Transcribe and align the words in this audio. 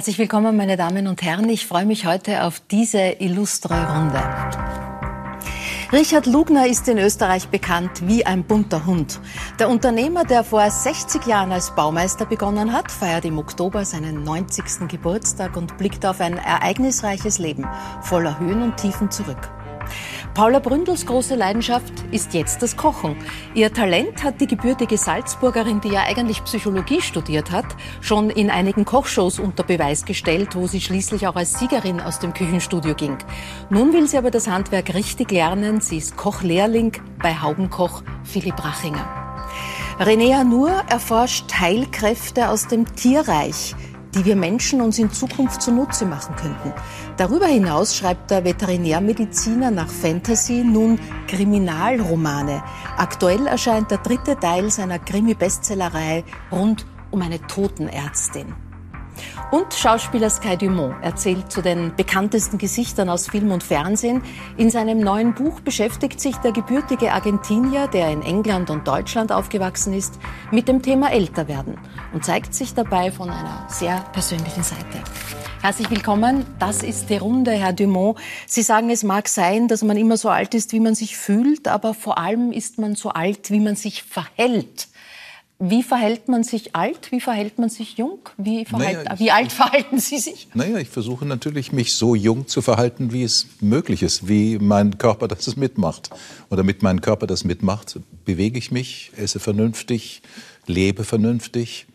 Herzlich 0.00 0.18
willkommen, 0.18 0.56
meine 0.56 0.78
Damen 0.78 1.08
und 1.08 1.20
Herren. 1.20 1.50
Ich 1.50 1.66
freue 1.66 1.84
mich 1.84 2.06
heute 2.06 2.44
auf 2.44 2.62
diese 2.70 3.16
illustre 3.18 3.74
Runde. 3.74 4.18
Richard 5.92 6.24
Lugner 6.24 6.66
ist 6.66 6.88
in 6.88 6.96
Österreich 6.96 7.48
bekannt 7.48 8.08
wie 8.08 8.24
ein 8.24 8.44
bunter 8.44 8.86
Hund. 8.86 9.20
Der 9.58 9.68
Unternehmer, 9.68 10.24
der 10.24 10.42
vor 10.42 10.70
60 10.70 11.26
Jahren 11.26 11.52
als 11.52 11.74
Baumeister 11.74 12.24
begonnen 12.24 12.72
hat, 12.72 12.90
feiert 12.90 13.26
im 13.26 13.36
Oktober 13.36 13.84
seinen 13.84 14.24
90. 14.24 14.88
Geburtstag 14.88 15.58
und 15.58 15.76
blickt 15.76 16.06
auf 16.06 16.22
ein 16.22 16.38
ereignisreiches 16.38 17.38
Leben 17.38 17.68
voller 18.00 18.40
Höhen 18.40 18.62
und 18.62 18.78
Tiefen 18.78 19.10
zurück. 19.10 19.50
Paula 20.34 20.60
Bründels 20.60 21.06
große 21.06 21.34
Leidenschaft 21.34 21.92
ist 22.12 22.34
jetzt 22.34 22.62
das 22.62 22.76
Kochen. 22.76 23.16
Ihr 23.54 23.72
Talent 23.72 24.22
hat 24.22 24.40
die 24.40 24.46
gebürtige 24.46 24.96
Salzburgerin, 24.96 25.80
die 25.80 25.88
ja 25.88 26.04
eigentlich 26.04 26.44
Psychologie 26.44 27.00
studiert 27.02 27.50
hat, 27.50 27.66
schon 28.00 28.30
in 28.30 28.48
einigen 28.48 28.84
Kochshows 28.84 29.40
unter 29.40 29.64
Beweis 29.64 30.04
gestellt, 30.04 30.54
wo 30.54 30.68
sie 30.68 30.80
schließlich 30.80 31.26
auch 31.26 31.34
als 31.34 31.58
Siegerin 31.58 32.00
aus 32.00 32.20
dem 32.20 32.32
Küchenstudio 32.32 32.94
ging. 32.94 33.18
Nun 33.70 33.92
will 33.92 34.06
sie 34.06 34.18
aber 34.18 34.30
das 34.30 34.48
Handwerk 34.48 34.94
richtig 34.94 35.32
lernen. 35.32 35.80
Sie 35.80 35.98
ist 35.98 36.16
Kochlehrling 36.16 36.92
bei 37.20 37.34
Haubenkoch 37.34 38.02
Philipp 38.22 38.64
Rachinger. 38.64 39.04
Renea 39.98 40.44
Nur 40.44 40.70
erforscht 40.88 41.52
Heilkräfte 41.60 42.48
aus 42.48 42.68
dem 42.68 42.86
Tierreich 42.94 43.74
die 44.14 44.24
wir 44.24 44.36
Menschen 44.36 44.80
uns 44.80 44.98
in 44.98 45.10
Zukunft 45.12 45.62
zunutze 45.62 46.04
machen 46.04 46.34
könnten. 46.36 46.72
Darüber 47.16 47.46
hinaus 47.46 47.96
schreibt 47.96 48.30
der 48.30 48.44
Veterinärmediziner 48.44 49.70
nach 49.70 49.88
Fantasy 49.88 50.64
nun 50.64 50.98
Kriminalromane. 51.28 52.62
Aktuell 52.96 53.46
erscheint 53.46 53.90
der 53.90 53.98
dritte 53.98 54.38
Teil 54.38 54.70
seiner 54.70 54.98
Krimi-Bestsellerreihe 54.98 56.24
rund 56.50 56.86
um 57.10 57.22
eine 57.22 57.40
Totenärztin. 57.46 58.69
Und 59.50 59.74
Schauspieler 59.74 60.30
Sky 60.30 60.56
Dumont 60.56 60.94
erzählt 61.02 61.50
zu 61.50 61.60
den 61.60 61.96
bekanntesten 61.96 62.56
Gesichtern 62.56 63.08
aus 63.08 63.26
Film 63.26 63.50
und 63.50 63.64
Fernsehen. 63.64 64.22
In 64.56 64.70
seinem 64.70 65.00
neuen 65.00 65.34
Buch 65.34 65.58
beschäftigt 65.58 66.20
sich 66.20 66.36
der 66.36 66.52
gebürtige 66.52 67.12
Argentinier, 67.12 67.88
der 67.88 68.12
in 68.12 68.22
England 68.22 68.70
und 68.70 68.86
Deutschland 68.86 69.32
aufgewachsen 69.32 69.92
ist, 69.92 70.20
mit 70.52 70.68
dem 70.68 70.82
Thema 70.82 71.10
Älterwerden 71.10 71.78
und 72.12 72.24
zeigt 72.24 72.54
sich 72.54 72.74
dabei 72.74 73.10
von 73.10 73.28
einer 73.28 73.66
sehr 73.68 74.04
persönlichen 74.12 74.62
Seite. 74.62 75.02
Herzlich 75.62 75.90
willkommen. 75.90 76.46
Das 76.60 76.84
ist 76.84 77.10
die 77.10 77.16
Runde, 77.16 77.50
Herr 77.50 77.72
Dumont. 77.72 78.20
Sie 78.46 78.62
sagen, 78.62 78.88
es 78.88 79.02
mag 79.02 79.26
sein, 79.26 79.66
dass 79.66 79.82
man 79.82 79.96
immer 79.96 80.16
so 80.16 80.28
alt 80.28 80.54
ist, 80.54 80.72
wie 80.72 80.80
man 80.80 80.94
sich 80.94 81.16
fühlt, 81.16 81.66
aber 81.66 81.92
vor 81.92 82.18
allem 82.18 82.52
ist 82.52 82.78
man 82.78 82.94
so 82.94 83.08
alt, 83.08 83.50
wie 83.50 83.60
man 83.60 83.74
sich 83.74 84.04
verhält. 84.04 84.89
Wie 85.62 85.82
verhält 85.82 86.26
man 86.28 86.42
sich 86.42 86.74
alt? 86.74 87.12
Wie 87.12 87.20
verhält 87.20 87.58
man 87.58 87.68
sich 87.68 87.98
jung? 87.98 88.18
Wie, 88.38 88.64
verhält, 88.64 89.04
naja, 89.04 89.12
ich, 89.12 89.20
wie 89.20 89.30
alt 89.30 89.52
verhalten 89.52 89.98
Sie 89.98 90.18
sich? 90.18 90.48
Naja, 90.54 90.78
ich 90.78 90.88
versuche 90.88 91.26
natürlich, 91.26 91.70
mich 91.70 91.92
so 91.92 92.14
jung 92.14 92.48
zu 92.48 92.62
verhalten, 92.62 93.12
wie 93.12 93.22
es 93.24 93.46
möglich 93.60 94.02
ist, 94.02 94.26
wie 94.26 94.58
mein 94.58 94.96
Körper 94.96 95.28
das 95.28 95.56
mitmacht. 95.56 96.08
Und 96.48 96.56
damit 96.56 96.82
mein 96.82 97.02
Körper 97.02 97.26
das 97.26 97.44
mitmacht, 97.44 98.00
bewege 98.24 98.56
ich 98.56 98.70
mich, 98.70 99.12
esse 99.18 99.38
vernünftig, 99.38 100.22
lebe 100.66 101.04
vernünftig 101.04 101.86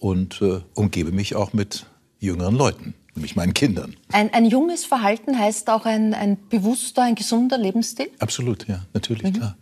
und 0.00 0.42
äh, 0.42 0.60
umgebe 0.74 1.12
mich 1.12 1.36
auch 1.36 1.52
mit 1.52 1.86
jüngeren 2.18 2.56
Leuten, 2.56 2.94
nämlich 3.14 3.36
meinen 3.36 3.54
Kindern. 3.54 3.94
Ein, 4.10 4.34
ein 4.34 4.44
junges 4.44 4.84
Verhalten 4.84 5.38
heißt 5.38 5.70
auch 5.70 5.86
ein, 5.86 6.14
ein 6.14 6.36
bewusster, 6.48 7.02
ein 7.02 7.14
gesunder 7.14 7.58
Lebensstil? 7.58 8.10
Absolut, 8.18 8.66
ja, 8.66 8.86
natürlich, 8.92 9.22
mhm. 9.22 9.32
klar. 9.34 9.56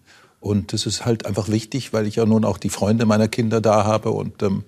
Und 0.46 0.72
das 0.72 0.86
ist 0.86 1.04
halt 1.04 1.26
einfach 1.26 1.48
wichtig, 1.48 1.92
weil 1.92 2.06
ich 2.06 2.16
ja 2.16 2.24
nun 2.24 2.44
auch 2.44 2.58
die 2.58 2.68
Freunde 2.68 3.04
meiner 3.04 3.26
Kinder 3.26 3.60
da 3.60 3.84
habe 3.84 4.10
und 4.10 4.42
ähm, 4.42 4.64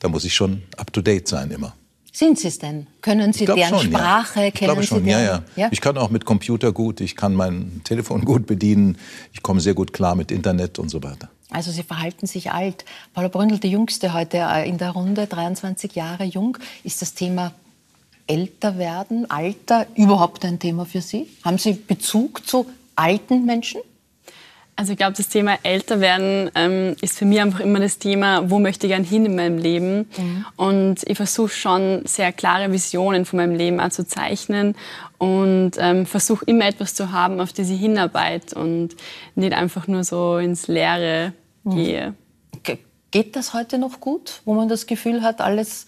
da 0.00 0.08
muss 0.08 0.24
ich 0.24 0.34
schon 0.34 0.62
up-to-date 0.76 1.28
sein 1.28 1.50
immer. 1.52 1.74
Sind 2.12 2.38
Sie 2.38 2.48
es 2.48 2.58
denn? 2.58 2.88
Können 3.00 3.32
Sie 3.32 3.46
deren 3.46 3.70
schon, 3.70 3.80
Sprache? 3.80 4.40
Ja. 4.40 4.46
Ich 4.48 4.54
kennen 4.54 4.72
glaube 4.72 4.82
schon, 4.82 5.06
ja, 5.06 5.20
ja, 5.20 5.42
ja. 5.56 5.68
Ich 5.70 5.80
kann 5.80 5.96
auch 5.96 6.10
mit 6.10 6.24
Computer 6.24 6.72
gut, 6.72 7.00
ich 7.00 7.16
kann 7.16 7.34
mein 7.34 7.80
Telefon 7.84 8.24
gut 8.24 8.46
bedienen, 8.46 8.98
ich 9.32 9.42
komme 9.42 9.60
sehr 9.60 9.74
gut 9.74 9.92
klar 9.92 10.16
mit 10.16 10.30
Internet 10.30 10.78
und 10.78 10.90
so 10.90 11.02
weiter. 11.02 11.30
Also 11.50 11.70
Sie 11.70 11.84
verhalten 11.84 12.26
sich 12.26 12.50
alt. 12.50 12.84
Paula 13.14 13.28
Bründel, 13.28 13.58
die 13.58 13.70
Jüngste 13.70 14.12
heute 14.12 14.38
äh, 14.38 14.68
in 14.68 14.78
der 14.78 14.90
Runde, 14.90 15.26
23 15.26 15.94
Jahre 15.94 16.24
jung. 16.24 16.58
Ist 16.82 17.00
das 17.00 17.14
Thema 17.14 17.52
älter 18.26 18.76
werden, 18.76 19.30
Alter 19.30 19.86
überhaupt 19.94 20.44
ein 20.44 20.58
Thema 20.58 20.84
für 20.84 21.00
Sie? 21.00 21.28
Haben 21.44 21.58
Sie 21.58 21.74
Bezug 21.74 22.46
zu 22.46 22.66
alten 22.96 23.46
Menschen? 23.46 23.80
Also 24.82 24.94
ich 24.94 24.98
glaube, 24.98 25.12
das 25.16 25.28
Thema 25.28 25.58
älter 25.62 26.00
werden 26.00 26.50
ähm, 26.56 26.96
ist 27.00 27.16
für 27.16 27.24
mich 27.24 27.40
einfach 27.40 27.60
immer 27.60 27.78
das 27.78 27.98
Thema, 27.98 28.50
wo 28.50 28.58
möchte 28.58 28.88
ich 28.88 28.90
gern 28.90 29.04
hin 29.04 29.24
in 29.24 29.36
meinem 29.36 29.56
Leben. 29.56 30.08
Mhm. 30.18 30.44
Und 30.56 30.96
ich 31.04 31.16
versuche 31.16 31.50
schon 31.50 32.02
sehr 32.04 32.32
klare 32.32 32.72
Visionen 32.72 33.24
von 33.24 33.36
meinem 33.36 33.54
Leben 33.54 33.78
auch 33.78 33.90
zu 33.90 34.04
zeichnen 34.04 34.74
und 35.18 35.74
ähm, 35.78 36.04
versuche 36.04 36.44
immer 36.46 36.66
etwas 36.66 36.96
zu 36.96 37.12
haben, 37.12 37.40
auf 37.40 37.52
das 37.52 37.70
ich 37.70 37.78
hinarbeite 37.78 38.58
und 38.58 38.96
nicht 39.36 39.52
einfach 39.52 39.86
nur 39.86 40.02
so 40.02 40.38
ins 40.38 40.66
Leere 40.66 41.32
mhm. 41.62 41.76
gehe. 41.76 42.14
Ge 42.64 42.78
geht 43.12 43.36
das 43.36 43.54
heute 43.54 43.78
noch 43.78 44.00
gut, 44.00 44.40
wo 44.44 44.54
man 44.54 44.68
das 44.68 44.86
Gefühl 44.88 45.22
hat, 45.22 45.40
alles 45.40 45.86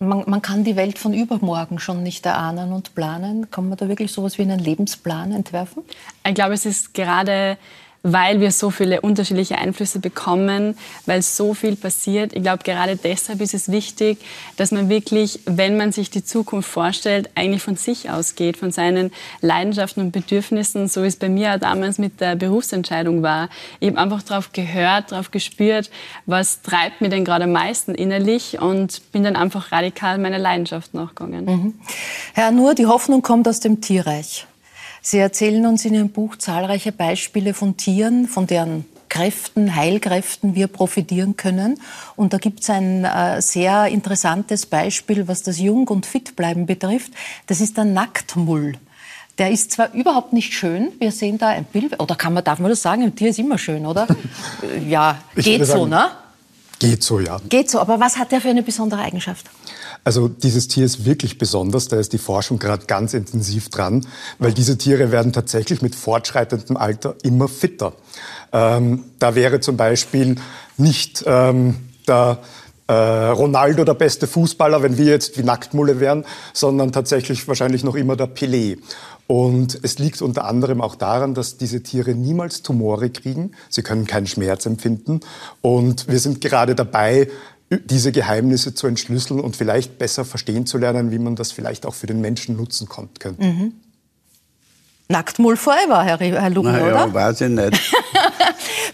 man, 0.00 0.24
man, 0.26 0.42
kann 0.42 0.64
die 0.64 0.74
Welt 0.74 0.98
von 0.98 1.14
übermorgen 1.14 1.78
schon 1.78 2.02
nicht 2.02 2.26
erahnen 2.26 2.72
und 2.72 2.96
planen. 2.96 3.48
Kann 3.52 3.68
man 3.68 3.78
da 3.78 3.88
wirklich 3.88 4.10
so 4.10 4.22
etwas 4.22 4.38
wie 4.38 4.42
einen 4.42 4.58
Lebensplan 4.58 5.30
entwerfen? 5.30 5.84
Ich 6.26 6.34
glaube, 6.34 6.54
es 6.54 6.66
ist 6.66 6.94
gerade 6.94 7.58
weil 8.04 8.38
wir 8.40 8.52
so 8.52 8.70
viele 8.70 9.00
unterschiedliche 9.00 9.56
Einflüsse 9.58 9.98
bekommen, 9.98 10.76
weil 11.06 11.22
so 11.22 11.54
viel 11.54 11.74
passiert. 11.74 12.34
Ich 12.34 12.42
glaube, 12.42 12.62
gerade 12.62 12.96
deshalb 12.96 13.40
ist 13.40 13.54
es 13.54 13.72
wichtig, 13.72 14.18
dass 14.58 14.70
man 14.70 14.90
wirklich, 14.90 15.40
wenn 15.46 15.78
man 15.78 15.90
sich 15.90 16.10
die 16.10 16.22
Zukunft 16.22 16.68
vorstellt, 16.68 17.30
eigentlich 17.34 17.62
von 17.62 17.76
sich 17.76 18.10
ausgeht, 18.10 18.58
von 18.58 18.70
seinen 18.70 19.10
Leidenschaften 19.40 20.02
und 20.02 20.12
Bedürfnissen, 20.12 20.86
so 20.86 21.02
wie 21.02 21.06
es 21.06 21.16
bei 21.16 21.30
mir 21.30 21.54
auch 21.54 21.58
damals 21.58 21.98
mit 21.98 22.20
der 22.20 22.36
Berufsentscheidung 22.36 23.22
war. 23.22 23.48
Ich 23.80 23.88
habe 23.88 23.98
einfach 23.98 24.22
darauf 24.22 24.52
gehört, 24.52 25.12
darauf 25.12 25.30
gespürt, 25.30 25.90
was 26.26 26.60
treibt 26.60 27.00
mich 27.00 27.08
denn 27.08 27.24
gerade 27.24 27.44
am 27.44 27.52
meisten 27.52 27.94
innerlich 27.94 28.60
und 28.60 29.00
bin 29.12 29.24
dann 29.24 29.34
einfach 29.34 29.72
radikal 29.72 30.18
meiner 30.18 30.38
Leidenschaft 30.38 30.92
nachgegangen. 30.92 31.44
Mhm. 31.46 31.74
Herr 32.34 32.50
Nur, 32.50 32.74
die 32.74 32.86
Hoffnung 32.86 33.22
kommt 33.22 33.48
aus 33.48 33.60
dem 33.60 33.80
Tierreich. 33.80 34.46
Sie 35.06 35.18
erzählen 35.18 35.66
uns 35.66 35.84
in 35.84 35.92
Ihrem 35.92 36.08
Buch 36.08 36.36
zahlreiche 36.36 36.90
Beispiele 36.90 37.52
von 37.52 37.76
Tieren, 37.76 38.26
von 38.26 38.46
deren 38.46 38.86
Kräften, 39.10 39.76
Heilkräften 39.76 40.54
wir 40.54 40.66
profitieren 40.66 41.36
können. 41.36 41.78
Und 42.16 42.32
da 42.32 42.38
gibt 42.38 42.62
es 42.62 42.70
ein 42.70 43.04
äh, 43.04 43.42
sehr 43.42 43.88
interessantes 43.88 44.64
Beispiel, 44.64 45.28
was 45.28 45.42
das 45.42 45.60
Jung- 45.60 45.88
und 45.88 46.06
Fitbleiben 46.06 46.64
betrifft. 46.64 47.12
Das 47.48 47.60
ist 47.60 47.76
der 47.76 47.84
Nacktmull. 47.84 48.78
Der 49.36 49.50
ist 49.50 49.72
zwar 49.72 49.92
überhaupt 49.92 50.32
nicht 50.32 50.54
schön. 50.54 50.90
Wir 50.98 51.12
sehen 51.12 51.36
da 51.36 51.48
ein 51.48 51.66
Bild. 51.66 52.00
Oder 52.00 52.14
kann 52.14 52.32
man, 52.32 52.42
darf 52.42 52.58
man 52.58 52.70
das 52.70 52.80
sagen? 52.80 53.02
Ein 53.02 53.14
Tier 53.14 53.28
ist 53.28 53.38
immer 53.38 53.58
schön, 53.58 53.84
oder? 53.84 54.06
ja, 54.88 55.18
geht 55.36 55.66
so, 55.66 55.84
ne? 55.84 56.12
Geht 56.78 57.02
so, 57.02 57.20
ja. 57.20 57.40
Geht 57.48 57.70
so. 57.70 57.78
Aber 57.78 58.00
was 58.00 58.16
hat 58.16 58.32
der 58.32 58.40
für 58.40 58.48
eine 58.48 58.62
besondere 58.62 59.00
Eigenschaft? 59.00 59.46
Also 60.04 60.28
dieses 60.28 60.68
Tier 60.68 60.84
ist 60.84 61.06
wirklich 61.06 61.38
besonders, 61.38 61.88
da 61.88 61.98
ist 61.98 62.12
die 62.12 62.18
Forschung 62.18 62.58
gerade 62.58 62.84
ganz 62.84 63.14
intensiv 63.14 63.70
dran, 63.70 64.06
weil 64.38 64.52
diese 64.52 64.76
Tiere 64.76 65.10
werden 65.10 65.32
tatsächlich 65.32 65.80
mit 65.80 65.94
fortschreitendem 65.94 66.76
Alter 66.76 67.16
immer 67.22 67.48
fitter. 67.48 67.94
Ähm, 68.52 69.04
da 69.18 69.34
wäre 69.34 69.60
zum 69.60 69.78
Beispiel 69.78 70.36
nicht 70.76 71.24
ähm, 71.26 71.76
der 72.06 72.38
Ronaldo 72.92 73.84
der 73.84 73.94
beste 73.94 74.26
Fußballer, 74.26 74.82
wenn 74.82 74.98
wir 74.98 75.06
jetzt 75.06 75.38
wie 75.38 75.42
Nacktmulle 75.42 76.00
wären, 76.00 76.24
sondern 76.52 76.92
tatsächlich 76.92 77.48
wahrscheinlich 77.48 77.82
noch 77.82 77.94
immer 77.94 78.16
der 78.16 78.28
Pelé. 78.28 78.78
Und 79.26 79.78
es 79.82 79.98
liegt 79.98 80.20
unter 80.20 80.44
anderem 80.44 80.82
auch 80.82 80.94
daran, 80.94 81.32
dass 81.32 81.56
diese 81.56 81.82
Tiere 81.82 82.14
niemals 82.14 82.62
Tumore 82.62 83.08
kriegen. 83.08 83.52
Sie 83.70 83.82
können 83.82 84.06
keinen 84.06 84.26
Schmerz 84.26 84.66
empfinden. 84.66 85.20
Und 85.62 86.08
wir 86.08 86.18
sind 86.18 86.42
gerade 86.42 86.74
dabei, 86.74 87.28
diese 87.70 88.12
Geheimnisse 88.12 88.74
zu 88.74 88.86
entschlüsseln 88.86 89.40
und 89.40 89.56
vielleicht 89.56 89.98
besser 89.98 90.26
verstehen 90.26 90.66
zu 90.66 90.76
lernen, 90.76 91.10
wie 91.10 91.18
man 91.18 91.36
das 91.36 91.52
vielleicht 91.52 91.86
auch 91.86 91.94
für 91.94 92.06
den 92.06 92.20
Menschen 92.20 92.56
nutzen 92.56 92.88
könnte. 92.88 93.32
Mhm. 93.42 93.72
Nacktmull 95.08 95.56
forever, 95.56 96.02
Herr, 96.02 96.18
Herr 96.18 96.50
Lugen, 96.50 96.72
naja, 96.72 97.04
oder? 97.04 97.14
weiß 97.14 97.42
ich 97.42 97.50
nicht. 97.50 97.72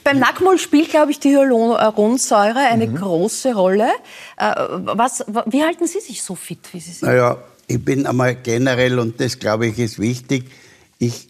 Beim 0.05 0.19
Nacktmull 0.19 0.59
spielt, 0.59 0.91
glaube 0.91 1.11
ich, 1.11 1.21
die 1.21 1.31
Hyaluronsäure 1.31 2.59
eine 2.59 2.87
mhm. 2.87 2.97
große 2.97 3.55
Rolle. 3.55 3.89
Äh, 4.37 4.55
was, 4.57 5.25
wie 5.47 5.63
halten 5.63 5.87
Sie 5.87 6.01
sich 6.01 6.23
so 6.23 6.35
fit, 6.35 6.61
wie 6.73 6.81
Sie 6.81 6.93
sind? 6.93 7.09
Naja, 7.09 7.39
ich 7.67 7.85
bin 7.85 8.07
einmal 8.07 8.35
generell, 8.35 8.99
und 8.99 9.21
das, 9.21 9.39
glaube 9.39 9.67
ich, 9.69 9.79
ist 9.79 9.99
wichtig, 9.99 10.51
ich 10.99 11.29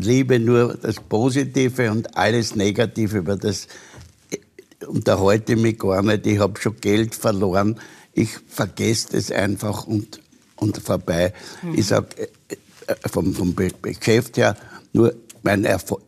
liebe 0.00 0.40
nur 0.40 0.74
das 0.74 0.96
Positive 0.96 1.90
und 1.90 2.16
alles 2.16 2.56
Negative, 2.56 3.18
über 3.18 3.36
das 3.36 3.68
unterhalte 4.86 5.56
mich 5.56 5.78
gar 5.78 6.02
nicht, 6.02 6.26
ich 6.26 6.38
habe 6.38 6.60
schon 6.60 6.76
Geld 6.80 7.14
verloren, 7.14 7.78
ich 8.12 8.30
vergesse 8.48 9.16
es 9.16 9.30
einfach 9.30 9.86
und, 9.86 10.20
und 10.56 10.78
vorbei. 10.78 11.32
Mhm. 11.62 11.74
Ich 11.74 11.86
sage, 11.86 12.08
äh, 12.48 12.56
äh, 12.86 13.08
vom, 13.08 13.34
vom 13.34 13.54
Geschäft 13.54 14.36
her, 14.36 14.56
nur 14.92 15.14
mein 15.42 15.64
Erfolg 15.64 16.02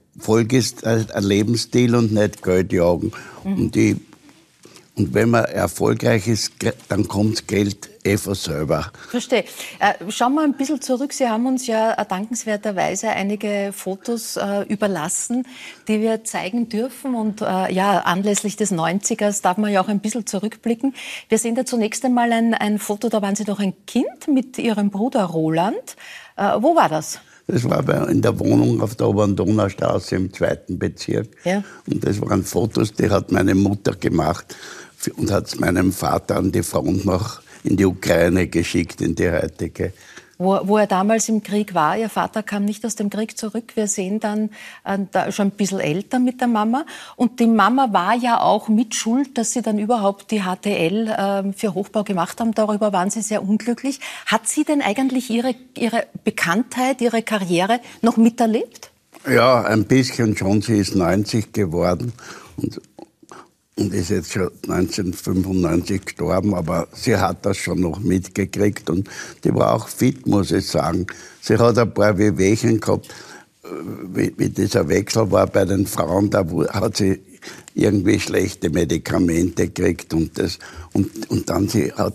ist 0.53 0.85
ein 0.87 1.25
Lebensstil 1.25 1.95
und 1.95 2.13
nicht 2.13 2.43
Geld 2.43 2.73
jagen. 2.73 3.13
Mhm. 3.45 3.55
Und 3.55 3.77
ich 3.77 3.97
Und 4.97 5.13
wenn 5.13 5.31
man 5.31 5.45
erfolgreich 5.47 6.29
ist, 6.29 6.53
dann 6.89 7.09
kommt 7.09 7.49
Geld 7.49 7.91
eh 8.05 8.17
von 8.17 8.37
selber. 8.37 8.93
Verstehe. 9.11 9.45
Äh, 9.81 9.95
schauen 10.09 10.35
wir 10.35 10.43
ein 10.43 10.57
bisschen 10.57 10.81
zurück. 10.81 11.13
Sie 11.13 11.29
haben 11.29 11.47
uns 11.47 11.67
ja 11.67 11.95
äh, 11.95 12.07
dankenswerterweise 12.07 13.09
einige 13.09 13.73
Fotos 13.73 14.37
äh, 14.37 14.63
überlassen, 14.69 15.49
die 15.89 16.01
wir 16.01 16.23
zeigen 16.23 16.69
dürfen. 16.69 17.17
Und 17.17 17.41
äh, 17.41 17.73
ja, 17.73 18.01
anlässlich 18.01 18.55
des 18.55 18.71
90ers 18.71 19.43
darf 19.43 19.57
man 19.57 19.73
ja 19.73 19.83
auch 19.83 19.89
ein 19.89 19.99
bisschen 19.99 20.27
zurückblicken. 20.27 20.95
Wir 21.29 21.39
sehen 21.39 21.57
da 21.57 21.65
zunächst 21.65 22.05
einmal 22.05 22.33
ein, 22.33 22.55
ein 22.55 22.79
Foto, 22.79 23.09
da 23.09 23.21
waren 23.21 23.35
Sie 23.35 23.45
doch 23.45 23.59
ein 23.59 23.75
Kind 23.87 24.29
mit 24.29 24.59
Ihrem 24.59 24.91
Bruder 24.91 25.25
Roland. 25.25 25.97
Äh, 26.37 26.53
wo 26.61 26.77
war 26.77 26.89
das? 26.89 27.19
Das 27.47 27.65
war 27.65 28.09
in 28.09 28.23
der 28.23 28.39
Wohnung 28.39 28.81
auf 28.81 28.95
der 28.95 29.09
Oberen 29.09 29.37
Donaustraße 29.37 30.17
im 30.17 30.33
zweiten 30.33 30.79
Bezirk. 30.79 31.29
Ja. 31.45 31.63
Und 31.87 32.05
das 32.05 32.21
waren 32.21 32.43
Fotos, 32.43 32.93
die 32.93 33.11
hat 33.11 33.33
meine 33.33 33.55
Mutter 33.55 33.95
gemacht 33.95 34.57
und 35.17 35.31
hat 35.31 35.49
es 35.49 35.61
meinem 35.61 35.93
Vater 35.93 36.37
an 36.37 36.53
die 36.53 36.63
Front 36.63 37.05
noch 37.05 37.43
in 37.63 37.77
die 37.77 37.85
Ukraine 37.85 38.47
geschickt, 38.49 39.01
in 39.01 39.15
die 39.15 39.31
heutige. 39.31 39.93
Wo, 40.37 40.59
wo, 40.65 40.79
er 40.79 40.87
damals 40.87 41.29
im 41.29 41.43
Krieg 41.43 41.75
war. 41.75 41.97
Ihr 41.97 42.09
Vater 42.09 42.43
kam 42.43 42.65
nicht 42.65 42.85
aus 42.85 42.97
dem 42.97 43.09
Krieg 43.09 43.39
zurück. 43.39 43.73
Wir 43.77 43.87
sehen 43.87 44.19
dann 44.19 44.51
äh, 44.85 45.31
schon 45.31 45.49
ein 45.49 45.51
bisschen 45.53 45.81
älter 45.81 46.19
mit 46.19 46.41
der 46.41 46.49
Mama. 46.49 46.85
Und 47.17 47.39
die 47.39 47.47
Mama 47.47 47.93
war 47.93 48.15
ja 48.15 48.41
auch 48.41 48.69
mit 48.69 48.95
Schuld, 48.95 49.39
dass 49.39 49.53
sie 49.53 49.63
dann 49.63 49.79
überhaupt 49.79 50.31
die 50.31 50.43
HTL 50.43 51.09
äh, 51.09 51.53
für 51.53 51.75
Hochbau 51.75 52.03
gemacht 52.03 52.41
haben. 52.41 52.53
Darüber 52.53 52.93
waren 52.93 53.11
sie 53.11 53.23
sehr 53.23 53.43
unglücklich. 53.43 54.01
Hat 54.27 54.49
sie 54.49 54.65
denn 54.65 54.83
eigentlich 54.83 55.31
ihre, 55.31 55.55
ihre 55.77 56.07
Bekanntheit, 56.25 57.01
ihre 57.01 57.23
Karriere 57.23 57.81
noch 58.03 58.17
miterlebt? 58.17 58.91
Ja, 59.29 59.63
ein 59.63 59.85
bisschen 59.85 60.37
schon. 60.37 60.63
Sie 60.63 60.79
ist 60.79 60.95
90 60.95 61.53
geworden. 61.53 62.13
Und 62.57 62.81
und 63.77 63.93
ist 63.93 64.11
jetzt 64.11 64.33
schon 64.33 64.51
1995 64.69 66.05
gestorben, 66.05 66.55
aber 66.55 66.87
sie 66.93 67.17
hat 67.17 67.45
das 67.45 67.57
schon 67.57 67.81
noch 67.81 67.99
mitgekriegt 67.99 68.89
und 68.89 69.09
die 69.43 69.55
war 69.55 69.75
auch 69.75 69.89
fit, 69.89 70.27
muss 70.27 70.53
ich 70.53 70.67
sagen. 70.67 71.07
Sie 71.41 71.59
hat 71.59 71.79
ein 71.79 71.93
paar 71.93 72.17
Wehwehchen 72.17 72.81
gehabt, 72.81 73.09
äh, 73.65 73.69
wie, 74.37 74.49
dieser 74.49 74.89
Wechsel 74.89 75.31
war 75.31 75.47
bei 75.47 75.65
den 75.65 75.87
Frauen, 75.87 76.31
da 76.31 76.47
hat 76.69 76.97
sie 76.97 77.21
irgendwie 77.75 78.21
schlechte 78.21 78.71
Medikamente 78.71 79.69
gekriegt 79.69 80.15
und 80.15 80.39
das, 80.39 80.59
und, 80.93 81.29
und 81.31 81.51
dann 81.51 81.69
sie 81.69 81.93
hat 81.93 82.15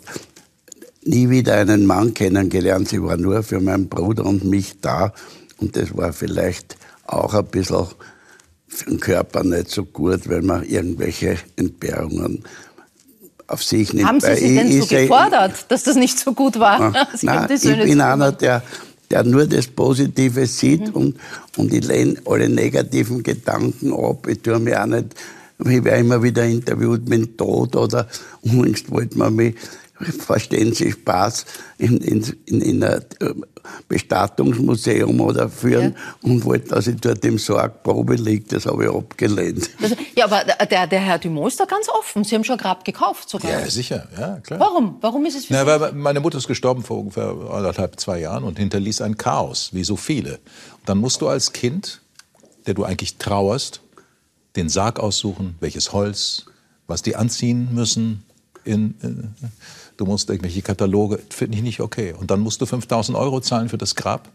nie 1.03 1.29
wieder 1.29 1.55
einen 1.55 1.85
Mann 1.85 2.13
kennengelernt, 2.13 2.87
sie 2.87 3.03
war 3.03 3.17
nur 3.17 3.43
für 3.43 3.59
meinen 3.59 3.89
Bruder 3.89 4.25
und 4.25 4.45
mich 4.45 4.79
da 4.79 5.13
und 5.57 5.75
das 5.75 5.95
war 5.95 6.13
vielleicht 6.13 6.77
auch 7.05 7.33
ein 7.33 7.45
bisschen 7.45 7.87
für 8.69 8.85
den 8.85 8.99
Körper 8.99 9.43
nicht 9.43 9.69
so 9.69 9.83
gut, 9.83 10.29
weil 10.29 10.41
man 10.41 10.63
irgendwelche 10.63 11.37
Entbehrungen 11.55 12.43
auf 13.47 13.63
sich 13.63 13.93
nimmt. 13.93 14.07
Haben 14.07 14.19
Sie 14.21 14.35
sie 14.35 14.55
denn 14.55 14.81
so 14.81 14.87
gefordert, 14.87 15.65
dass 15.69 15.83
das 15.83 15.95
nicht 15.95 16.19
so 16.19 16.33
gut 16.33 16.59
war? 16.59 16.95
Ah, 16.95 17.07
nein, 17.21 17.49
ich 17.51 17.63
bin 17.63 17.99
einer, 17.99 18.31
der, 18.31 18.61
der 19.09 19.23
nur 19.23 19.47
das 19.47 19.67
Positive 19.67 20.45
sieht 20.45 20.87
mhm. 20.87 20.93
und, 20.93 21.19
und 21.57 21.73
ich 21.73 21.85
lehne 21.85 22.15
alle 22.25 22.47
negativen 22.47 23.23
Gedanken 23.23 23.91
ab. 23.91 24.27
Ich 24.27 24.41
tue 24.41 24.59
mich 24.59 24.77
auch 24.77 24.85
nicht, 24.85 25.15
ich 25.59 25.83
werde 25.83 25.99
immer 25.99 26.21
wieder 26.21 26.45
interviewt 26.45 27.09
mit 27.09 27.21
dem 27.21 27.37
Tod 27.37 27.75
oder 27.75 28.07
unlängst 28.41 28.91
wollte 28.91 29.17
man 29.17 29.35
mich 29.35 29.55
verstehen 29.99 30.73
Sie 30.73 30.91
Spaß 30.91 31.45
in, 31.77 31.97
in, 31.97 32.35
in, 32.45 32.61
in 32.61 32.83
ein 32.83 33.01
äh, 33.19 33.33
Bestattungsmuseum 33.87 35.19
oder 35.19 35.49
führen 35.49 35.95
ja. 35.95 36.29
und 36.29 36.45
wollten, 36.45 36.69
dass 36.69 36.87
ich 36.87 36.99
dort 37.01 37.23
im 37.25 37.37
Sarg 37.37 37.83
Probe 37.83 38.15
liege. 38.15 38.45
Das 38.47 38.65
habe 38.65 38.85
ich 38.85 38.89
abgelehnt. 38.89 39.69
Also, 39.81 39.95
ja, 40.15 40.25
aber 40.25 40.43
der, 40.43 40.87
der 40.87 40.99
Herr 40.99 41.19
Dumont 41.19 41.49
ist 41.49 41.59
da 41.59 41.65
ganz 41.65 41.89
offen. 41.89 42.23
Sie 42.23 42.35
haben 42.35 42.43
schon 42.43 42.55
ein 42.55 42.61
Grab 42.61 42.85
gekauft 42.85 43.29
sogar. 43.29 43.51
Ja, 43.51 43.69
sicher. 43.69 44.07
Ja, 44.17 44.37
klar. 44.37 44.59
Warum? 44.59 44.97
Warum 45.01 45.25
ist 45.25 45.35
es 45.35 45.45
für 45.45 45.53
Na, 45.53 45.65
weil 45.65 45.93
Meine 45.93 46.19
Mutter 46.19 46.37
ist 46.37 46.47
gestorben 46.47 46.83
vor 46.83 46.99
ungefähr 46.99 47.35
anderthalb, 47.51 47.99
zwei 47.99 48.19
Jahren 48.19 48.43
und 48.43 48.57
hinterließ 48.59 49.01
ein 49.01 49.17
Chaos, 49.17 49.69
wie 49.73 49.83
so 49.83 49.95
viele. 49.95 50.33
Und 50.79 50.87
dann 50.87 50.97
musst 50.97 51.21
du 51.21 51.27
als 51.27 51.51
Kind, 51.51 52.01
der 52.67 52.73
du 52.73 52.83
eigentlich 52.83 53.17
trauerst, 53.17 53.81
den 54.55 54.69
Sarg 54.69 54.99
aussuchen, 54.99 55.55
welches 55.59 55.93
Holz, 55.93 56.45
was 56.87 57.01
die 57.01 57.15
anziehen 57.15 57.69
müssen, 57.73 58.23
in, 58.63 58.95
in, 59.01 59.35
du 59.99 60.05
musst 60.05 60.29
irgendwelche 60.29 60.61
Kataloge, 60.61 61.19
finde 61.29 61.57
ich 61.57 61.63
nicht 61.63 61.81
okay. 61.81 62.13
Und 62.17 62.31
dann 62.31 62.39
musst 62.39 62.61
du 62.61 62.65
5000 62.65 63.17
Euro 63.17 63.41
zahlen 63.41 63.69
für 63.69 63.77
das 63.77 63.95
Grab. 63.95 64.29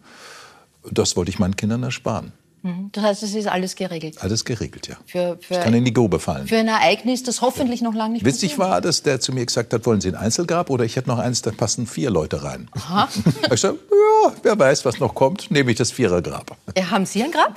Das 0.90 1.16
wollte 1.16 1.30
ich 1.30 1.38
meinen 1.38 1.56
Kindern 1.56 1.82
ersparen. 1.82 2.32
Mhm. 2.62 2.90
Das 2.92 3.04
heißt, 3.04 3.22
es 3.22 3.34
ist 3.34 3.46
alles 3.46 3.76
geregelt? 3.76 4.16
Alles 4.20 4.44
geregelt, 4.44 4.88
ja. 4.88 4.96
Für, 5.06 5.38
für 5.40 5.54
ich 5.54 5.60
kann 5.60 5.74
in 5.74 5.84
die 5.84 5.92
Grube 5.92 6.18
fallen. 6.18 6.46
Für 6.46 6.56
ein 6.56 6.68
Ereignis, 6.68 7.22
das 7.22 7.42
hoffentlich 7.42 7.82
noch 7.82 7.94
lange 7.94 8.14
nicht 8.14 8.24
Witzig 8.24 8.58
war, 8.58 8.80
dass 8.80 9.02
der 9.02 9.20
zu 9.20 9.32
mir 9.32 9.44
gesagt 9.44 9.72
hat, 9.72 9.84
wollen 9.84 10.00
Sie 10.00 10.08
ein 10.08 10.14
Einzelgrab 10.14 10.70
oder 10.70 10.84
ich 10.84 10.96
hätte 10.96 11.08
noch 11.08 11.18
eins, 11.18 11.42
da 11.42 11.50
passen 11.50 11.86
vier 11.86 12.10
Leute 12.10 12.42
rein. 12.42 12.68
Aha. 12.72 13.08
ich 13.52 13.60
sage, 13.60 13.78
ja, 13.90 14.32
wer 14.42 14.58
weiß, 14.58 14.84
was 14.84 14.98
noch 14.98 15.14
kommt, 15.14 15.50
nehme 15.50 15.70
ich 15.70 15.76
das 15.76 15.92
Vierergrab. 15.92 16.56
Ja, 16.76 16.90
haben 16.90 17.04
Sie 17.04 17.22
ein 17.22 17.30
Grab? 17.30 17.54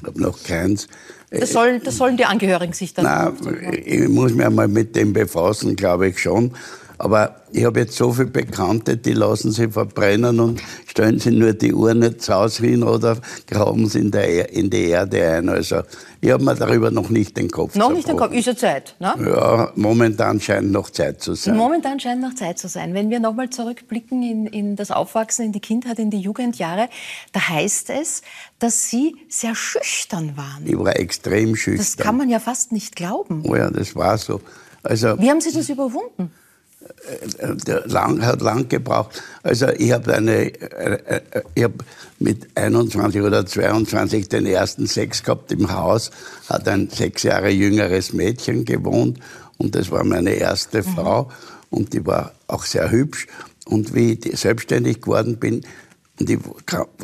Ich 0.00 0.06
habe 0.06 0.20
noch 0.20 0.42
keins. 0.42 0.88
Das 1.30 1.52
sollen, 1.52 1.82
das 1.84 1.96
sollen 1.96 2.16
die 2.16 2.24
Angehörigen 2.24 2.72
sich 2.72 2.94
dann... 2.94 3.04
Nein, 3.04 3.82
ich 3.84 4.08
muss 4.08 4.32
mich 4.32 4.46
einmal 4.46 4.68
mit 4.68 4.96
dem 4.96 5.12
befassen, 5.12 5.76
glaube 5.76 6.08
ich 6.08 6.18
schon. 6.18 6.52
Aber 6.98 7.36
ich 7.52 7.64
habe 7.64 7.80
jetzt 7.80 7.96
so 7.96 8.12
viele 8.12 8.28
Bekannte, 8.28 8.96
die 8.96 9.12
lassen 9.12 9.52
sie 9.52 9.68
verbrennen 9.68 10.40
und 10.40 10.62
stellen 10.86 11.18
sie 11.18 11.30
nur 11.30 11.52
die 11.52 11.72
Urne 11.72 12.16
zu 12.16 12.34
Hause 12.34 12.66
hin 12.66 12.82
oder 12.82 13.18
graben 13.46 13.86
sie 13.88 14.00
in, 14.00 14.10
der, 14.10 14.52
in 14.52 14.70
die 14.70 14.88
Erde 14.88 15.30
ein. 15.30 15.48
Also 15.48 15.82
ich 16.20 16.30
habe 16.30 16.42
mir 16.42 16.54
darüber 16.54 16.90
noch 16.90 17.10
nicht 17.10 17.36
den 17.36 17.50
Kopf 17.50 17.74
Noch 17.74 17.92
nicht 17.92 18.08
den 18.08 18.16
Kopf, 18.16 18.32
ist 18.32 18.46
ja 18.46 18.56
Zeit, 18.56 18.96
ne? 18.98 19.14
Ja, 19.26 19.72
momentan 19.74 20.40
scheint 20.40 20.72
noch 20.72 20.90
Zeit 20.90 21.20
zu 21.20 21.34
sein. 21.34 21.56
Momentan 21.56 22.00
scheint 22.00 22.22
noch 22.22 22.34
Zeit 22.34 22.58
zu 22.58 22.68
sein. 22.68 22.94
Wenn 22.94 23.10
wir 23.10 23.20
nochmal 23.20 23.50
zurückblicken 23.50 24.22
in, 24.22 24.46
in 24.46 24.76
das 24.76 24.90
Aufwachsen, 24.90 25.44
in 25.44 25.52
die 25.52 25.60
Kindheit, 25.60 25.98
in 25.98 26.10
die 26.10 26.20
Jugendjahre, 26.20 26.88
da 27.32 27.48
heißt 27.48 27.90
es, 27.90 28.22
dass 28.58 28.88
Sie 28.88 29.16
sehr 29.28 29.54
schüchtern 29.54 30.36
waren. 30.36 30.66
Ich 30.66 30.78
war 30.78 30.96
extrem 30.96 31.56
schüchtern. 31.56 31.84
Das 31.84 31.96
kann 31.96 32.16
man 32.16 32.30
ja 32.30 32.40
fast 32.40 32.72
nicht 32.72 32.96
glauben. 32.96 33.42
Oh 33.46 33.54
ja, 33.54 33.70
das 33.70 33.94
war 33.94 34.16
so. 34.16 34.40
Also, 34.82 35.18
Wie 35.18 35.30
haben 35.30 35.40
Sie 35.40 35.52
das 35.52 35.68
überwunden? 35.68 36.30
Lang, 37.84 38.24
hat 38.24 38.40
lang 38.40 38.68
gebraucht. 38.68 39.22
Also 39.42 39.68
ich 39.68 39.92
habe 39.92 40.14
eine, 40.14 40.52
äh, 40.54 40.98
äh, 41.06 41.42
ich 41.54 41.64
habe 41.64 41.74
mit 42.18 42.48
21 42.54 43.22
oder 43.22 43.46
22 43.46 44.28
den 44.28 44.46
ersten 44.46 44.86
Sex 44.86 45.22
gehabt 45.22 45.52
im 45.52 45.70
Haus, 45.72 46.10
hat 46.48 46.68
ein 46.68 46.88
sechs 46.90 47.22
Jahre 47.22 47.50
jüngeres 47.50 48.12
Mädchen 48.12 48.64
gewohnt 48.64 49.20
und 49.58 49.74
das 49.74 49.90
war 49.90 50.04
meine 50.04 50.30
erste 50.30 50.78
mhm. 50.78 50.94
Frau 50.94 51.30
und 51.70 51.92
die 51.92 52.04
war 52.06 52.32
auch 52.46 52.64
sehr 52.64 52.90
hübsch. 52.90 53.26
Und 53.66 53.94
wie 53.94 54.12
ich 54.12 54.38
selbstständig 54.38 55.02
geworden 55.02 55.38
bin, 55.38 55.62
und 56.18 56.30
ich 56.30 56.38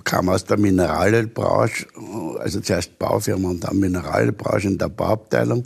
kam 0.05 0.29
aus 0.29 0.45
der 0.45 0.59
Mineralbranche, 0.59 1.87
also 2.39 2.61
zuerst 2.61 2.99
Baufirma 2.99 3.51
und 3.51 3.65
dann 3.65 3.79
Mineralbranche 3.79 4.69
in 4.69 4.79
der 4.79 4.89
Bauabteilung. 4.89 5.65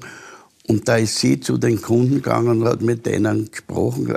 Und 0.68 0.88
da 0.88 0.96
ist 0.96 1.18
sie 1.18 1.38
zu 1.38 1.58
den 1.58 1.80
Kunden 1.80 2.16
gegangen 2.16 2.62
und 2.62 2.68
hat 2.68 2.82
mit 2.82 3.06
denen 3.06 3.50
gesprochen. 3.50 4.12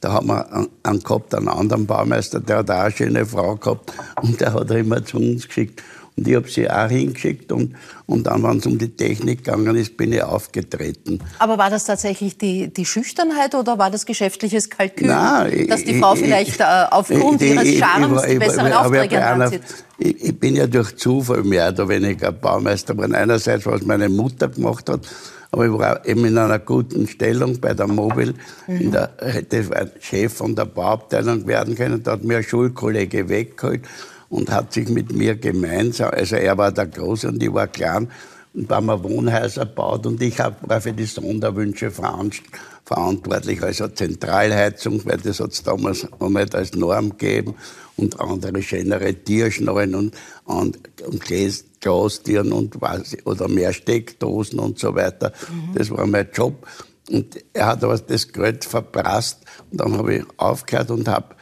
Da 0.00 0.12
haben 0.12 0.26
wir 0.26 0.66
einen 0.82 1.00
gehabt, 1.00 1.34
einen 1.34 1.48
anderen 1.48 1.86
Baumeister, 1.86 2.40
der 2.40 2.58
hat 2.58 2.70
auch 2.70 2.80
eine 2.80 2.90
schöne 2.90 3.26
Frau 3.26 3.56
gehabt. 3.56 3.92
Und 4.20 4.40
der 4.40 4.52
hat 4.52 4.70
er 4.70 4.78
immer 4.78 5.04
zu 5.04 5.18
uns 5.18 5.46
geschickt. 5.46 5.82
Und 6.16 6.28
ich 6.28 6.34
habe 6.34 6.48
sie 6.48 6.68
auch 6.68 6.88
hingeschickt. 6.88 7.52
Und, 7.52 7.74
und 8.06 8.26
dann, 8.26 8.42
wenn 8.42 8.58
es 8.58 8.66
um 8.66 8.76
die 8.76 8.90
Technik 8.94 9.44
gegangen 9.44 9.76
ist, 9.76 9.96
bin 9.96 10.12
ich 10.12 10.22
aufgetreten. 10.22 11.20
Aber 11.38 11.56
war 11.56 11.70
das 11.70 11.84
tatsächlich 11.84 12.36
die, 12.36 12.72
die 12.72 12.84
Schüchternheit 12.84 13.54
oder 13.54 13.78
war 13.78 13.90
das 13.90 14.04
geschäftliches 14.04 14.68
Kalkül? 14.68 15.06
Nein, 15.06 15.68
dass 15.68 15.84
die 15.84 15.98
Frau 15.98 16.14
ich, 16.14 16.20
vielleicht 16.20 16.60
äh, 16.60 16.64
aufgrund 16.90 17.40
ich, 17.40 17.52
ihres 17.52 17.78
Charmes 17.78 18.22
die 18.24 18.38
besseren 18.38 18.72
Aufträge 18.72 19.24
anzieht? 19.24 19.62
Ich, 19.98 20.22
ich 20.22 20.38
bin 20.38 20.56
ja 20.56 20.66
durch 20.66 20.96
Zufall 20.96 21.44
mehr 21.44 21.68
oder 21.68 21.88
weniger 21.88 22.32
Baumeister 22.32 22.94
geworden. 22.94 23.14
Einerseits, 23.14 23.64
was 23.64 23.82
meine 23.82 24.08
Mutter 24.08 24.48
gemacht 24.48 24.90
hat, 24.90 25.08
aber 25.52 25.66
ich 25.66 25.72
war 25.72 26.06
eben 26.06 26.24
in 26.24 26.38
einer 26.38 26.58
guten 26.58 27.06
Stellung 27.06 27.60
bei 27.60 27.74
der 27.74 27.86
Mobil. 27.86 28.34
Mhm. 28.66 28.90
Der, 28.90 29.10
hätte 29.20 29.62
Chef 30.00 30.32
von 30.32 30.56
der 30.56 30.64
Bauabteilung 30.64 31.46
werden 31.46 31.74
können. 31.74 32.02
Da 32.02 32.12
hat 32.12 32.24
mir 32.24 32.38
ein 32.38 32.42
Schulkollege 32.42 33.28
weggeholt 33.28 33.82
und 34.30 34.50
hat 34.50 34.72
sich 34.72 34.88
mit 34.88 35.12
mir 35.12 35.36
gemeinsam, 35.36 36.10
also 36.10 36.36
er 36.36 36.56
war 36.56 36.72
der 36.72 36.86
Große 36.86 37.28
und 37.28 37.42
ich 37.42 37.52
war 37.52 37.68
klein, 37.68 38.08
und 38.54 38.70
haben 38.70 38.86
wir 38.86 39.02
Wohnhäuser 39.02 39.66
gebaut 39.66 40.06
und 40.06 40.22
ich 40.22 40.38
war 40.38 40.80
für 40.80 40.92
die 40.92 41.04
Sonderwünsche 41.04 41.90
verantwortlich, 41.90 43.62
also 43.62 43.88
Zentralheizung, 43.88 45.04
weil 45.04 45.18
das 45.18 45.40
hat 45.40 45.52
es 45.52 45.62
damals 45.62 46.06
noch 46.18 46.28
nicht 46.30 46.54
als 46.54 46.74
Norm 46.74 47.10
gegeben 47.10 47.54
und 47.96 48.18
andere 48.20 48.62
schönere 48.62 49.14
Tierschnallen 49.14 49.94
und, 49.94 50.14
und, 50.44 50.78
und 51.06 51.20
Gläs, 51.20 51.64
Glastüren 51.82 52.52
und 52.52 52.80
was, 52.80 53.16
oder 53.24 53.48
mehr 53.48 53.72
Steckdosen 53.74 54.58
und 54.58 54.78
so 54.78 54.94
weiter. 54.94 55.32
Mhm. 55.50 55.74
Das 55.74 55.90
war 55.90 56.06
mein 56.06 56.28
Job. 56.32 56.66
Und 57.10 57.36
er 57.52 57.66
hat 57.66 57.84
aber 57.84 57.98
das 57.98 58.32
Geld 58.32 58.64
verprasst. 58.64 59.40
Und 59.70 59.80
dann 59.80 59.98
habe 59.98 60.14
ich 60.14 60.24
aufgehört 60.38 60.90
und 60.90 61.08
habe 61.08 61.34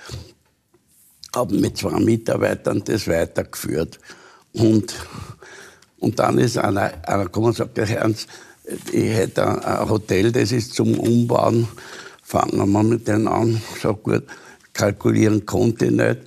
hab 1.35 1.53
mit 1.53 1.77
zwei 1.77 2.01
Mitarbeitern 2.01 2.83
das 2.85 3.07
weitergeführt. 3.07 4.01
Und, 4.53 4.95
und 6.01 6.19
dann 6.19 6.39
ist 6.39 6.59
einer, 6.59 6.93
einer 7.07 7.25
gekommen 7.25 7.49
und 7.49 7.57
sagt, 7.57 7.79
Herr 7.79 7.89
Ernst, 7.99 8.29
ich 8.93 9.11
hätte 9.13 9.65
ein 9.65 9.89
Hotel, 9.89 10.33
das 10.33 10.53
ist 10.53 10.75
zum 10.75 10.99
Umbauen. 10.99 11.69
Fangen 12.23 12.71
wir 12.71 12.83
mit 12.83 13.07
denen 13.07 13.29
an. 13.29 13.61
So 13.81 13.95
gut, 13.95 14.25
kalkulieren 14.73 15.45
konnte 15.45 15.87
ich 15.87 15.93
nicht. 15.93 16.19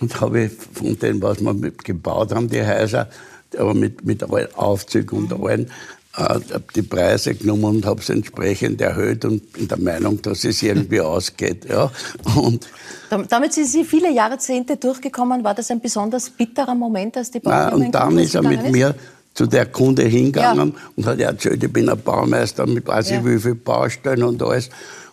Und 0.00 0.20
habe 0.20 0.50
von 0.50 0.98
dem, 0.98 1.22
was 1.22 1.40
wir 1.40 1.70
gebaut 1.70 2.32
haben, 2.32 2.48
die 2.48 2.64
Häuser, 2.64 3.08
aber 3.56 3.74
mit, 3.74 4.04
mit 4.04 4.22
Aufzug 4.56 5.12
und 5.12 5.32
allen, 5.32 5.70
äh, 6.16 6.40
die 6.74 6.82
Preise 6.82 7.34
genommen 7.34 7.64
und 7.64 7.86
habe 7.86 8.00
es 8.00 8.10
entsprechend 8.10 8.80
erhöht 8.80 9.24
und 9.24 9.52
bin 9.52 9.68
der 9.68 9.78
Meinung, 9.78 10.20
dass 10.20 10.44
es 10.44 10.62
irgendwie 10.62 11.00
ausgeht. 11.00 11.66
Ja. 11.68 11.90
Und 12.36 12.68
Damit 13.28 13.54
sind 13.54 13.66
Sie 13.66 13.84
viele 13.84 14.12
Jahrzehnte 14.12 14.76
durchgekommen. 14.76 15.42
War 15.42 15.54
das 15.54 15.70
ein 15.70 15.80
besonders 15.80 16.28
bitterer 16.28 16.74
Moment, 16.74 17.16
als 17.16 17.30
die 17.30 17.40
Baufirma 17.40 17.68
Und 17.70 17.94
dann 17.94 18.18
ist 18.18 18.34
er 18.34 18.42
mit 18.42 18.62
ist? 18.62 18.72
mir 18.72 18.94
zu 19.34 19.46
der 19.46 19.66
Kunde 19.66 20.02
hingegangen 20.02 20.74
ja. 20.76 20.82
und 20.96 21.06
hat 21.06 21.18
erzählt, 21.18 21.64
ich 21.64 21.72
bin 21.72 21.88
ein 21.88 21.98
Baumeister 21.98 22.66
mit 22.66 22.86
weiß 22.86 23.10
ich 23.10 23.16
ja. 23.16 23.24
wie 23.24 23.38
viel 23.38 23.54
Baustellen 23.54 24.24
und 24.24 24.42
alles. 24.42 24.68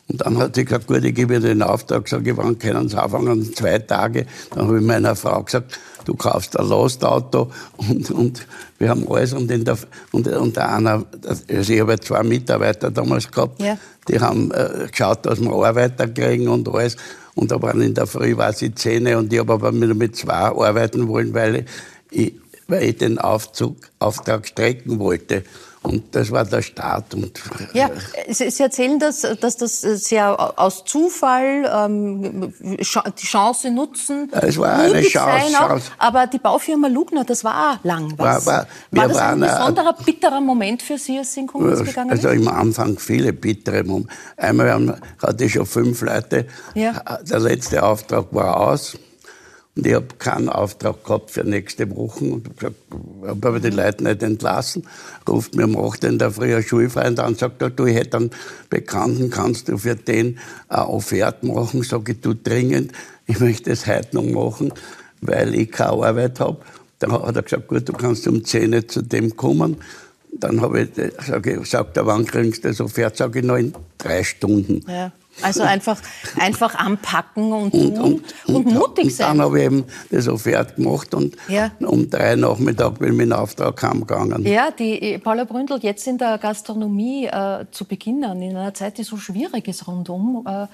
Und 0.10 0.22
dann 0.22 0.38
hat 0.39 0.56
sie 0.56 0.66
gesagt, 0.66 0.88
gut, 0.88 1.04
ich 1.04 1.13
gebe 1.13 1.39
dir 1.39 1.50
den 1.50 1.62
Auftrag. 1.62 2.08
Sag 2.08 2.25
ich, 2.25 2.36
wann 2.36 2.58
können 2.58 2.89
Sie 2.89 3.00
anfangen? 3.00 3.54
Zwei 3.54 3.78
Tage. 3.78 4.25
Dann 4.50 4.68
habe 4.68 4.80
ich 4.80 4.84
meiner 4.84 5.16
Frau 5.16 5.44
gesagt, 5.44 5.80
du 6.06 6.16
kaufst 6.16 6.60
ein 6.60 6.68
Lastauto 6.68 7.51
und, 7.78 8.10
und 8.10 8.48
wir 8.80 8.89
haben 8.89 9.08
alles. 9.08 9.34
Und, 9.34 9.51
in 9.51 9.63
der, 9.63 9.78
und, 10.12 10.28
und 10.28 10.56
der 10.56 10.74
einer, 10.74 11.06
also 11.25 11.74
ich 11.74 11.80
habe 11.80 12.00
zwei 12.00 12.24
Mitarbeiter 12.24 12.89
damals 12.89 13.30
gehabt, 13.30 13.62
ja. 13.62 13.78
die 14.08 14.20
haben 14.20 14.51
äh, 14.51 14.88
geschaut, 14.89 15.25
dass 15.28 15.39
wir 15.39 15.51
Arbeiter 15.51 16.08
kriegen 16.08 16.48
und 16.48 16.68
alles. 16.68 16.98
Und 17.36 17.51
da 17.51 17.62
waren 17.62 17.82
in 17.82 17.94
der 17.94 18.08
Früh 18.08 18.36
war 18.36 18.51
sie 18.51 18.74
Zähne 18.74 19.18
und 19.18 19.32
ich 19.32 19.39
habe 19.39 19.54
aber 19.54 19.72
nur 19.72 19.94
mit 19.94 20.16
zwei 20.16 20.34
arbeiten 20.34 21.08
wollen, 21.08 21.34
weil 21.36 21.66
ich, 22.10 22.34
weil 22.68 22.84
ich 22.84 22.98
den 22.98 23.20
Aufzug, 23.20 23.78
Auftrag 24.00 24.48
strecken 24.48 24.98
wollte. 24.98 25.44
Und 25.82 26.14
das 26.14 26.30
war 26.30 26.44
der 26.44 26.62
Start. 26.62 27.14
Und 27.14 27.40
ja, 27.74 27.90
Sie 28.28 28.62
erzählen 28.62 29.00
das, 29.00 29.22
dass 29.40 29.56
das 29.56 29.82
sehr 29.82 30.60
aus 30.60 30.84
Zufall 30.84 31.72
ähm, 31.74 32.54
die 32.60 33.26
Chance 33.26 33.72
nutzen. 33.72 34.30
Es 34.34 34.58
war 34.58 34.80
eine 34.80 35.02
Chance, 35.02 35.54
Chance. 35.54 35.92
Aber 35.98 36.28
die 36.28 36.38
Baufirma 36.38 36.90
Lugner, 36.90 37.24
das 37.24 37.46
war 37.46 37.80
lang 37.84 38.14
was. 38.18 38.46
War, 38.46 38.56
war, 38.56 38.68
war 38.92 39.08
das 39.08 39.18
ein 39.18 39.40
besonderer, 39.40 39.94
bitterer 39.94 40.42
Moment 40.42 40.82
für 40.82 40.98
Sie, 40.98 41.18
als 41.18 41.34
Sie 41.34 41.42
in 41.42 41.48
Konkurs 41.48 41.84
gegangen 41.84 42.10
sind? 42.10 42.26
Also 42.26 42.30
im 42.30 42.48
Anfang 42.50 43.00
viele 43.00 43.32
bittere 43.32 43.84
Momente. 43.84 44.14
Einmal 44.36 45.00
hatte 45.22 45.46
ich 45.46 45.54
schon 45.54 45.66
fünf 45.66 46.02
Leute. 46.02 46.46
Ja. 46.76 47.02
Der 47.22 47.40
letzte 47.40 47.84
Auftrag 47.84 48.26
war 48.32 48.58
aus. 48.58 48.98
Und 49.76 49.88
ich 49.88 49.94
habe 49.94 50.08
keinen 50.18 50.50
Auftrag 50.50 51.04
gehabt 51.06 51.32
für 51.32 51.44
nächste 51.44 51.90
Woche 51.96 52.26
und 52.26 52.50
habe 52.62 52.76
hab 53.26 53.46
aber 53.46 53.60
die 53.60 53.70
Leute 53.70 54.04
nicht 54.04 54.24
entlassen. 54.24 54.86
Ruft 55.28 55.56
mir 55.56 55.68
8. 55.68 56.04
in 56.04 56.18
der 56.18 56.32
Früh 56.32 56.62
Schulfreund 56.62 57.20
an 57.20 57.30
und 57.30 57.40
sagt, 57.40 57.62
du, 57.62 57.86
ich 57.86 57.96
hätte 57.96 58.18
einen 58.18 58.32
Bekannten, 58.70 59.30
kannst 59.30 59.70
du 59.70 59.78
für 59.78 59.96
den 59.96 60.40
eine 60.68 60.88
Offerte 60.88 61.46
machen? 61.46 61.84
Sag 61.84 62.10
ich, 62.10 62.20
du 62.20 62.34
dringend, 62.34 62.92
ich 63.28 63.40
möchte 63.40 63.72
es 63.72 63.88
heute 63.88 64.16
noch 64.16 64.24
machen, 64.24 64.74
weil 65.22 65.56
ich 65.56 65.72
keine 65.72 65.92
Arbeit 65.92 66.40
habe. 66.40 66.58
Dann 66.98 67.14
hat 67.14 67.36
er 67.36 67.44
gesagt, 67.44 67.68
gut, 67.68 67.88
du 67.88 67.94
kannst 67.94 68.28
um 68.28 68.44
10 68.44 68.74
Uhr 68.74 68.88
zu 68.88 69.02
dem 69.02 69.38
kommen. 69.38 69.78
Dann 70.32 70.62
habe 70.62 70.82
ich, 70.82 70.90
sag 71.26 71.46
ich, 71.48 71.70
sagt 71.70 71.96
er, 71.96 72.06
wann 72.06 72.26
kriegst 72.26 72.64
du 72.64 72.68
das 72.68 72.82
Offerte? 72.82 73.18
Sag 73.18 73.36
ich, 73.36 73.44
noch 73.44 73.56
in 73.56 73.74
drei 73.98 74.24
Stunden. 74.24 74.84
Ja. 74.90 75.12
Also 75.41 75.63
einfach, 75.63 76.00
einfach 76.38 76.75
anpacken 76.75 77.51
und 77.51 77.72
tun 77.72 77.98
und, 77.98 78.00
und, 78.00 78.24
und, 78.48 78.55
und 78.55 78.74
mutig 78.74 79.15
sein. 79.15 79.31
Und 79.31 79.38
dann 79.38 79.46
habe 79.46 79.60
ich 79.60 79.65
eben 79.65 79.86
das 80.10 80.27
Offert 80.27 80.75
gemacht 80.75 81.13
und 81.13 81.36
ja. 81.48 81.72
um 81.79 82.10
drei 82.10 82.36
Nachmittag 82.36 83.00
bin 83.00 83.10
ich 83.12 83.17
mit 83.17 83.27
dem 83.27 83.34
Auftrag 83.34 83.81
heimgegangen. 83.81 84.46
Ja, 84.46 84.72
die 84.72 85.17
Paula 85.17 85.43
Bründel, 85.43 85.79
jetzt 85.81 86.08
in 86.08 86.17
der 86.17 86.38
Gastronomie 86.38 87.25
äh, 87.25 87.65
zu 87.72 87.86
beginnen, 87.86 88.41
in 88.41 88.55
einer 88.55 88.74
Zeit, 88.74 88.98
die 88.98 89.03
so 89.03 89.17
schwierig 89.17 89.67
ist 89.67 89.88
rundum, 89.88 90.46
äh, 90.48 90.67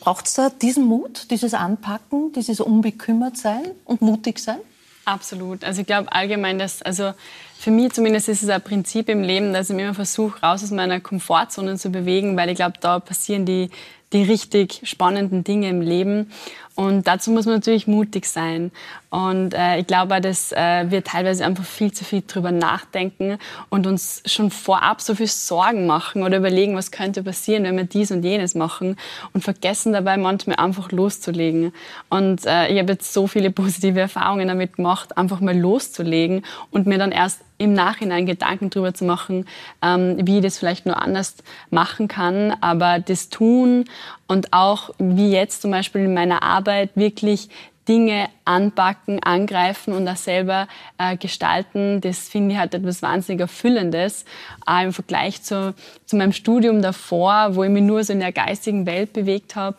braucht 0.00 0.26
es 0.26 0.34
da 0.34 0.50
diesen 0.50 0.86
Mut, 0.86 1.30
dieses 1.30 1.54
Anpacken, 1.54 2.32
dieses 2.32 2.60
unbekümmert 2.60 3.36
sein 3.36 3.62
und 3.84 4.02
mutig 4.02 4.38
sein? 4.38 4.58
Absolut. 5.04 5.64
Also 5.64 5.82
ich 5.82 5.86
glaube 5.86 6.10
allgemein, 6.12 6.58
dass, 6.58 6.82
also 6.82 7.12
für 7.58 7.70
mich 7.70 7.92
zumindest 7.92 8.28
ist 8.28 8.42
es 8.42 8.48
ein 8.48 8.62
Prinzip 8.62 9.08
im 9.08 9.22
Leben, 9.22 9.52
dass 9.52 9.70
ich 9.70 9.76
mir 9.76 9.84
immer 9.84 9.94
versuche, 9.94 10.40
raus 10.40 10.62
aus 10.62 10.70
meiner 10.70 11.00
Komfortzone 11.00 11.76
zu 11.76 11.90
bewegen, 11.90 12.36
weil 12.36 12.50
ich 12.50 12.56
glaube, 12.56 12.74
da 12.80 13.00
passieren 13.00 13.44
die, 13.44 13.70
die 14.12 14.22
richtig 14.22 14.80
spannenden 14.84 15.44
Dinge 15.44 15.68
im 15.68 15.80
Leben. 15.80 16.30
Und 16.76 17.06
dazu 17.06 17.30
muss 17.30 17.46
man 17.46 17.54
natürlich 17.56 17.86
mutig 17.86 18.26
sein. 18.26 18.72
Und 19.10 19.54
äh, 19.54 19.78
ich 19.78 19.86
glaube, 19.86 20.20
dass 20.20 20.50
äh, 20.50 20.90
wir 20.90 21.04
teilweise 21.04 21.44
einfach 21.44 21.64
viel 21.64 21.92
zu 21.92 22.04
viel 22.04 22.24
drüber 22.26 22.50
nachdenken 22.50 23.38
und 23.68 23.86
uns 23.86 24.22
schon 24.26 24.50
vorab 24.50 25.00
so 25.00 25.14
viel 25.14 25.28
Sorgen 25.28 25.86
machen 25.86 26.24
oder 26.24 26.38
überlegen, 26.38 26.74
was 26.74 26.90
könnte 26.90 27.22
passieren, 27.22 27.62
wenn 27.62 27.76
wir 27.76 27.84
dies 27.84 28.10
und 28.10 28.24
jenes 28.24 28.56
machen 28.56 28.96
und 29.32 29.44
vergessen 29.44 29.92
dabei 29.92 30.16
manchmal 30.16 30.56
einfach 30.56 30.90
loszulegen. 30.90 31.72
Und 32.10 32.44
äh, 32.44 32.66
ich 32.72 32.78
habe 32.80 32.92
jetzt 32.92 33.12
so 33.12 33.28
viele 33.28 33.50
positive 33.52 34.00
Erfahrungen 34.00 34.48
damit 34.48 34.74
gemacht, 34.74 35.16
einfach 35.16 35.40
mal 35.40 35.56
loszulegen 35.56 36.44
und 36.72 36.88
mir 36.88 36.98
dann 36.98 37.12
erst 37.12 37.40
im 37.58 37.72
Nachhinein 37.72 38.26
Gedanken 38.26 38.70
darüber 38.70 38.94
zu 38.94 39.04
machen, 39.04 39.46
ähm, 39.82 40.16
wie 40.26 40.38
ich 40.38 40.42
das 40.42 40.58
vielleicht 40.58 40.86
nur 40.86 41.00
anders 41.00 41.36
machen 41.70 42.08
kann. 42.08 42.56
Aber 42.60 42.98
das 42.98 43.28
Tun 43.28 43.84
und 44.26 44.52
auch 44.52 44.90
wie 44.98 45.30
jetzt 45.30 45.62
zum 45.62 45.70
Beispiel 45.70 46.02
in 46.02 46.14
meiner 46.14 46.42
Arbeit 46.42 46.90
wirklich 46.94 47.48
Dinge 47.88 48.28
anpacken, 48.44 49.22
angreifen 49.22 49.92
und 49.92 50.08
auch 50.08 50.16
selber 50.16 50.68
äh, 50.98 51.16
gestalten, 51.16 52.00
das 52.00 52.28
finde 52.28 52.54
ich 52.54 52.58
halt 52.58 52.74
etwas 52.74 53.02
wahnsinnig 53.02 53.40
Erfüllendes. 53.40 54.24
Auch 54.64 54.82
im 54.82 54.92
Vergleich 54.92 55.42
zu, 55.42 55.74
zu 56.06 56.16
meinem 56.16 56.32
Studium 56.32 56.80
davor, 56.80 57.54
wo 57.54 57.64
ich 57.64 57.70
mich 57.70 57.82
nur 57.82 58.02
so 58.02 58.12
in 58.12 58.20
der 58.20 58.32
geistigen 58.32 58.86
Welt 58.86 59.12
bewegt 59.12 59.54
habe. 59.54 59.76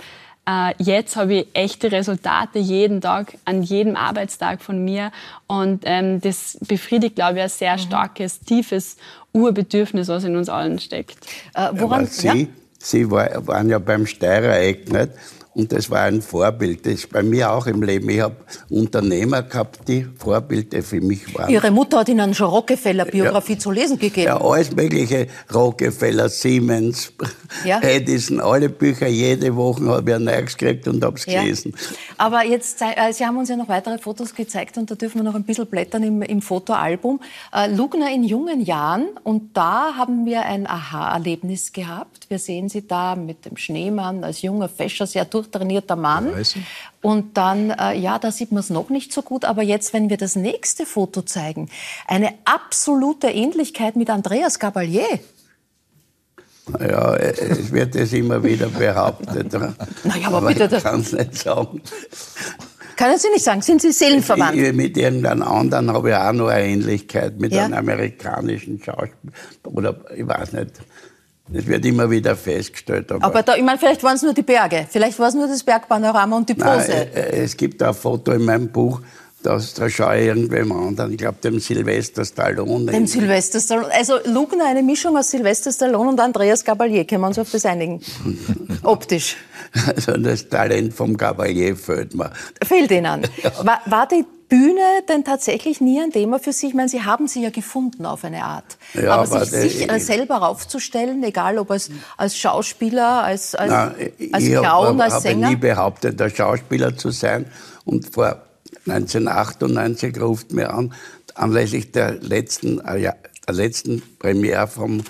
Äh, 0.48 0.74
jetzt 0.78 1.16
habe 1.16 1.34
ich 1.34 1.48
echte 1.54 1.92
Resultate 1.92 2.60
jeden 2.60 3.02
Tag, 3.02 3.38
an 3.46 3.64
jedem 3.64 3.96
Arbeitstag 3.96 4.62
von 4.62 4.84
mir. 4.84 5.12
Und 5.48 5.84
ähm, 5.86 6.22
das 6.22 6.58
befriedigt, 6.68 7.16
glaube 7.16 7.38
ich, 7.38 7.44
ein 7.44 7.50
sehr 7.50 7.74
mhm. 7.74 7.80
starkes, 7.80 8.40
tiefes 8.42 8.98
Urbedürfnis, 9.34 10.08
was 10.08 10.24
in 10.24 10.36
uns 10.36 10.50
allen 10.50 10.80
steckt. 10.80 11.18
Äh, 11.54 11.70
woran, 11.74 12.06
Sie, 12.06 12.28
ja? 12.28 12.34
Sie 12.78 13.10
war, 13.10 13.48
waren 13.48 13.70
ja 13.70 13.80
beim 13.80 14.06
Steirereck, 14.06 14.92
nicht? 14.92 15.10
Und 15.56 15.72
das 15.72 15.90
war 15.90 16.02
ein 16.02 16.22
Vorbild. 16.22 16.86
Das 16.86 16.94
ist 16.96 17.10
bei 17.10 17.24
mir 17.24 17.50
auch 17.50 17.66
im 17.66 17.82
Leben. 17.82 18.10
Ich 18.10 18.20
habe 18.20 18.36
Unternehmer 18.70 19.42
gehabt, 19.42 19.88
die 19.88 20.06
Vorbilder 20.18 20.84
für 20.84 21.00
mich 21.00 21.34
waren. 21.34 21.50
Ihre 21.50 21.72
Mutter 21.72 22.00
hat 22.00 22.10
Ihnen 22.10 22.34
schon 22.34 22.50
Rockefeller-Biografie 22.50 23.54
ja, 23.54 23.60
zu 23.60 23.72
lesen 23.72 23.98
gegeben. 23.98 24.28
Ja, 24.28 24.42
alles 24.42 24.76
mögliche. 24.76 25.28
Rockefeller, 25.54 26.28
Siemens, 26.28 27.14
ja. 27.64 27.80
Edison, 27.82 28.42
alle 28.42 28.68
Bücher. 28.68 29.08
Jede 29.08 29.56
Woche 29.56 29.86
habe 29.86 30.10
ich 30.10 30.16
ein 30.18 30.26
neues 30.26 30.58
gekriegt 30.58 30.90
und 30.90 31.02
habe 31.06 31.16
es 31.16 31.26
ja. 31.26 31.42
gelesen. 31.42 31.74
Aber 32.18 32.46
jetzt, 32.46 32.82
äh, 32.82 33.14
Sie 33.14 33.26
haben 33.26 33.38
uns 33.38 33.48
ja 33.48 33.56
noch 33.56 33.70
weitere 33.70 33.98
Fotos 33.98 34.36
gezeigt 34.36 34.78
und 34.78 34.92
da 34.92 34.96
dürfen 34.96 35.20
wir 35.20 35.24
noch 35.24 35.36
ein 35.36 35.44
bisschen 35.44 35.68
blättern 35.68 36.04
im, 36.04 36.22
im 36.22 36.42
Fotoalbum. 36.42 37.22
Äh, 37.54 37.74
Lugner 37.74 38.14
in 38.14 38.26
jungen 38.26 38.60
Jahren 38.60 39.06
und 39.24 39.56
da 39.56 39.96
haben 39.96 40.26
wir 40.26 40.42
ein 40.42 40.68
Aha-Erlebnis 40.68 41.72
gehabt. 41.72 42.30
Wir 42.30 42.40
sehen 42.40 42.68
Sie 42.68 42.86
da 42.86 43.16
mit 43.16 43.46
dem 43.46 43.56
Schneemann 43.56 44.26
als 44.26 44.42
junger 44.42 44.68
Fescher, 44.68 45.08
sehr 45.08 45.24
durch 45.24 45.45
durchtrainierter 45.46 45.96
Mann. 45.96 46.30
Und 47.02 47.38
dann, 47.38 47.70
äh, 47.70 47.98
ja, 47.98 48.20
da 48.20 48.32
sieht 48.32 48.52
man 48.52 48.60
es 48.60 48.70
noch 48.70 48.90
nicht 48.90 49.14
so 49.14 49.22
gut. 49.22 49.46
Aber 49.46 49.64
jetzt, 49.64 49.94
wenn 49.94 50.10
wir 50.10 50.18
das 50.18 50.36
nächste 50.36 50.86
Foto 50.86 51.22
zeigen, 51.22 51.70
eine 52.08 52.34
absolute 52.46 53.28
Ähnlichkeit 53.28 53.96
mit 53.96 54.10
Andreas 54.10 54.60
Gabalier. 54.60 55.20
Ja, 56.80 57.16
es 57.16 57.72
wird 57.72 57.96
es 57.96 58.12
immer 58.14 58.44
wieder 58.44 58.68
behauptet. 58.68 59.54
naja, 59.54 60.28
aber, 60.28 60.38
aber 60.38 60.48
bitte. 60.48 60.78
Ich 60.78 60.84
kann 60.84 61.02
es 61.02 61.12
nicht 61.12 61.36
sagen. 61.38 61.82
Können 62.98 63.20
Sie 63.20 63.30
nicht 63.30 63.44
sagen, 63.44 63.62
sind 63.62 63.82
Sie 63.82 63.92
seelenverwandt? 63.92 64.56
Ich, 64.56 64.74
mit 64.74 64.98
irgendeinem 64.98 65.44
anderen 65.44 65.92
habe 65.92 66.10
ich 66.10 66.16
auch 66.16 66.32
noch 66.32 66.48
eine 66.48 66.66
Ähnlichkeit 66.66 67.40
mit 67.40 67.52
ja? 67.52 67.66
einem 67.66 67.74
amerikanischen 67.76 68.82
Schauspieler. 68.82 69.34
Oder 69.66 70.00
ich 70.16 70.26
weiß 70.26 70.54
nicht. 70.54 70.72
Das 71.48 71.68
wird 71.68 71.86
immer 71.86 72.10
wieder 72.10 72.36
festgestellt. 72.36 73.12
Aber, 73.12 73.24
aber 73.24 73.44
da, 73.44 73.56
ich 73.56 73.64
meine, 73.64 73.78
vielleicht 73.78 74.02
waren 74.04 74.16
es 74.16 74.24
nur 74.24 74.34
die 74.34 74.42
Berge, 74.42 74.88
vielleicht 74.90 75.20
war 75.20 75.28
es 75.30 75.36
nur 75.36 75.48
das 75.48 75.64
Bergpanorama 75.64 76.38
und 76.38 76.50
die 76.50 76.56
Pose. 76.56 76.88
Nein, 76.88 77.08
äh, 77.14 77.20
äh, 77.20 77.44
es 77.44 77.56
gibt 77.56 77.82
ein 77.84 77.94
Foto 77.94 78.32
in 78.32 78.46
meinem 78.46 78.70
Buch, 78.70 79.02
das, 79.46 79.76
da 79.76 79.88
schaue 79.88 80.18
ich 80.18 80.26
irgendwem 80.26 80.72
anderen, 80.72 81.12
ich 81.12 81.20
glaube 81.20 81.38
dem 81.44 81.60
Sylvester 81.60 82.26
Stallone. 82.26 82.92
Dem 82.92 83.06
Sylvester 83.06 83.60
Stallone. 83.60 83.94
Also 83.94 84.16
Lugner, 84.26 84.66
eine 84.66 84.82
Mischung 84.82 85.16
aus 85.16 85.30
Sylvester 85.30 85.72
Stallone 85.72 86.10
und 86.10 86.20
Andreas 86.20 86.66
Gabalier, 86.66 87.06
können 87.06 87.22
wir 87.22 87.28
uns 87.28 87.38
auf 87.38 87.52
das 87.52 87.64
einigen? 87.66 88.02
Optisch. 88.84 89.38
Also 89.86 90.14
das 90.18 90.50
Talent 90.50 90.96
vom 90.96 91.16
Gabalier 91.16 91.76
fehlt 91.76 92.16
mir. 92.16 92.32
Fehlt 92.64 92.90
Ihnen. 92.92 93.22
Ja. 93.44 93.52
War, 93.64 93.82
war 93.86 94.08
die 94.08 94.26
Bühne 94.50 95.04
denn 95.10 95.24
tatsächlich 95.24 95.82
nie 95.82 96.02
ein 96.02 96.12
Thema 96.12 96.40
für 96.40 96.54
Sie? 96.54 96.68
Ich 96.68 96.74
meine, 96.74 96.90
Sie 96.90 97.04
haben 97.04 97.28
sie 97.28 97.44
ja 97.44 97.50
gefunden 97.50 98.06
auf 98.06 98.24
eine 98.24 98.44
Art. 98.44 98.78
Ja, 98.94 99.14
aber, 99.16 99.36
aber 99.36 99.46
sich, 99.46 99.74
sich 99.74 99.92
ich, 99.92 100.06
selber 100.06 100.48
aufzustellen, 100.48 101.24
egal 101.24 101.58
ob 101.58 101.72
als, 101.72 101.90
als 102.18 102.38
Schauspieler, 102.38 103.24
als, 103.24 103.56
als, 103.56 103.72
na, 103.72 103.96
als 104.32 104.46
Clown, 104.46 105.02
als 105.02 105.22
Sänger? 105.24 105.38
Ich 105.38 105.46
habe 105.46 105.56
nie 105.56 105.62
behauptet, 105.62 106.20
der 106.20 106.30
Schauspieler 106.30 106.96
zu 106.96 107.12
sein. 107.12 107.46
Und 107.86 108.14
vor 108.14 108.42
1998 108.88 110.22
ruft 110.22 110.52
mir 110.52 110.74
an, 110.74 110.94
anlässlich 111.34 111.92
der 111.92 112.14
letzten, 112.22 112.80
äh, 112.80 113.02
der 113.02 113.54
letzten 113.54 114.02
Premiere 114.20 114.68
vom 114.68 115.04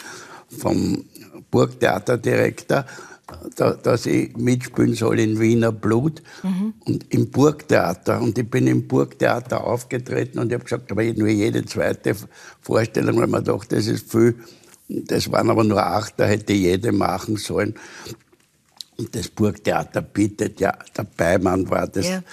vom 0.50 1.06
Burgtheaterdirektor, 1.52 2.86
da, 3.56 3.74
dass 3.74 4.06
ich 4.06 4.36
mitspielen 4.38 4.94
soll 4.94 5.20
in 5.20 5.40
Wiener 5.40 5.72
Blut 5.72 6.22
mhm. 6.44 6.74
und 6.86 7.14
im 7.14 7.30
Burgtheater. 7.30 8.22
Und 8.22 8.38
ich 8.38 8.50
bin 8.50 8.68
im 8.68 8.88
Burgtheater 8.88 9.64
aufgetreten 9.64 10.40
und 10.40 10.48
ich 10.48 10.54
habe 10.54 10.64
gesagt, 10.64 10.92
aber 10.92 11.04
nur 11.04 11.28
jede 11.28 11.66
zweite 11.66 12.16
Vorstellung, 12.62 13.18
weil 13.18 13.28
man 13.28 13.44
doch, 13.44 13.66
das 13.66 13.88
ist 13.88 14.12
viel. 14.12 14.36
Das 14.88 15.32
waren 15.32 15.50
aber 15.50 15.64
nur 15.64 15.84
acht, 15.84 16.14
da 16.18 16.26
hätte 16.26 16.54
jede 16.54 16.92
machen 16.92 17.38
sollen. 17.38 17.76
Und 18.98 19.16
das 19.16 19.28
Burgtheater 19.30 20.02
bietet 20.02 20.60
ja, 20.60 20.78
der 20.96 21.04
Beimann 21.04 21.70
war 21.70 21.88
das. 21.88 22.08
Ja. 22.08 22.24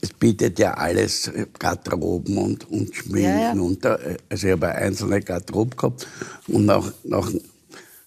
Das 0.00 0.12
bietet 0.12 0.58
ja 0.58 0.74
alles, 0.74 1.30
Garderoben 1.58 2.36
und, 2.36 2.70
und 2.70 2.94
Schminken. 2.94 3.22
Ja, 3.22 3.54
ja. 3.54 3.60
Und 3.60 3.84
da, 3.84 3.98
also 4.28 4.46
ich 4.46 4.52
habe 4.52 4.68
eine 4.68 4.86
einzelne 4.86 5.20
Garderobe 5.20 5.76
gehabt. 5.76 6.06
Und 6.48 6.66
nach, 6.66 6.92
nach 7.04 7.30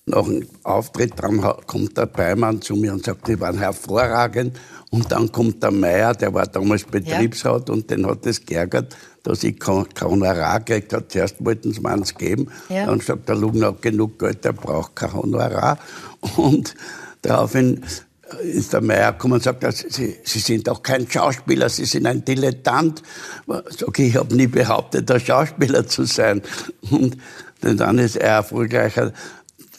nach 0.08 0.24
dem 0.24 0.48
Auftritt 0.64 1.14
dann 1.18 1.42
kommt 1.68 1.98
der 1.98 2.06
Beimann 2.06 2.62
zu 2.62 2.76
mir 2.76 2.94
und 2.94 3.06
sagt, 3.06 3.28
die 3.28 3.40
waren 3.40 3.58
hervorragend. 3.58 4.58
Und 4.90 5.12
dann 5.12 5.30
kommt 5.34 5.62
der 5.62 5.72
Meier, 5.72 6.14
der 6.14 6.34
war 6.34 6.48
damals 6.48 6.86
Betriebsrat 6.86 7.68
ja. 7.68 7.74
und 7.74 7.92
den 7.92 8.08
hat 8.08 8.26
es 8.26 8.46
geärgert, 8.46 8.96
dass 9.24 9.44
ich 9.44 9.60
kein 9.60 9.86
Honorar 10.02 10.62
gekriegt 10.62 10.94
habe. 10.94 11.08
Zuerst 11.10 11.44
wollten 11.44 11.74
sie 11.74 11.82
mir 11.82 11.90
eins 11.90 12.16
geben. 12.16 12.48
Ja. 12.70 12.86
Dann 12.86 13.02
sagt 13.02 13.28
der 13.28 13.36
Lugner, 13.36 13.68
hat 13.68 13.82
genug 13.82 14.18
Geld, 14.18 14.46
der 14.46 14.54
braucht 14.54 14.96
kein 14.96 15.14
Honorar. 15.14 15.78
Und 16.38 16.74
daraufhin 17.22 17.84
ist 18.44 18.72
der 18.72 18.82
Meier 18.82 19.12
gekommen 19.12 19.36
und 19.36 19.44
sagt, 19.44 19.66
Sie, 19.74 20.16
Sie 20.24 20.40
sind 20.40 20.70
doch 20.70 20.82
kein 20.82 21.10
Schauspieler, 21.10 21.68
Sie 21.68 21.86
sind 21.86 22.06
ein 22.06 22.24
Dilettant. 22.24 23.04
Sag 23.46 24.00
ich, 24.00 24.08
ich 24.08 24.16
habe 24.16 24.34
nie 24.34 24.48
behauptet, 24.48 25.12
ein 25.12 25.20
Schauspieler 25.20 25.86
zu 25.86 26.06
sein. 26.06 26.42
Und 26.90 27.18
dann 27.62 28.00
ist 28.00 28.16
er 28.16 28.36
erfolgreicher 28.36 29.12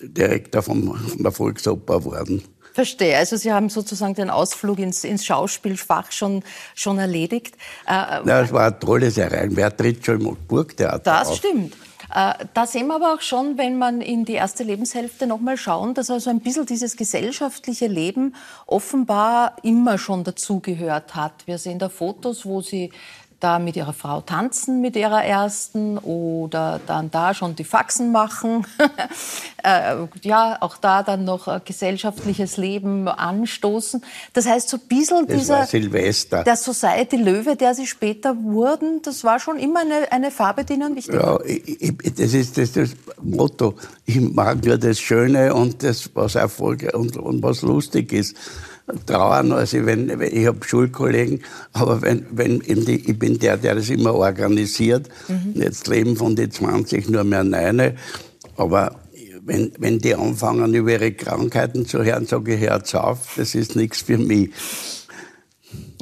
Direktor 0.00 0.62
vom, 0.62 0.95
von 0.97 1.23
der 1.23 1.33
Volksoper 1.33 2.00
geworden. 2.00 2.43
Verstehe. 2.73 3.17
Also 3.17 3.37
Sie 3.37 3.52
haben 3.52 3.71
sozusagen 3.71 4.14
den 4.14 4.31
Ausflug 4.31 4.78
ins, 4.78 5.02
ins 5.02 5.25
Schauspielfach 5.25 6.12
schon, 6.12 6.45
schon 6.75 6.99
erledigt. 6.99 7.57
Äh, 7.87 7.90
ja, 8.26 8.43
es 8.43 8.52
war 8.52 8.67
eine 8.67 8.78
tolle 8.78 9.11
Serie. 9.11 9.49
Wer 9.50 9.76
tritt 9.76 10.05
schon 10.05 10.21
im 10.21 10.37
Burgtheater 10.47 11.00
Das 11.00 11.28
auf? 11.28 11.37
stimmt. 11.37 11.75
Äh, 12.14 12.35
da 12.55 12.67
sehen 12.67 12.87
wir 12.87 12.95
aber 12.95 13.14
auch 13.14 13.21
schon, 13.21 13.59
wenn 13.59 13.78
man 13.78 14.00
in 14.00 14.25
die 14.25 14.35
erste 14.35 14.62
Lebenshälfte 14.62 15.26
nochmal 15.26 15.57
schauen, 15.57 15.95
dass 15.95 16.09
also 16.09 16.31
ein 16.31 16.40
bisschen 16.40 16.67
dieses 16.67 16.97
gesellschaftliche 16.97 17.87
Leben 17.87 18.35
offenbar 18.67 19.57
immer 19.62 19.99
schon 19.99 20.25
dazugehört 20.25 21.14
hat. 21.14 21.47
Wir 21.47 21.59
sehen 21.59 21.78
da 21.78 21.88
Fotos, 21.88 22.47
wo 22.47 22.62
Sie 22.62 22.93
da 23.40 23.59
mit 23.59 23.76
ihrer 23.76 23.92
Frau 23.92 24.21
tanzen, 24.21 24.80
mit 24.80 24.97
ihrer 24.97 25.25
ersten, 25.25 25.99
oder 25.99 26.80
dann 26.87 27.11
da 27.11 27.35
schon 27.35 27.54
die 27.54 27.64
Faxen 27.64 28.11
machen. 28.11 28.66
äh, 29.62 29.95
ja, 30.23 30.57
auch 30.61 30.76
da 30.76 31.02
dann 31.02 31.25
noch 31.25 31.47
äh, 31.47 31.61
gesellschaftliches 31.64 32.57
Leben 32.57 33.07
anstoßen. 33.07 34.02
Das 34.33 34.47
heißt, 34.47 34.68
so 34.68 34.76
ein 34.76 34.88
bisschen 34.88 35.26
das 35.26 35.38
dieser 35.38 35.66
Silvester. 35.66 36.42
der 36.42 36.57
Society 36.57 37.16
Löwe, 37.16 37.54
der 37.54 37.75
sie 37.75 37.87
später 37.87 38.37
wurden, 38.42 39.02
das 39.02 39.23
war 39.23 39.38
schon 39.38 39.59
immer 39.59 39.80
eine, 39.80 40.11
eine 40.11 40.30
Farbe, 40.30 40.64
die 40.64 40.75
ihnen 40.75 40.97
wichtig 40.97 41.14
war. 41.14 41.47
Ja, 41.47 41.47
ich, 41.47 41.97
das 42.16 42.35
ist 42.35 42.59
das, 42.59 42.73
das, 42.73 42.90
Motto. 43.23 43.75
Ich 44.04 44.21
mag 44.21 44.64
nur 44.64 44.78
das 44.78 44.99
Schöne 44.99 45.54
und 45.54 45.83
das, 45.83 46.11
was 46.14 46.35
Erfolg 46.35 46.92
und, 46.95 47.16
und 47.16 47.42
was 47.42 47.62
lustig 47.62 48.12
ist 48.12 48.37
trauern, 49.07 49.52
also 49.52 49.85
wenn, 49.87 50.21
ich 50.21 50.47
habe 50.47 50.64
Schulkollegen, 50.64 51.42
aber 51.73 52.02
wenn, 52.02 52.26
wenn 52.30 52.61
die, 52.61 53.11
ich 53.11 53.18
bin 53.18 53.38
der, 53.38 53.57
der 53.57 53.75
das 53.75 53.90
immer 53.90 54.14
organisiert, 54.14 55.09
mhm. 55.28 55.61
jetzt 55.61 55.88
leben 55.88 56.16
von 56.16 56.37
den 56.37 56.50
20 56.50 57.08
nur 57.08 57.25
mehr 57.25 57.45
neune, 57.45 57.97
aber 58.56 58.97
wenn, 59.45 59.73
wenn 59.78 59.99
die 59.99 60.15
anfangen, 60.15 60.75
über 60.75 60.93
ihre 60.93 61.13
Krankheiten 61.13 61.86
zu 61.86 62.04
hören, 62.04 62.26
sage 62.26 62.54
ich, 62.54 62.60
hört's 62.60 62.95
auf, 62.95 63.34
das 63.36 63.54
ist 63.54 63.76
nichts 63.76 64.02
für 64.02 64.19
mich. 64.19 64.50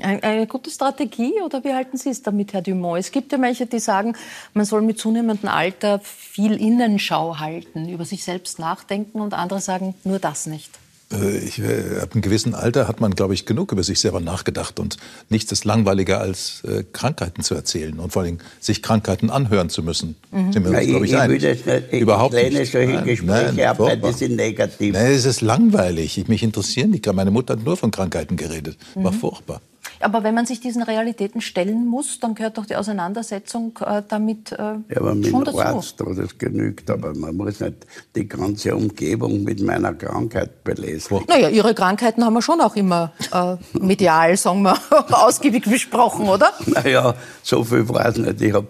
Eine 0.03 0.47
gute 0.47 0.71
Strategie 0.71 1.41
oder 1.45 1.65
wie 1.65 1.73
halten 1.73 1.97
Sie 1.97 2.11
es 2.11 2.23
damit, 2.23 2.53
Herr 2.53 2.63
Dumont? 2.63 3.01
Es 3.01 3.11
gibt 3.11 3.33
ja 3.33 3.41
welche, 3.41 3.67
die 3.67 3.79
sagen, 3.79 4.15
man 4.53 4.65
soll 4.65 4.83
mit 4.83 4.99
zunehmendem 4.99 5.49
Alter 5.49 6.01
viel 6.01 6.61
Innenschau 6.61 7.39
halten, 7.39 7.89
über 7.89 8.05
sich 8.05 8.23
selbst 8.23 8.59
nachdenken 8.59 9.21
und 9.21 9.33
andere 9.33 9.61
sagen, 9.61 9.95
nur 10.05 10.19
das 10.19 10.47
nicht. 10.47 10.71
Äh, 11.13 11.39
ich, 11.39 11.59
äh, 11.61 12.01
ab 12.03 12.11
einem 12.13 12.23
gewissen 12.23 12.55
Alter 12.55 12.89
hat 12.89 13.01
man, 13.01 13.15
glaube 13.15 13.35
ich, 13.35 13.47
genug 13.47 13.73
über 13.73 13.83
sich 13.83 14.01
selber 14.01 14.21
nachgedacht 14.21 14.81
und 14.81 14.97
nichts 15.29 15.53
ist 15.53 15.65
langweiliger 15.65 16.21
als 16.21 16.63
äh, 16.65 16.85
Krankheiten 16.93 17.43
zu 17.43 17.55
erzählen 17.55 17.99
und 17.99 18.13
vor 18.13 18.23
allem 18.23 18.39
sich 18.61 18.83
Krankheiten 18.83 19.31
anhören 19.31 19.71
zu 19.71 19.83
müssen. 19.83 20.17
Mhm. 20.33 20.53
Sind 20.53 20.65
wir 20.65 20.77
uns, 20.77 20.87
glaube 20.87 21.07
ich, 21.07 21.13
ich, 21.13 21.19
einig. 21.19 21.45
Ich, 21.45 21.67
ich 21.93 22.01
Überhaupt 22.01 22.35
nicht. 22.35 22.73
solche 22.73 22.93
nein, 22.93 23.05
Gespräche 23.05 23.55
nein, 23.55 23.67
ab, 23.67 23.79
weil 23.79 23.99
die 23.99 24.13
sind 24.13 24.37
negativ. 24.37 24.95
Nein, 24.95 25.13
es 25.13 25.25
ist 25.25 25.41
langweilig. 25.43 26.19
Ich, 26.19 26.29
mich 26.29 26.43
interessieren 26.43 26.93
die 26.93 27.13
Meine 27.13 27.31
Mutter 27.31 27.55
hat 27.55 27.65
nur 27.65 27.77
von 27.77 27.91
Krankheiten 27.91 28.37
geredet. 28.37 28.77
War 28.95 29.13
mhm. 29.13 29.17
furchtbar. 29.17 29.61
Aber 30.01 30.23
wenn 30.23 30.35
man 30.35 30.47
sich 30.47 30.61
diesen 30.61 30.83
Realitäten 30.83 31.41
stellen 31.41 31.87
muss, 31.87 32.21
dann 32.21 32.35
gehört 32.35 32.59
doch 32.59 32.67
die 32.67 32.77
Auseinandersetzung 32.77 33.79
äh, 33.85 34.03
damit 34.09 34.53
äh, 34.53 34.57
ja, 34.57 34.77
aber 34.97 35.15
mit 35.15 35.29
schon 35.29 35.45
dazu. 35.45 35.61
Arzt, 35.61 36.01
das 36.01 36.39
genügt, 36.39 36.91
aber 36.91 37.15
man 37.15 37.37
muss 37.37 37.61
nicht 37.61 37.87
die 38.15 38.29
ganze 38.29 38.77
Umgebung 38.77 39.45
mit 39.45 39.61
meiner 39.63 39.95
Krankheit 39.95 40.65
belesen. 40.65 41.21
Naja, 41.29 41.49
Ihre 41.49 41.75
Krankheiten 41.75 42.25
haben 42.25 42.35
wir 42.35 42.43
schon 42.43 42.61
auch 42.61 42.77
immer 42.77 43.13
äh, 43.33 43.57
medial, 43.79 44.37
sagen 44.37 44.63
wir, 44.63 44.77
ausgiebig 45.11 45.65
besprochen, 45.65 46.29
oder? 46.29 46.53
Naja, 46.67 47.15
so 47.43 47.65
viel 47.65 47.89
weiß 47.89 48.19
ich 48.19 48.27
nicht. 48.27 48.43
Ich 48.43 48.53
habe 48.53 48.67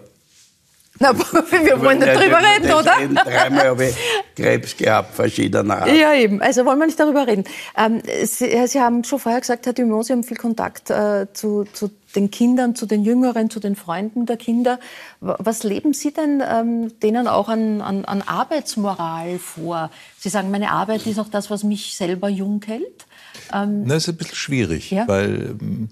na, 0.99 1.17
wir 1.17 1.81
wollen 1.81 1.99
nicht 1.99 2.13
drüber 2.13 2.39
reden, 2.39 2.73
oder? 2.73 2.97
Reden. 2.97 3.15
Dreimal 3.15 3.67
habe 3.67 3.85
ich 3.85 3.95
Krebs 4.35 4.77
gehabt, 4.77 5.15
verschiedener 5.15 5.81
Art. 5.81 5.91
Ja, 5.91 6.13
eben. 6.13 6.41
Also 6.41 6.65
wollen 6.65 6.79
wir 6.79 6.85
nicht 6.85 6.99
darüber 6.99 7.27
reden. 7.27 7.43
Ähm, 7.77 8.01
Sie, 8.23 8.67
Sie, 8.67 8.79
haben 8.79 9.03
schon 9.03 9.19
vorher 9.19 9.41
gesagt, 9.41 9.65
Herr 9.65 9.73
Dumont, 9.73 10.05
Sie 10.05 10.13
haben 10.13 10.23
viel 10.23 10.37
Kontakt 10.37 10.89
äh, 10.89 11.27
zu, 11.33 11.65
zu, 11.73 11.91
den 12.15 12.31
Kindern, 12.31 12.75
zu 12.75 12.85
den 12.85 13.03
Jüngeren, 13.03 13.49
zu 13.49 13.59
den 13.59 13.75
Freunden 13.75 14.25
der 14.25 14.37
Kinder. 14.37 14.79
Was 15.19 15.63
leben 15.63 15.93
Sie 15.93 16.11
denn 16.11 16.41
ähm, 16.47 16.99
denen 16.99 17.27
auch 17.27 17.49
an, 17.49 17.81
an, 17.81 18.05
an 18.05 18.21
Arbeitsmoral 18.21 19.39
vor? 19.39 19.91
Sie 20.17 20.29
sagen, 20.29 20.51
meine 20.51 20.71
Arbeit 20.71 21.05
ist 21.05 21.19
auch 21.19 21.29
das, 21.29 21.49
was 21.49 21.63
mich 21.63 21.95
selber 21.95 22.29
jung 22.29 22.61
hält. 22.65 23.05
Ähm, 23.53 23.87
das 23.87 24.03
ist 24.03 24.09
ein 24.09 24.17
bisschen 24.17 24.35
schwierig, 24.35 24.91
ja? 24.91 25.07
weil 25.07 25.55
ähm, 25.61 25.89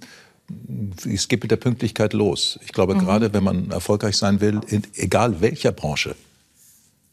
es 1.05 1.27
geht 1.27 1.41
mit 1.41 1.51
der 1.51 1.57
Pünktlichkeit 1.57 2.13
los. 2.13 2.59
Ich 2.63 2.71
glaube, 2.71 2.95
mhm. 2.95 2.99
gerade 2.99 3.33
wenn 3.33 3.43
man 3.43 3.71
erfolgreich 3.71 4.17
sein 4.17 4.41
will, 4.41 4.61
in, 4.67 4.83
egal 4.95 5.41
welcher 5.41 5.71
Branche, 5.71 6.15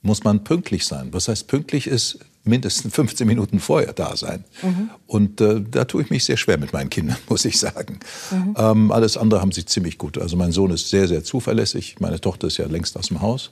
muss 0.02 0.24
man 0.24 0.44
pünktlich 0.44 0.84
sein. 0.84 1.08
Was 1.12 1.28
heißt 1.28 1.46
pünktlich 1.46 1.86
ist 1.86 2.18
mindestens 2.44 2.94
15 2.94 3.26
Minuten 3.26 3.60
vorher 3.60 3.92
da 3.92 4.16
sein. 4.16 4.44
Mhm. 4.62 4.90
Und 5.06 5.40
äh, 5.40 5.60
da 5.60 5.84
tue 5.84 6.02
ich 6.02 6.10
mich 6.10 6.24
sehr 6.24 6.36
schwer 6.36 6.58
mit 6.58 6.72
meinen 6.72 6.90
Kindern, 6.90 7.16
muss 7.28 7.44
ich 7.44 7.58
sagen. 7.58 8.00
Mhm. 8.30 8.56
Ähm, 8.58 8.92
alles 8.92 9.16
andere 9.16 9.40
haben 9.40 9.52
sie 9.52 9.64
ziemlich 9.64 9.98
gut. 9.98 10.18
Also 10.18 10.36
mein 10.36 10.52
Sohn 10.52 10.70
ist 10.70 10.90
sehr, 10.90 11.06
sehr 11.06 11.22
zuverlässig. 11.22 11.96
Meine 12.00 12.20
Tochter 12.20 12.48
ist 12.48 12.56
ja 12.56 12.66
längst 12.66 12.96
aus 12.96 13.08
dem 13.08 13.20
Haus. 13.20 13.50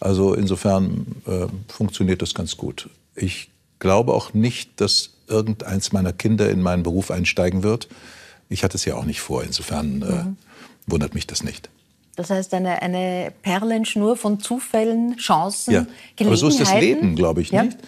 Also 0.00 0.34
insofern 0.34 1.06
äh, 1.26 1.46
funktioniert 1.68 2.22
das 2.22 2.34
ganz 2.34 2.56
gut. 2.56 2.88
Ich 3.14 3.50
glaube 3.78 4.14
auch 4.14 4.32
nicht, 4.32 4.80
dass 4.80 5.10
irgendeins 5.28 5.92
meiner 5.92 6.12
Kinder 6.12 6.50
in 6.50 6.62
meinen 6.62 6.82
Beruf 6.82 7.10
einsteigen 7.10 7.62
wird. 7.62 7.88
Ich 8.52 8.64
hatte 8.64 8.76
es 8.76 8.84
ja 8.84 8.94
auch 8.94 9.04
nicht 9.04 9.20
vor. 9.20 9.42
Insofern 9.44 10.02
äh, 10.02 10.04
mhm. 10.04 10.36
wundert 10.86 11.14
mich 11.14 11.26
das 11.26 11.42
nicht. 11.42 11.70
Das 12.14 12.28
heißt, 12.28 12.52
eine, 12.52 12.82
eine 12.82 13.32
Perlenschnur 13.42 14.16
von 14.16 14.38
Zufällen, 14.38 15.16
Chancen, 15.16 15.72
ja. 15.72 15.80
Gelegenheiten. 16.14 16.26
Aber 16.26 16.36
so 16.36 16.48
ist 16.48 16.60
das 16.60 16.74
Leben, 16.74 17.16
glaube 17.16 17.40
ich, 17.40 17.50
ja. 17.50 17.62
nicht? 17.62 17.78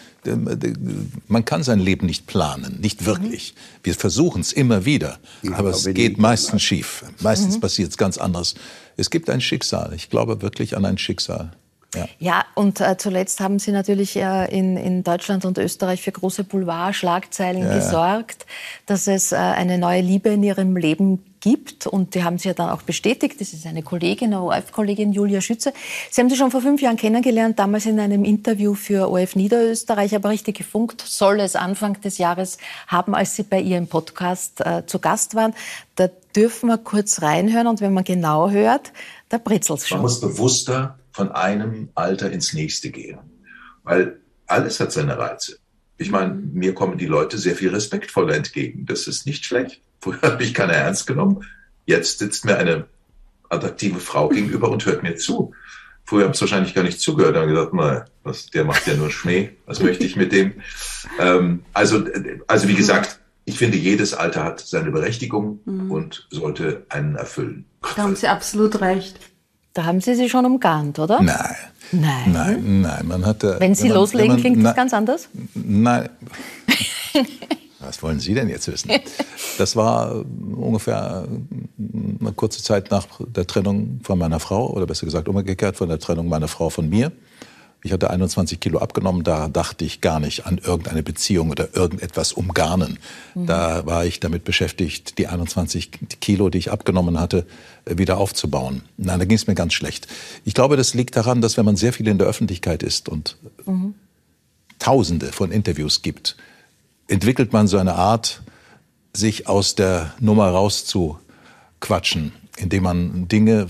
Man 1.27 1.45
kann 1.45 1.61
sein 1.61 1.79
Leben 1.79 2.07
nicht 2.07 2.25
planen, 2.25 2.79
nicht 2.81 3.05
wirklich. 3.05 3.53
Mhm. 3.53 3.59
Wir 3.83 3.93
versuchen 3.93 4.41
es 4.41 4.51
immer 4.51 4.85
wieder, 4.85 5.19
ja, 5.43 5.53
aber 5.53 5.69
es 5.69 5.85
geht 5.85 6.17
meistens 6.17 6.63
schief. 6.63 7.05
Meistens 7.19 7.57
mhm. 7.57 7.61
passiert 7.61 7.91
es 7.91 7.97
ganz 7.97 8.17
anders. 8.17 8.55
Es 8.97 9.11
gibt 9.11 9.29
ein 9.29 9.41
Schicksal. 9.41 9.93
Ich 9.93 10.09
glaube 10.09 10.41
wirklich 10.41 10.75
an 10.75 10.85
ein 10.85 10.97
Schicksal. 10.97 11.51
Ja, 11.95 12.07
ja 12.19 12.45
und 12.55 12.81
äh, 12.81 12.97
zuletzt 12.97 13.39
haben 13.39 13.59
Sie 13.59 13.71
natürlich 13.71 14.15
äh, 14.15 14.45
in, 14.55 14.77
in 14.77 15.03
Deutschland 15.03 15.45
und 15.45 15.57
Österreich 15.57 16.01
für 16.01 16.11
große 16.11 16.43
Boulevard-Schlagzeilen 16.43 17.63
ja. 17.63 17.75
gesorgt, 17.75 18.45
dass 18.85 19.07
es 19.07 19.31
äh, 19.31 19.35
eine 19.35 19.77
neue 19.77 20.01
Liebe 20.01 20.29
in 20.29 20.43
Ihrem 20.43 20.75
Leben 20.77 21.23
gibt. 21.45 21.85
Und 21.85 22.15
die 22.15 22.23
haben 22.23 22.39
Sie 22.39 22.47
ja 22.47 22.55
dann 22.55 22.71
auch 22.71 22.81
bestätigt. 22.81 23.39
Das 23.39 23.53
ist 23.53 23.67
eine 23.67 23.83
Kollegin, 23.83 24.33
eine 24.33 24.41
ORF-Kollegin, 24.41 25.13
Julia 25.13 25.41
Schütze. 25.41 25.73
Sie 26.09 26.19
haben 26.19 26.29
sie 26.29 26.35
schon 26.35 26.49
vor 26.49 26.61
fünf 26.61 26.81
Jahren 26.81 26.97
kennengelernt, 26.97 27.59
damals 27.59 27.85
in 27.85 27.99
einem 27.99 28.25
Interview 28.25 28.73
für 28.73 29.09
ORF 29.09 29.35
Niederösterreich, 29.35 30.15
aber 30.15 30.29
richtig 30.29 30.57
gefunkt 30.57 31.01
soll 31.05 31.39
es 31.39 31.55
Anfang 31.55 32.01
des 32.01 32.17
Jahres 32.17 32.57
haben, 32.87 33.13
als 33.13 33.35
Sie 33.35 33.43
bei 33.43 33.61
ihrem 33.61 33.87
Podcast 33.87 34.61
äh, 34.61 34.87
zu 34.87 34.97
Gast 34.97 35.35
waren. 35.35 35.53
Da 35.95 36.09
dürfen 36.35 36.67
wir 36.67 36.79
kurz 36.79 37.21
reinhören 37.21 37.67
und 37.67 37.79
wenn 37.79 37.93
man 37.93 38.03
genau 38.03 38.49
hört, 38.49 38.91
da 39.29 39.37
britzelt 39.37 39.79
es 39.79 39.87
schon. 39.87 39.99
Man 39.99 40.03
muss 40.03 40.19
bewusster 40.19 40.97
von 41.15 41.31
einem 41.31 41.87
Alter 41.95 42.29
ins 42.29 42.51
nächste 42.51 42.89
gehen. 42.89 43.19
Weil 43.83 44.19
alles 44.47 44.81
hat 44.81 44.91
seine 44.91 45.17
Reize. 45.17 45.59
Ich 45.97 46.11
meine, 46.11 46.33
mir 46.33 46.75
kommen 46.75 46.97
die 46.97 47.05
Leute 47.05 47.37
sehr 47.37 47.55
viel 47.55 47.69
respektvoller 47.69 48.35
entgegen. 48.35 48.85
Das 48.85 49.07
ist 49.07 49.25
nicht 49.25 49.45
schlecht. 49.45 49.79
Vorher 50.01 50.33
habe 50.33 50.43
ich 50.43 50.53
keiner 50.53 50.73
ernst 50.73 51.07
genommen. 51.07 51.45
Jetzt 51.85 52.19
sitzt 52.19 52.43
mir 52.43 52.57
eine 52.57 52.87
attraktive 53.47 54.01
Frau 54.01 54.27
gegenüber 54.27 54.69
und 54.69 54.85
hört 54.85 55.03
mir 55.03 55.15
zu. 55.15 55.53
Früher 56.03 56.25
habe 56.25 56.35
ich 56.35 56.41
wahrscheinlich 56.41 56.75
gar 56.75 56.83
nicht 56.83 56.99
zugehört 56.99 57.37
und 57.37 57.47
gesagt, 57.47 57.73
nein, 57.73 58.03
was, 58.23 58.47
der 58.47 58.65
macht 58.65 58.85
ja 58.85 58.95
nur 58.95 59.09
Schnee. 59.09 59.51
Was 59.65 59.81
möchte 59.81 60.03
ich 60.03 60.17
mit 60.17 60.33
dem? 60.33 60.55
Ähm, 61.17 61.63
also, 61.71 62.03
also 62.47 62.67
wie 62.67 62.75
gesagt, 62.75 63.21
ich 63.45 63.57
finde, 63.57 63.77
jedes 63.77 64.13
Alter 64.13 64.43
hat 64.43 64.59
seine 64.59 64.91
Berechtigung 64.91 65.61
mhm. 65.63 65.91
und 65.91 66.27
sollte 66.29 66.85
einen 66.89 67.15
erfüllen. 67.15 67.63
Da 67.95 68.03
haben 68.03 68.17
Sie 68.17 68.27
absolut 68.27 68.81
recht. 68.81 69.17
Da 69.75 69.83
haben 69.83 69.99
Sie 69.99 70.15
sie 70.15 70.29
schon 70.29 70.45
umgarnt, 70.45 70.99
oder? 70.99 71.21
Nein. 71.21 71.37
Nein. 71.91 72.31
Nein, 72.31 72.81
nein. 72.81 73.07
Man 73.07 73.25
hatte, 73.25 73.57
wenn 73.59 73.75
Sie 73.75 73.83
wenn 73.83 73.89
man, 73.89 73.97
loslegen, 73.97 74.27
man, 74.29 74.39
klingt 74.39 74.57
na, 74.57 74.69
das 74.69 74.75
ganz 74.75 74.93
anders? 74.93 75.27
Nein. 75.53 76.09
Was 77.79 78.01
wollen 78.01 78.21
Sie 78.21 78.33
denn 78.33 78.47
jetzt 78.47 78.71
wissen? 78.71 78.89
Das 79.57 79.75
war 79.75 80.23
ungefähr 80.55 81.27
eine 82.21 82.31
kurze 82.31 82.63
Zeit 82.63 82.89
nach 82.89 83.05
der 83.27 83.45
Trennung 83.45 83.99
von 84.01 84.17
meiner 84.17 84.39
Frau, 84.39 84.71
oder 84.71 84.87
besser 84.87 85.05
gesagt 85.05 85.27
umgekehrt 85.27 85.75
von 85.75 85.89
der 85.89 85.99
Trennung 85.99 86.29
meiner 86.29 86.47
Frau 86.47 86.69
von 86.69 86.87
mir. 86.87 87.11
Ich 87.85 87.91
hatte 87.91 88.09
21 88.09 88.59
Kilo 88.59 88.79
abgenommen, 88.79 89.23
da 89.23 89.47
dachte 89.47 89.85
ich 89.85 90.01
gar 90.01 90.19
nicht 90.19 90.47
an 90.47 90.57
irgendeine 90.57 91.03
Beziehung 91.03 91.51
oder 91.51 91.75
irgendetwas 91.75 92.33
umgarnen. 92.33 92.97
Mhm. 93.35 93.45
Da 93.45 93.85
war 93.85 94.05
ich 94.05 94.19
damit 94.19 94.43
beschäftigt, 94.43 95.19
die 95.19 95.27
21 95.27 95.91
Kilo, 96.19 96.49
die 96.49 96.57
ich 96.57 96.71
abgenommen 96.71 97.19
hatte, 97.19 97.45
wieder 97.85 98.17
aufzubauen. 98.17 98.81
Nein, 98.97 99.19
da 99.19 99.25
ging 99.25 99.37
es 99.37 99.45
mir 99.45 99.53
ganz 99.53 99.75
schlecht. 99.75 100.07
Ich 100.45 100.55
glaube, 100.55 100.77
das 100.77 100.95
liegt 100.95 101.15
daran, 101.15 101.41
dass 101.41 101.57
wenn 101.57 101.65
man 101.65 101.75
sehr 101.75 101.93
viel 101.93 102.07
in 102.07 102.17
der 102.17 102.25
Öffentlichkeit 102.25 102.81
ist 102.81 103.07
und 103.07 103.37
mhm. 103.67 103.93
Tausende 104.79 105.27
von 105.31 105.51
Interviews 105.51 106.01
gibt, 106.01 106.37
entwickelt 107.07 107.53
man 107.53 107.67
so 107.67 107.77
eine 107.77 107.93
Art, 107.93 108.41
sich 109.13 109.47
aus 109.47 109.75
der 109.75 110.11
Nummer 110.19 110.49
rauszuquatschen, 110.49 112.31
indem 112.57 112.81
man 112.81 113.27
Dinge 113.27 113.67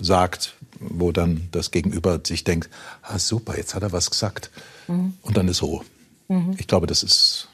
sagt, 0.00 0.54
wo 0.80 1.12
dann 1.12 1.48
das 1.52 1.70
Gegenüber 1.70 2.20
sich 2.24 2.44
denkt, 2.44 2.70
ah 3.02 3.18
super, 3.18 3.56
jetzt 3.56 3.74
hat 3.74 3.82
er 3.82 3.92
was 3.92 4.10
gesagt. 4.10 4.50
Mhm. 4.86 5.14
Und 5.22 5.36
dann 5.36 5.48
ist 5.48 5.62
Ruhe. 5.62 5.82
Mhm. 6.28 6.54
Ich 6.58 6.66
glaube, 6.66 6.86
das 6.86 7.02
ist 7.02 7.48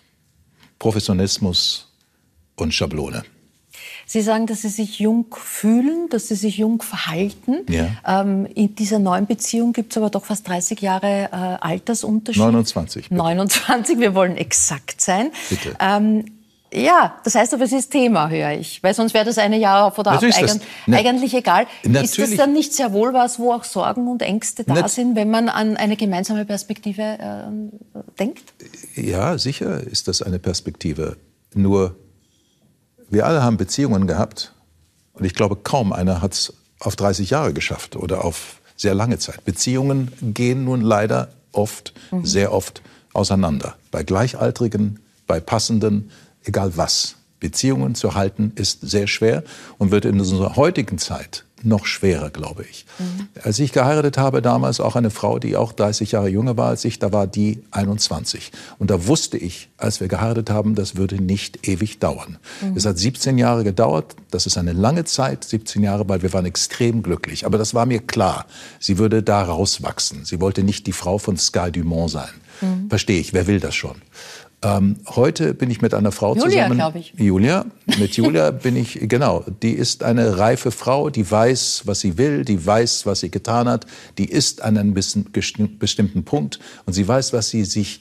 Professionalismus 0.78 1.88
und 2.56 2.74
Schablone. 2.74 3.24
Sie 4.06 4.20
sagen, 4.20 4.46
dass 4.46 4.62
Sie 4.62 4.68
sich 4.68 4.98
jung 4.98 5.26
fühlen, 5.34 6.08
dass 6.10 6.28
Sie 6.28 6.34
sich 6.34 6.58
jung 6.58 6.82
verhalten. 6.82 7.64
Ja. 7.68 7.88
Ähm, 8.06 8.46
in 8.54 8.74
dieser 8.74 8.98
neuen 8.98 9.26
Beziehung 9.26 9.72
gibt 9.72 9.92
es 9.92 9.96
aber 9.96 10.10
doch 10.10 10.24
fast 10.24 10.46
30 10.48 10.80
Jahre 10.80 11.28
äh, 11.32 11.36
Altersunterschied. 11.60 12.42
29. 12.42 13.04
Bitte. 13.04 13.14
29, 13.14 13.98
wir 13.98 14.14
wollen 14.14 14.36
exakt 14.36 15.00
sein. 15.00 15.30
Bitte. 15.48 15.76
Ähm, 15.80 16.24
ja, 16.74 17.16
das 17.24 17.34
heißt 17.34 17.54
aber, 17.54 17.64
es 17.64 17.72
ist 17.72 17.90
Thema, 17.90 18.28
höre 18.28 18.52
ich. 18.52 18.82
Weil 18.82 18.94
sonst 18.94 19.14
wäre 19.14 19.24
das 19.24 19.38
eine 19.38 19.58
Jahr 19.58 19.86
auf 19.86 19.98
oder 19.98 20.12
ab 20.12 20.22
eigen, 20.22 20.60
ne, 20.86 20.98
eigentlich 20.98 21.34
egal. 21.34 21.66
Ist 21.82 22.18
das 22.18 22.34
dann 22.36 22.52
nicht 22.52 22.72
sehr 22.72 22.92
wohl 22.92 23.12
was, 23.14 23.38
wo 23.38 23.52
auch 23.52 23.64
Sorgen 23.64 24.08
und 24.08 24.22
Ängste 24.22 24.64
da 24.64 24.88
sind, 24.88 25.16
wenn 25.16 25.30
man 25.30 25.48
an 25.48 25.76
eine 25.76 25.96
gemeinsame 25.96 26.44
Perspektive 26.44 27.02
äh, 27.02 27.98
denkt? 28.18 28.52
Ja, 28.96 29.38
sicher 29.38 29.80
ist 29.80 30.08
das 30.08 30.22
eine 30.22 30.38
Perspektive. 30.38 31.16
Nur, 31.54 31.94
wir 33.08 33.26
alle 33.26 33.42
haben 33.42 33.56
Beziehungen 33.56 34.06
gehabt. 34.06 34.52
Und 35.12 35.24
ich 35.24 35.34
glaube, 35.34 35.56
kaum 35.56 35.92
einer 35.92 36.20
hat 36.20 36.32
es 36.32 36.54
auf 36.80 36.96
30 36.96 37.30
Jahre 37.30 37.52
geschafft 37.52 37.94
oder 37.96 38.24
auf 38.24 38.60
sehr 38.76 38.94
lange 38.94 39.18
Zeit. 39.18 39.44
Beziehungen 39.44 40.10
gehen 40.20 40.64
nun 40.64 40.80
leider 40.80 41.28
oft, 41.52 41.94
mhm. 42.10 42.24
sehr 42.24 42.52
oft 42.52 42.82
auseinander. 43.12 43.76
Bei 43.90 44.02
Gleichaltrigen, 44.02 44.98
bei 45.26 45.40
Passenden, 45.40 46.10
egal 46.44 46.76
was. 46.76 47.16
Beziehungen 47.40 47.94
zu 47.94 48.14
halten 48.14 48.52
ist 48.54 48.80
sehr 48.82 49.06
schwer 49.06 49.42
und 49.76 49.90
wird 49.90 50.04
in 50.06 50.18
unserer 50.18 50.56
heutigen 50.56 50.98
Zeit 50.98 51.44
noch 51.64 51.86
schwerer, 51.86 52.30
glaube 52.30 52.64
ich. 52.70 52.84
Mhm. 52.98 53.28
Als 53.42 53.58
ich 53.58 53.72
geheiratet 53.72 54.18
habe, 54.18 54.42
damals 54.42 54.80
auch 54.80 54.96
eine 54.96 55.10
Frau, 55.10 55.38
die 55.38 55.56
auch 55.56 55.72
30 55.72 56.12
Jahre 56.12 56.28
jünger 56.28 56.56
war 56.56 56.68
als 56.68 56.84
ich, 56.84 56.98
da 56.98 57.12
war 57.12 57.26
die 57.26 57.62
21. 57.70 58.52
Und 58.78 58.90
da 58.90 59.06
wusste 59.06 59.38
ich, 59.38 59.70
als 59.76 60.00
wir 60.00 60.08
geheiratet 60.08 60.50
haben, 60.50 60.74
das 60.74 60.96
würde 60.96 61.16
nicht 61.16 61.66
ewig 61.66 61.98
dauern. 61.98 62.38
Mhm. 62.60 62.76
Es 62.76 62.86
hat 62.86 62.98
17 62.98 63.38
Jahre 63.38 63.64
gedauert. 63.64 64.14
Das 64.30 64.46
ist 64.46 64.58
eine 64.58 64.72
lange 64.72 65.04
Zeit, 65.04 65.44
17 65.44 65.82
Jahre, 65.82 66.08
weil 66.08 66.22
wir 66.22 66.32
waren 66.32 66.46
extrem 66.46 67.02
glücklich. 67.02 67.46
Aber 67.46 67.58
das 67.58 67.74
war 67.74 67.86
mir 67.86 68.00
klar. 68.00 68.46
Sie 68.78 68.98
würde 68.98 69.22
da 69.22 69.42
rauswachsen. 69.42 70.24
Sie 70.24 70.40
wollte 70.40 70.62
nicht 70.62 70.86
die 70.86 70.92
Frau 70.92 71.18
von 71.18 71.36
Sky 71.36 71.72
Dumont 71.72 72.10
sein. 72.10 72.30
Mhm. 72.60 72.88
Verstehe 72.88 73.20
ich. 73.20 73.32
Wer 73.32 73.46
will 73.46 73.60
das 73.60 73.74
schon? 73.74 73.96
Ähm, 74.64 74.96
heute 75.06 75.52
bin 75.52 75.70
ich 75.70 75.82
mit 75.82 75.92
einer 75.92 76.10
Frau 76.10 76.34
Julia, 76.34 76.64
zusammen. 76.64 76.78
glaube 76.78 76.98
ich. 76.98 77.12
Julia, 77.18 77.66
mit 77.98 78.12
Julia 78.16 78.50
bin 78.50 78.76
ich, 78.76 78.98
genau, 79.02 79.44
die 79.62 79.72
ist 79.72 80.02
eine 80.02 80.38
reife 80.38 80.70
Frau, 80.70 81.10
die 81.10 81.30
weiß, 81.30 81.82
was 81.84 82.00
sie 82.00 82.16
will, 82.16 82.44
die 82.44 82.64
weiß, 82.64 83.04
was 83.04 83.20
sie 83.20 83.30
getan 83.30 83.68
hat, 83.68 83.86
die 84.16 84.24
ist 84.24 84.62
an 84.62 84.78
einem 84.78 84.94
bestimmten 84.94 86.24
Punkt 86.24 86.58
und 86.86 86.94
sie 86.94 87.06
weiß, 87.06 87.34
was 87.34 87.50
sie 87.50 87.64
sich, 87.64 88.00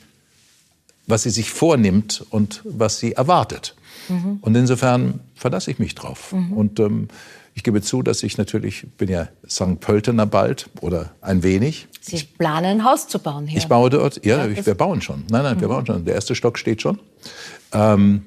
was 1.06 1.24
sie 1.24 1.32
sich 1.32 1.52
vornimmt 1.52 2.26
und 2.30 2.62
was 2.64 2.98
sie 3.00 3.12
erwartet. 3.12 3.76
Mhm. 4.08 4.40
Und 4.40 4.56
insofern 4.56 5.20
verlasse 5.36 5.70
ich 5.70 5.80
mich 5.80 5.96
drauf. 5.96 6.32
Mhm. 6.32 6.54
Und 6.54 6.80
ähm, 6.80 7.08
ich 7.56 7.64
gebe 7.64 7.82
zu, 7.82 8.02
dass 8.02 8.24
ich 8.24 8.38
natürlich, 8.38 8.88
bin 8.98 9.10
ja 9.10 9.30
St. 9.48 9.80
Pöltener 9.80 10.26
bald 10.26 10.70
oder 10.82 11.12
ein 11.22 11.44
wenig. 11.44 11.88
Sie 12.02 12.24
planen 12.24 12.66
ein 12.66 12.84
Haus 12.84 13.08
zu 13.08 13.20
bauen 13.20 13.48
hier. 13.48 13.60
Ich 13.60 13.68
baue 13.68 13.90
dort, 13.90 14.26
ja, 14.26 14.46
ja 14.46 14.66
wir 14.66 14.76
bauen 14.76 15.02
schon. 15.02 15.24
Nein, 15.30 15.44
nein, 15.44 15.58
mhm. 15.58 15.62
wir 15.62 15.68
bauen 15.68 15.86
schon. 15.86 16.06
Der 16.06 16.16
erste 16.16 16.36
Stock 16.36 16.58
steht 16.58 16.82
schon. 16.82 17.00
Ähm, 17.72 18.24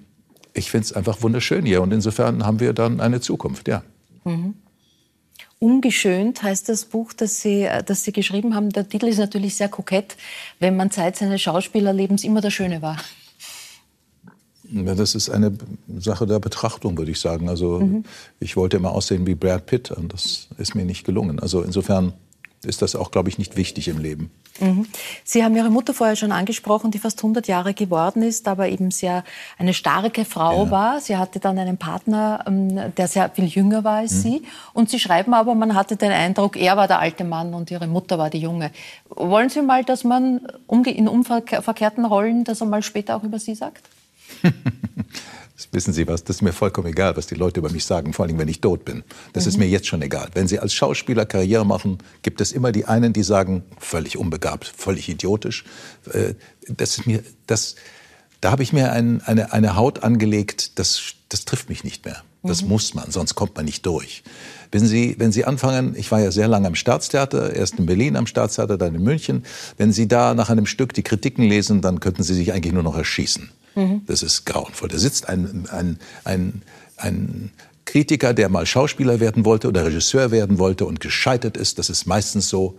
ich 0.55 0.71
finde 0.71 0.85
es 0.85 0.93
einfach 0.93 1.23
wunderschön 1.23 1.67
hier 1.67 1.83
und 1.83 1.93
insofern 1.93 2.45
haben 2.47 2.61
wir 2.61 2.73
dann 2.73 3.01
eine 3.01 3.21
Zukunft, 3.21 3.69
ja. 3.69 3.83
Mhm. 4.25 4.55
Ungeschönt 5.59 6.43
heißt 6.43 6.69
das 6.69 6.85
Buch, 6.85 7.13
das 7.15 7.41
Sie, 7.41 7.69
das 7.87 8.05
Sie 8.05 8.13
geschrieben 8.13 8.55
haben. 8.55 8.71
Der 8.71 8.89
Titel 8.89 9.07
ist 9.07 9.19
natürlich 9.19 9.57
sehr 9.57 9.69
kokett, 9.69 10.17
wenn 10.61 10.77
man 10.77 10.91
Zeit 10.91 11.17
seines 11.17 11.41
Schauspielerlebens 11.41 12.25
immer 12.25 12.43
der 12.43 12.51
Schöne 12.51 12.83
war. 12.83 12.99
Ja, 14.71 14.95
das 14.95 15.15
ist 15.15 15.31
eine 15.31 15.53
Sache 15.99 16.27
der 16.27 16.39
Betrachtung, 16.39 16.99
würde 16.99 17.11
ich 17.11 17.21
sagen. 17.21 17.49
Also 17.49 17.81
mhm. 17.81 18.05
ich 18.41 18.57
wollte 18.57 18.77
immer 18.77 18.93
aussehen 18.93 19.27
wie 19.27 19.35
Brad 19.35 19.67
Pitt 19.67 19.91
und 19.91 20.13
das 20.13 20.49
ist 20.59 20.75
mir 20.75 20.85
nicht 20.85 21.05
gelungen. 21.05 21.39
Also 21.41 21.63
insofern 21.63 22.13
ist 22.65 22.83
das 22.83 22.97
auch, 22.97 23.11
glaube 23.11 23.29
ich, 23.29 23.39
nicht 23.39 23.57
wichtig 23.57 23.89
im 23.89 23.99
Leben. 23.99 24.31
Mhm. 24.61 24.87
Sie 25.25 25.45
haben 25.45 25.55
Ihre 25.55 25.71
Mutter 25.71 25.93
vorher 25.95 26.17
schon 26.17 26.33
angesprochen, 26.33 26.91
die 26.91 26.99
fast 26.99 27.19
100 27.19 27.47
Jahre 27.47 27.75
geworden 27.75 28.23
ist, 28.23 28.49
aber 28.49 28.69
eben 28.69 28.91
sehr 28.91 29.25
eine 29.59 29.75
starke 29.75 30.25
Frau 30.25 30.65
ja. 30.65 30.71
war. 30.71 31.01
Sie 31.01 31.17
hatte 31.17 31.41
dann 31.41 31.59
einen 31.59 31.77
Partner, 31.77 32.45
ähm, 32.47 32.95
der 32.97 33.09
sehr 33.09 33.29
viel 33.31 33.45
jünger 33.45 33.85
war 33.85 33.99
als 33.99 34.15
mhm. 34.15 34.21
Sie. 34.21 34.43
Und 34.73 34.91
Sie 34.91 34.99
schreiben 34.99 35.35
aber, 35.35 35.55
man 35.55 35.75
hatte 35.75 35.97
den 35.97 36.13
Eindruck, 36.13 36.57
er 36.57 36.77
war 36.77 36.89
der 36.89 37.01
alte 37.01 37.25
Mann 37.25 37.55
und 37.55 37.71
Ihre 37.71 37.87
Mutter 37.87 38.19
war 38.19 38.31
die 38.31 38.41
junge. 38.41 38.71
Wollen 39.11 39.51
Sie 39.51 39.63
mal, 39.63 39.85
dass 39.85 40.05
man 40.05 40.47
in 40.87 41.09
umverkehrten 41.09 42.05
Rollen 42.05 42.45
das 42.45 42.63
einmal 42.63 42.83
später 42.83 43.17
auch 43.17 43.23
über 43.23 43.39
Sie 43.39 43.55
sagt? 43.55 43.89
Das 44.43 45.69
wissen 45.73 45.93
Sie 45.93 46.07
was, 46.07 46.25
das 46.25 46.37
ist 46.37 46.43
mir 46.43 46.53
vollkommen 46.53 46.89
egal, 46.89 47.17
was 47.17 47.27
die 47.27 47.35
Leute 47.35 47.61
über 47.61 47.71
mich 47.71 47.85
sagen, 47.85 48.13
vor 48.13 48.27
allem 48.27 48.39
wenn 48.39 48.49
ich 48.49 48.61
tot 48.61 48.85
bin. 48.85 49.05
Das 49.33 49.45
mhm. 49.45 49.49
ist 49.49 49.57
mir 49.59 49.69
jetzt 49.69 49.87
schon 49.87 50.03
egal. 50.03 50.29
Wenn 50.35 50.49
Sie 50.49 50.59
als 50.59 50.75
Schauspieler 50.75 51.27
Karriere 51.27 51.65
machen, 51.65 51.99
gibt 52.23 52.41
es 52.41 52.53
immer 52.53 52.73
die 52.73 52.85
einen, 52.85 53.13
die 53.13 53.23
sagen, 53.23 53.65
völlig 53.79 54.17
unbegabt, 54.17 54.73
völlig 54.77 55.09
idiotisch. 55.09 55.65
Äh, 56.13 56.35
das 56.69 56.99
ist 56.99 57.07
mir, 57.07 57.23
das, 57.47 57.77
da 58.41 58.51
habe 58.51 58.63
ich 58.63 58.73
mir 58.73 58.93
ein, 58.93 59.23
eine, 59.23 59.53
eine 59.53 59.77
Haut 59.77 60.03
angelegt, 60.03 60.79
das, 60.79 61.15
das 61.29 61.45
trifft 61.45 61.69
mich 61.69 61.85
nicht 61.85 62.05
mehr. 62.05 62.23
Das 62.47 62.63
mhm. 62.63 62.69
muss 62.69 62.95
man, 62.95 63.11
sonst 63.11 63.35
kommt 63.35 63.57
man 63.57 63.65
nicht 63.65 63.85
durch. 63.87 64.23
Wenn 64.73 64.87
Sie, 64.87 65.17
wenn 65.19 65.33
Sie 65.33 65.45
anfangen, 65.45 65.95
ich 65.97 66.11
war 66.11 66.21
ja 66.21 66.31
sehr 66.31 66.49
lange 66.49 66.67
am 66.67 66.75
Staatstheater, 66.75 67.55
erst 67.55 67.79
in 67.79 67.87
Berlin 67.87 68.17
am 68.17 68.27
Staatstheater, 68.27 68.79
dann 68.79 68.95
in 68.95 69.03
München. 69.03 69.45
Wenn 69.77 69.93
Sie 69.93 70.09
da 70.09 70.35
nach 70.35 70.51
einem 70.51 70.67
Stück 70.67 70.93
die 70.93 71.03
Kritiken 71.03 71.45
lesen, 71.45 71.81
dann 71.81 72.01
könnten 72.01 72.23
Sie 72.23 72.35
sich 72.35 72.53
eigentlich 72.53 72.73
nur 72.73 72.83
noch 72.83 72.97
erschießen. 72.97 73.51
Das 74.07 74.23
ist 74.23 74.47
grauenvoll. 74.47 74.89
Da 74.89 74.99
sitzt 74.99 75.29
ein, 75.29 75.69
ein, 75.71 75.99
ein, 76.25 76.63
ein 76.97 77.53
Kritiker, 77.85 78.35
der 78.35 78.49
mal 78.49 78.67
Schauspieler 78.67 79.21
werden 79.21 79.45
wollte 79.45 79.69
oder 79.69 79.85
Regisseur 79.85 80.31
werden 80.31 80.59
wollte 80.59 80.87
und 80.87 81.01
gescheitert 81.01 81.57
ist. 81.57 81.79
Das 81.79 81.91
ist 81.91 82.07
meistens 82.07 82.49
so. 82.49 82.79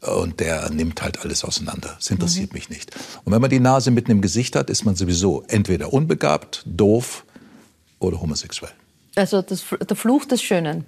Und 0.00 0.40
der 0.40 0.70
nimmt 0.70 1.02
halt 1.02 1.20
alles 1.20 1.44
auseinander. 1.44 1.94
Das 1.98 2.10
interessiert 2.10 2.52
mhm. 2.52 2.56
mich 2.56 2.70
nicht. 2.70 2.94
Und 3.24 3.32
wenn 3.32 3.40
man 3.40 3.50
die 3.50 3.60
Nase 3.60 3.90
mitten 3.90 4.10
im 4.10 4.20
Gesicht 4.20 4.54
hat, 4.54 4.70
ist 4.70 4.84
man 4.84 4.94
sowieso 4.94 5.44
entweder 5.48 5.92
unbegabt, 5.92 6.62
doof 6.64 7.24
oder 7.98 8.20
homosexuell. 8.20 8.72
Also 9.16 9.42
das, 9.42 9.64
der 9.88 9.96
Fluch 9.96 10.26
des 10.26 10.42
Schönen. 10.42 10.84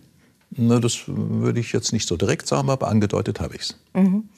Na, 0.50 0.80
das 0.80 1.02
würde 1.06 1.60
ich 1.60 1.72
jetzt 1.72 1.92
nicht 1.92 2.08
so 2.08 2.16
direkt 2.16 2.48
sagen, 2.48 2.70
aber 2.70 2.88
angedeutet 2.88 3.40
habe 3.40 3.56
ich 3.56 3.62
es. 3.62 3.76
Mhm. 3.94 4.28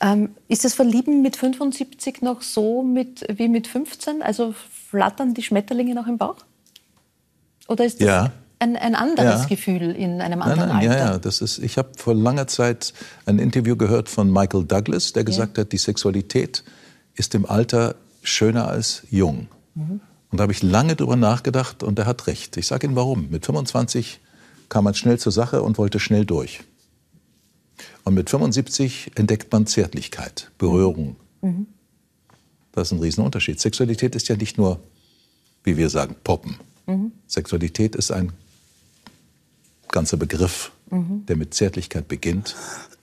Ähm, 0.00 0.30
ist 0.48 0.64
das 0.64 0.74
Verlieben 0.74 1.22
mit 1.22 1.36
75 1.36 2.22
noch 2.22 2.42
so 2.42 2.82
mit, 2.82 3.24
wie 3.36 3.48
mit 3.48 3.68
15? 3.68 4.22
Also 4.22 4.54
flattern 4.90 5.34
die 5.34 5.42
Schmetterlinge 5.42 5.94
noch 5.94 6.08
im 6.08 6.18
Bauch? 6.18 6.38
Oder 7.68 7.84
ist 7.84 8.00
das 8.00 8.06
ja. 8.06 8.32
ein, 8.58 8.76
ein 8.76 8.94
anderes 8.94 9.42
ja. 9.42 9.46
Gefühl 9.46 9.92
in 9.92 10.20
einem 10.20 10.42
anderen 10.42 10.68
nein, 10.68 10.78
nein, 10.80 10.90
Alter? 10.90 11.04
Ja, 11.04 11.12
ja. 11.12 11.18
Das 11.18 11.40
ist, 11.40 11.58
ich 11.58 11.78
habe 11.78 11.90
vor 11.96 12.14
langer 12.14 12.48
Zeit 12.48 12.92
ein 13.26 13.38
Interview 13.38 13.76
gehört 13.76 14.08
von 14.08 14.30
Michael 14.30 14.64
Douglas, 14.64 15.12
der 15.12 15.24
gesagt 15.24 15.56
ja. 15.56 15.62
hat, 15.62 15.72
die 15.72 15.78
Sexualität 15.78 16.64
ist 17.14 17.34
im 17.34 17.46
Alter 17.46 17.94
schöner 18.22 18.68
als 18.68 19.04
jung. 19.08 19.46
Mhm. 19.74 20.00
Und 20.30 20.38
da 20.38 20.42
habe 20.42 20.52
ich 20.52 20.64
lange 20.64 20.96
drüber 20.96 21.14
nachgedacht 21.14 21.84
und 21.84 21.96
er 21.96 22.06
hat 22.06 22.26
recht. 22.26 22.56
Ich 22.56 22.66
sage 22.66 22.88
Ihnen 22.88 22.96
warum. 22.96 23.30
Mit 23.30 23.46
25 23.46 24.20
kam 24.68 24.84
man 24.84 24.94
schnell 24.94 25.18
zur 25.18 25.32
Sache 25.32 25.62
und 25.62 25.78
wollte 25.78 26.00
schnell 26.00 26.24
durch. 26.24 26.60
Und 28.04 28.14
mit 28.14 28.30
75 28.30 29.12
entdeckt 29.14 29.50
man 29.52 29.66
Zärtlichkeit, 29.66 30.50
Berührung. 30.58 31.16
Mhm. 31.42 31.66
Das 32.72 32.88
ist 32.88 32.92
ein 32.92 33.00
Riesenunterschied. 33.00 33.60
Sexualität 33.60 34.14
ist 34.14 34.28
ja 34.28 34.36
nicht 34.36 34.58
nur, 34.58 34.80
wie 35.62 35.76
wir 35.76 35.88
sagen, 35.88 36.16
Poppen. 36.22 36.56
Mhm. 36.86 37.12
Sexualität 37.26 37.96
ist 37.96 38.10
ein 38.10 38.32
ganzer 39.88 40.16
Begriff, 40.16 40.72
mhm. 40.90 41.24
der 41.26 41.36
mit 41.36 41.54
Zärtlichkeit 41.54 42.08
beginnt, 42.08 42.56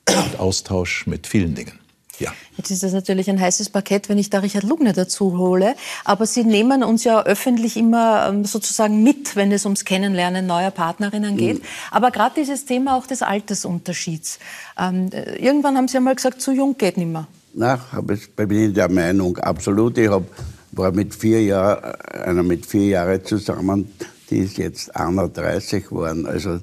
mit 0.08 0.40
Austausch, 0.40 1.08
mit 1.08 1.26
vielen 1.26 1.56
Dingen. 1.56 1.81
Ja. 2.22 2.32
Jetzt 2.58 2.70
ist 2.70 2.84
das 2.84 2.94
natürlich 2.94 3.30
ein 3.30 3.40
heißes 3.40 3.70
Parkett, 3.70 4.08
wenn 4.08 4.18
ich 4.18 4.30
da 4.30 4.40
Richard 4.40 4.64
Lugner 4.64 4.94
dazu 4.94 5.38
hole. 5.38 5.76
Aber 6.06 6.26
Sie 6.26 6.44
nehmen 6.44 6.84
uns 6.84 7.04
ja 7.04 7.24
öffentlich 7.24 7.78
immer 7.78 8.30
ähm, 8.30 8.46
sozusagen 8.46 9.02
mit, 9.02 9.36
wenn 9.36 9.52
es 9.52 9.66
ums 9.66 9.86
Kennenlernen 9.86 10.46
neuer 10.46 10.72
Partnerinnen 10.72 11.36
geht. 11.38 11.60
Mhm. 11.60 11.66
Aber 11.90 12.12
gerade 12.12 12.36
dieses 12.36 12.66
Thema 12.66 12.96
auch 12.96 13.08
des 13.08 13.24
Altersunterschieds. 13.24 14.40
Ähm, 14.80 15.10
äh, 15.12 15.36
irgendwann 15.38 15.78
haben 15.78 15.88
Sie 15.88 15.98
einmal 15.98 16.16
gesagt, 16.16 16.42
zu 16.42 16.52
jung 16.52 16.78
geht 16.78 16.98
nicht 16.98 17.08
mehr. 17.12 17.28
Na, 17.54 17.80
ich 18.14 18.34
bin 18.36 18.74
der 18.74 18.90
Meinung, 18.90 19.38
absolut. 19.38 19.98
Ich 19.98 20.10
hab, 20.10 20.24
war 20.72 20.92
mit 20.92 21.16
vier 21.16 21.44
Jahren, 21.44 21.96
einer 22.24 22.44
mit 22.44 22.66
vier 22.66 22.88
Jahren 22.88 23.26
zusammen, 23.26 23.92
die 24.30 24.38
ist 24.38 24.58
jetzt 24.58 24.96
31 24.96 25.88
geworden. 25.88 26.26
Also, 26.26 26.60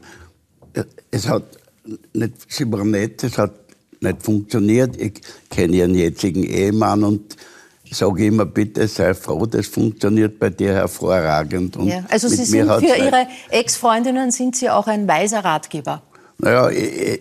äh, 0.73 0.85
es 1.11 1.29
hat 1.29 1.44
nicht, 2.12 2.35
sie 2.49 2.71
war 2.71 2.85
nett, 2.85 3.25
es 3.25 3.37
hat 3.38 3.53
nicht 4.02 4.22
funktioniert. 4.22 5.00
Ich 5.00 5.20
kenne 5.50 5.76
ihren 5.76 5.94
jetzigen 5.94 6.44
Ehemann 6.44 7.04
und 7.04 7.37
sage 7.90 8.26
immer, 8.26 8.44
bitte 8.44 8.87
sei 8.88 9.14
froh, 9.14 9.46
das 9.46 9.66
funktioniert 9.66 10.38
bei 10.38 10.50
dir 10.50 10.74
hervorragend. 10.74 11.76
Und 11.76 11.88
ja, 11.88 12.04
also 12.08 12.28
Sie 12.28 12.44
sind 12.44 12.68
für 12.68 12.96
Ihre 12.96 13.26
Ex-Freundinnen 13.50 14.30
sind 14.30 14.56
Sie 14.56 14.68
auch 14.68 14.87
ein 14.87 15.08
weiser 15.08 15.44
Ratgeber? 15.44 16.02
Naja, 16.38 16.70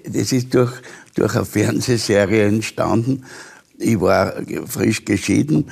das 0.05 0.31
ist 0.31 0.53
durch, 0.53 0.71
durch 1.15 1.35
eine 1.35 1.45
Fernsehserie 1.45 2.45
entstanden. 2.45 3.23
Ich 3.77 3.99
war 3.99 4.33
frisch 4.67 5.05
geschieden 5.05 5.71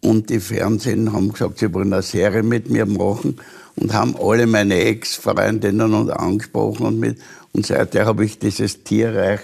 und 0.00 0.30
die 0.30 0.40
Fernsehen 0.40 1.12
haben 1.12 1.32
gesagt, 1.32 1.58
sie 1.58 1.72
wollen 1.72 1.92
eine 1.92 2.02
Serie 2.02 2.42
mit 2.42 2.68
mir 2.70 2.86
machen 2.86 3.40
und 3.76 3.92
haben 3.92 4.16
alle 4.20 4.46
meine 4.46 4.76
Ex-Freundinnen 4.76 6.10
angesprochen 6.10 6.86
und, 6.86 7.00
mit, 7.00 7.18
und 7.52 7.66
seither 7.66 8.06
habe 8.06 8.24
ich 8.24 8.38
dieses 8.38 8.84
Tierreich 8.84 9.40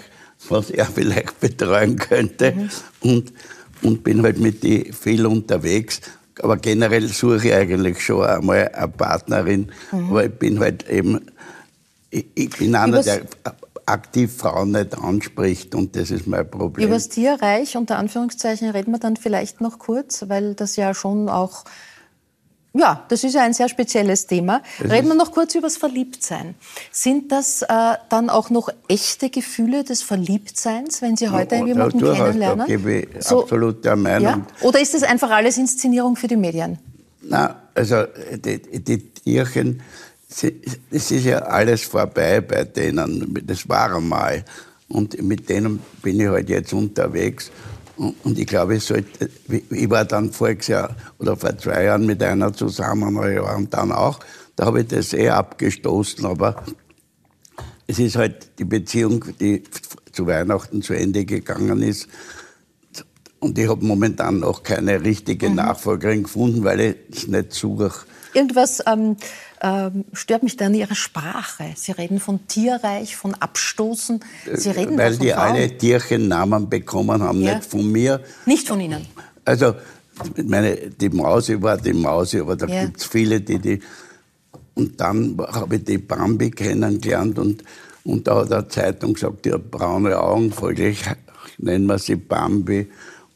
was 0.49 0.69
er 0.69 0.85
vielleicht 0.85 1.39
betreuen 1.39 1.97
könnte. 1.97 2.53
Mhm. 2.53 2.69
Und, 3.01 3.33
und 3.81 4.03
bin 4.03 4.23
halt 4.23 4.39
mit 4.39 4.63
die 4.63 4.91
viel 4.91 5.25
unterwegs. 5.25 6.01
Aber 6.41 6.57
generell 6.57 7.07
suche 7.07 7.47
ich 7.47 7.53
eigentlich 7.53 8.03
schon 8.03 8.25
einmal 8.25 8.69
eine 8.69 8.87
Partnerin. 8.87 9.71
Mhm. 9.91 10.09
Aber 10.09 10.25
ich 10.25 10.31
bin 10.31 10.59
halt 10.59 10.87
eben, 10.89 11.19
ich, 12.09 12.25
ich 12.35 12.49
bin 12.49 12.75
einer, 12.75 13.03
der 13.03 13.21
aktiv 13.85 14.35
Frauen 14.37 14.71
nicht 14.71 14.97
anspricht 14.97 15.75
und 15.75 15.95
das 15.95 16.11
ist 16.11 16.27
mein 16.27 16.49
Problem. 16.49 16.87
Über 16.87 16.95
das 16.95 17.09
Tierreich, 17.09 17.75
unter 17.75 17.97
Anführungszeichen, 17.97 18.69
reden 18.69 18.91
wir 18.91 18.99
dann 18.99 19.17
vielleicht 19.17 19.61
noch 19.61 19.79
kurz, 19.79 20.25
weil 20.27 20.53
das 20.53 20.75
ja 20.75 20.93
schon 20.93 21.29
auch 21.29 21.65
ja, 22.73 23.05
das 23.09 23.23
ist 23.23 23.33
ja 23.33 23.43
ein 23.43 23.53
sehr 23.53 23.67
spezielles 23.67 24.27
Thema. 24.27 24.61
Reden 24.79 25.09
wir 25.09 25.15
noch 25.15 25.31
kurz 25.31 25.55
über 25.55 25.67
das 25.67 25.75
Verliebtsein. 25.75 26.55
Sind 26.91 27.31
das 27.31 27.63
äh, 27.63 27.67
dann 28.09 28.29
auch 28.29 28.49
noch 28.49 28.69
echte 28.87 29.29
Gefühle 29.29 29.83
des 29.83 30.01
Verliebtseins, 30.03 31.01
wenn 31.01 31.17
Sie 31.17 31.29
heute 31.29 31.55
ja, 31.55 31.65
jemanden 31.65 32.05
ja, 32.05 32.13
kennenlernen? 32.13 32.59
Da 32.59 32.65
gebe 32.65 32.93
ich 32.93 33.07
so, 33.19 33.43
absolut 33.43 33.83
der 33.83 33.97
Meinung. 33.97 34.45
Ja? 34.61 34.67
Oder 34.67 34.79
ist 34.79 34.93
das 34.93 35.03
einfach 35.03 35.31
alles 35.31 35.57
Inszenierung 35.57 36.15
für 36.15 36.29
die 36.29 36.37
Medien? 36.37 36.79
Na, 37.21 37.55
also 37.75 38.03
die, 38.37 38.59
die 38.61 38.99
Tierchen, 38.99 39.81
es 40.91 41.11
ist 41.11 41.25
ja 41.25 41.39
alles 41.39 41.83
vorbei 41.83 42.39
bei 42.39 42.63
denen. 42.63 43.37
Das 43.45 43.67
war 43.67 43.93
einmal. 43.95 44.45
Und 44.87 45.21
mit 45.21 45.49
denen 45.49 45.81
bin 46.01 46.19
ich 46.21 46.27
halt 46.27 46.49
jetzt 46.49 46.73
unterwegs. 46.73 47.51
Und 48.23 48.39
ich 48.39 48.47
glaube, 48.47 48.77
ich, 48.77 48.83
sollte, 48.83 49.29
ich 49.69 49.89
war 49.89 50.05
dann 50.05 50.31
voriges 50.31 50.67
Jahr 50.67 50.95
oder 51.19 51.37
vor 51.37 51.55
zwei 51.59 51.83
Jahren 51.83 52.07
mit 52.07 52.23
einer 52.23 52.51
zusammen 52.51 53.15
und 53.15 53.73
dann 53.73 53.91
auch. 53.91 54.19
Da 54.55 54.65
habe 54.65 54.81
ich 54.81 54.87
das 54.87 55.13
eh 55.13 55.29
abgestoßen, 55.29 56.25
aber 56.25 56.63
es 57.85 57.99
ist 57.99 58.15
halt 58.15 58.57
die 58.57 58.65
Beziehung, 58.65 59.23
die 59.39 59.61
zu 60.11 60.25
Weihnachten 60.25 60.81
zu 60.81 60.93
Ende 60.93 61.25
gegangen 61.25 61.83
ist. 61.83 62.07
Und 63.39 63.59
ich 63.59 63.69
habe 63.69 63.85
momentan 63.85 64.39
noch 64.39 64.63
keine 64.63 65.03
richtige 65.03 65.49
mhm. 65.49 65.55
Nachfolgerin 65.55 66.23
gefunden, 66.23 66.63
weil 66.63 66.79
ich 66.79 66.95
es 67.11 67.27
nicht 67.27 67.53
suche. 67.53 67.91
Irgendwas 68.33 68.81
ähm, 68.87 69.17
ähm, 69.61 70.05
stört 70.13 70.43
mich 70.43 70.57
dann 70.57 70.73
Ihre 70.73 70.95
Sprache. 70.95 71.73
Sie 71.75 71.91
reden 71.91 72.19
von 72.19 72.47
Tierreich, 72.47 73.15
von 73.15 73.33
Abstoßen. 73.35 74.19
Sie 74.53 74.69
äh, 74.69 74.71
reden 74.71 74.97
Weil 74.97 75.17
die 75.17 75.29
Frauen. 75.29 75.51
alle 75.51 75.77
Tierchennamen 75.77 76.69
bekommen 76.69 77.21
haben, 77.21 77.41
ja. 77.41 77.55
nicht 77.55 77.69
von 77.69 77.91
mir. 77.91 78.21
Nicht 78.45 78.67
von 78.67 78.79
Ihnen? 78.79 79.05
Also, 79.45 79.75
meine, 80.43 80.75
die 80.89 81.09
Mause 81.09 81.61
war 81.61 81.77
die 81.77 81.93
Mause, 81.93 82.41
aber 82.41 82.55
da 82.55 82.67
ja. 82.67 82.85
gibt 82.85 82.97
es 82.97 83.05
viele, 83.05 83.41
die 83.41 83.59
die... 83.59 83.79
Und 84.73 84.99
dann 84.99 85.37
habe 85.37 85.75
ich 85.75 85.83
die 85.83 85.97
Bambi 85.97 86.49
kennengelernt 86.49 87.37
und, 87.37 87.63
und 88.05 88.25
da 88.25 88.37
hat 88.37 88.53
eine 88.53 88.67
Zeitung 88.69 89.13
gesagt, 89.13 89.43
die 89.43 89.51
hat 89.51 89.69
braune 89.69 90.17
Augen, 90.17 90.51
folglich 90.51 91.03
nennen 91.61 91.85
wir 91.85 91.99
sie 91.99 92.15
Bambi. 92.15 92.89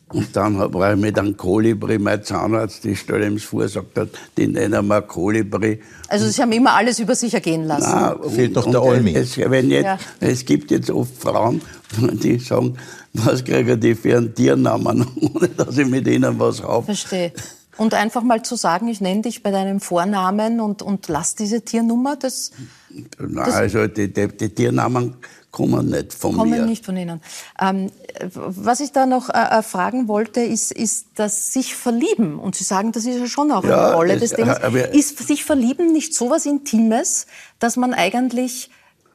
Und 0.10 0.36
dann 0.36 0.60
war 0.74 0.94
ich 0.94 1.00
mit 1.00 1.18
einem 1.18 1.36
Kolibri, 1.36 1.98
mein 1.98 2.24
Zahnarzt, 2.24 2.84
die 2.84 2.96
stelle 2.96 3.26
ihm 3.26 3.40
vor, 3.40 3.68
sagt 3.68 3.98
hat, 3.98 4.10
die 4.38 4.48
nennen 4.48 4.88
wir 4.88 5.02
Kolibri. 5.02 5.82
Also 6.08 6.28
Sie 6.30 6.42
haben 6.42 6.52
immer 6.52 6.74
alles 6.74 7.00
über 7.00 7.16
sich 7.16 7.34
ergehen 7.34 7.64
lassen. 7.64 7.92
Nein, 7.92 8.30
Fehlt 8.30 8.54
noch 8.54 8.70
der 8.70 8.84
Olmi. 8.84 9.16
Es, 9.16 9.36
wenn 9.38 9.72
jetzt, 9.72 9.86
ja. 9.86 9.98
es 10.20 10.46
gibt 10.46 10.70
jetzt 10.70 10.92
oft 10.92 11.18
Frauen, 11.18 11.60
die 11.98 12.38
sagen, 12.38 12.78
was 13.14 13.44
kriegen 13.44 13.80
die 13.80 13.96
für 13.96 14.18
einen 14.18 14.36
Tiernamen, 14.36 15.08
ohne 15.22 15.50
dass 15.50 15.78
ich 15.78 15.88
mit 15.88 16.08
ihnen 16.08 16.40
was 16.40 16.62
habe. 16.62 16.86
Verstehe. 16.86 17.32
Und 17.78 17.94
einfach 17.94 18.22
mal 18.22 18.44
zu 18.44 18.56
sagen, 18.56 18.88
ich 18.88 19.02
nenne 19.02 19.24
dich 19.24 19.42
bei 19.42 19.52
deinem 19.52 19.80
Vornamen 19.80 20.62
und, 20.62 20.82
und 20.82 21.08
lass 21.08 21.36
diese 21.36 21.62
Tiernummer, 21.62 22.16
das... 22.16 22.52
Nein, 22.90 23.34
das 23.34 23.56
also 23.56 23.88
die, 23.88 24.14
die, 24.14 24.28
die 24.30 24.50
Tiernamen 24.50 25.16
kommen 25.56 25.90
nicht 25.90 26.14
von 26.14 26.36
kommen 26.36 26.50
mir. 26.50 26.58
Kommen 26.58 26.70
nicht 26.70 26.86
von 26.86 26.98
Ihnen. 26.98 27.22
Ähm, 27.62 27.90
was 28.34 28.82
ich 28.82 28.92
da 28.92 29.06
noch 29.06 29.30
äh, 29.30 29.60
äh, 29.60 29.64
fragen 29.64 30.10
wollte, 30.10 30.42
ist, 30.42 30.74
ist 30.74 31.08
das 31.16 31.54
sich 31.54 31.76
verlieben. 31.76 32.38
Und 32.38 32.56
Sie 32.56 32.66
sagen, 32.66 32.92
das 32.92 33.06
ist 33.06 33.18
ja 33.18 33.26
schon 33.26 33.52
auch 33.52 33.64
ja, 33.64 33.88
eine 33.88 33.96
Rolle 33.96 34.18
des 34.18 34.32
Themas. 34.32 34.60
Ist 34.92 35.26
sich 35.26 35.46
verlieben 35.46 35.94
nicht 35.94 36.14
so 36.14 36.30
was 36.30 36.46
Intimes, 36.46 37.26
dass 37.60 37.78
man 37.78 37.94
eigentlich 37.94 38.70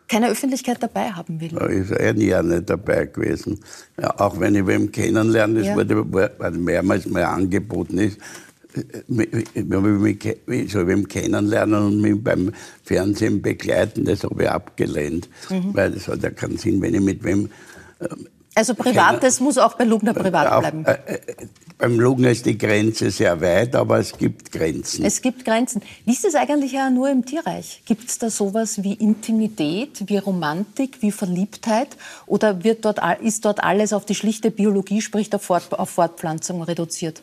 keine 0.09 0.31
Öffentlichkeit 0.31 0.83
dabei 0.83 1.11
haben 1.11 1.43
will? 1.43 1.53
Ich 1.83 1.91
wäre 1.91 2.15
nie 2.15 2.35
auch 2.35 2.43
nicht 2.43 2.71
dabei 2.71 3.05
gewesen. 3.05 3.61
Ja, 4.01 4.19
auch 4.19 4.41
wenn 4.41 4.55
ich 4.55 4.67
wem 4.67 4.91
kennenlerne, 4.91 5.59
das 5.59 5.69
ja. 5.69 5.77
wurde 5.77 6.59
mehrmals 6.59 7.07
mal 7.07 7.25
angeboten 7.25 7.99
ist, 7.99 8.19
wenn 9.09 10.01
mich 10.47 10.73
so 10.73 10.87
wem 10.87 11.09
kennenlernen 11.09 11.87
und 11.87 12.01
mich 12.01 12.23
beim 12.23 12.53
Fernsehen 12.83 13.43
begleiten, 13.43 14.05
das 14.05 14.25
habe 14.25 14.43
ich 14.43 14.51
abgelehnt. 14.51 15.29
Mhm. 15.49 15.75
Weil 15.75 15.93
das 15.93 16.09
hat 16.09 16.23
ja 16.23 16.31
keinen 16.31 16.57
Sinn, 16.57 16.81
wenn 16.81 16.95
ich 16.95 17.01
mit 17.01 17.25
wem. 17.25 17.51
Äh, 18.01 18.09
also 18.55 18.75
Privates 18.75 19.41
muss 19.41 19.59
auch 19.59 19.75
bei 19.75 19.85
Lugner 19.85 20.13
privat 20.13 20.61
bleiben. 20.61 20.85
Äh, 20.85 20.93
äh, 21.07 21.21
beim 21.79 21.99
Lugner 21.99 22.31
ist 22.31 22.45
die 22.45 22.59
Grenze 22.59 23.11
sehr 23.11 23.41
weit, 23.41 23.75
aber 23.75 24.01
es 24.01 24.19
gibt 24.19 24.53
Grenzen. 24.53 25.05
Es 25.05 25.23
gibt 25.23 25.45
Grenzen. 25.47 25.81
Wie 26.05 26.13
ist 26.13 26.25
das 26.25 26.35
eigentlich 26.35 26.73
ja 26.73 26.91
nur 26.91 27.09
im 27.09 27.25
Tierreich? 27.25 27.83
Gibt 27.87 28.11
es 28.11 28.19
da 28.19 28.29
sowas 28.29 28.83
wie 28.83 28.95
Intimität, 28.95 30.03
wie 30.07 30.19
Romantik, 30.19 30.99
wie 31.01 31.11
Verliebtheit? 31.11 31.97
Oder 32.27 32.65
wird 32.65 32.85
dort, 32.85 33.01
ist 33.23 33.47
dort 33.47 33.63
alles 33.63 33.95
auf 33.95 34.05
die 34.05 34.15
schlichte 34.15 34.51
Biologie, 34.51 35.01
sprich 35.01 35.31
auf 35.33 35.91
Fortpflanzung 35.91 36.63
reduziert? 36.63 37.23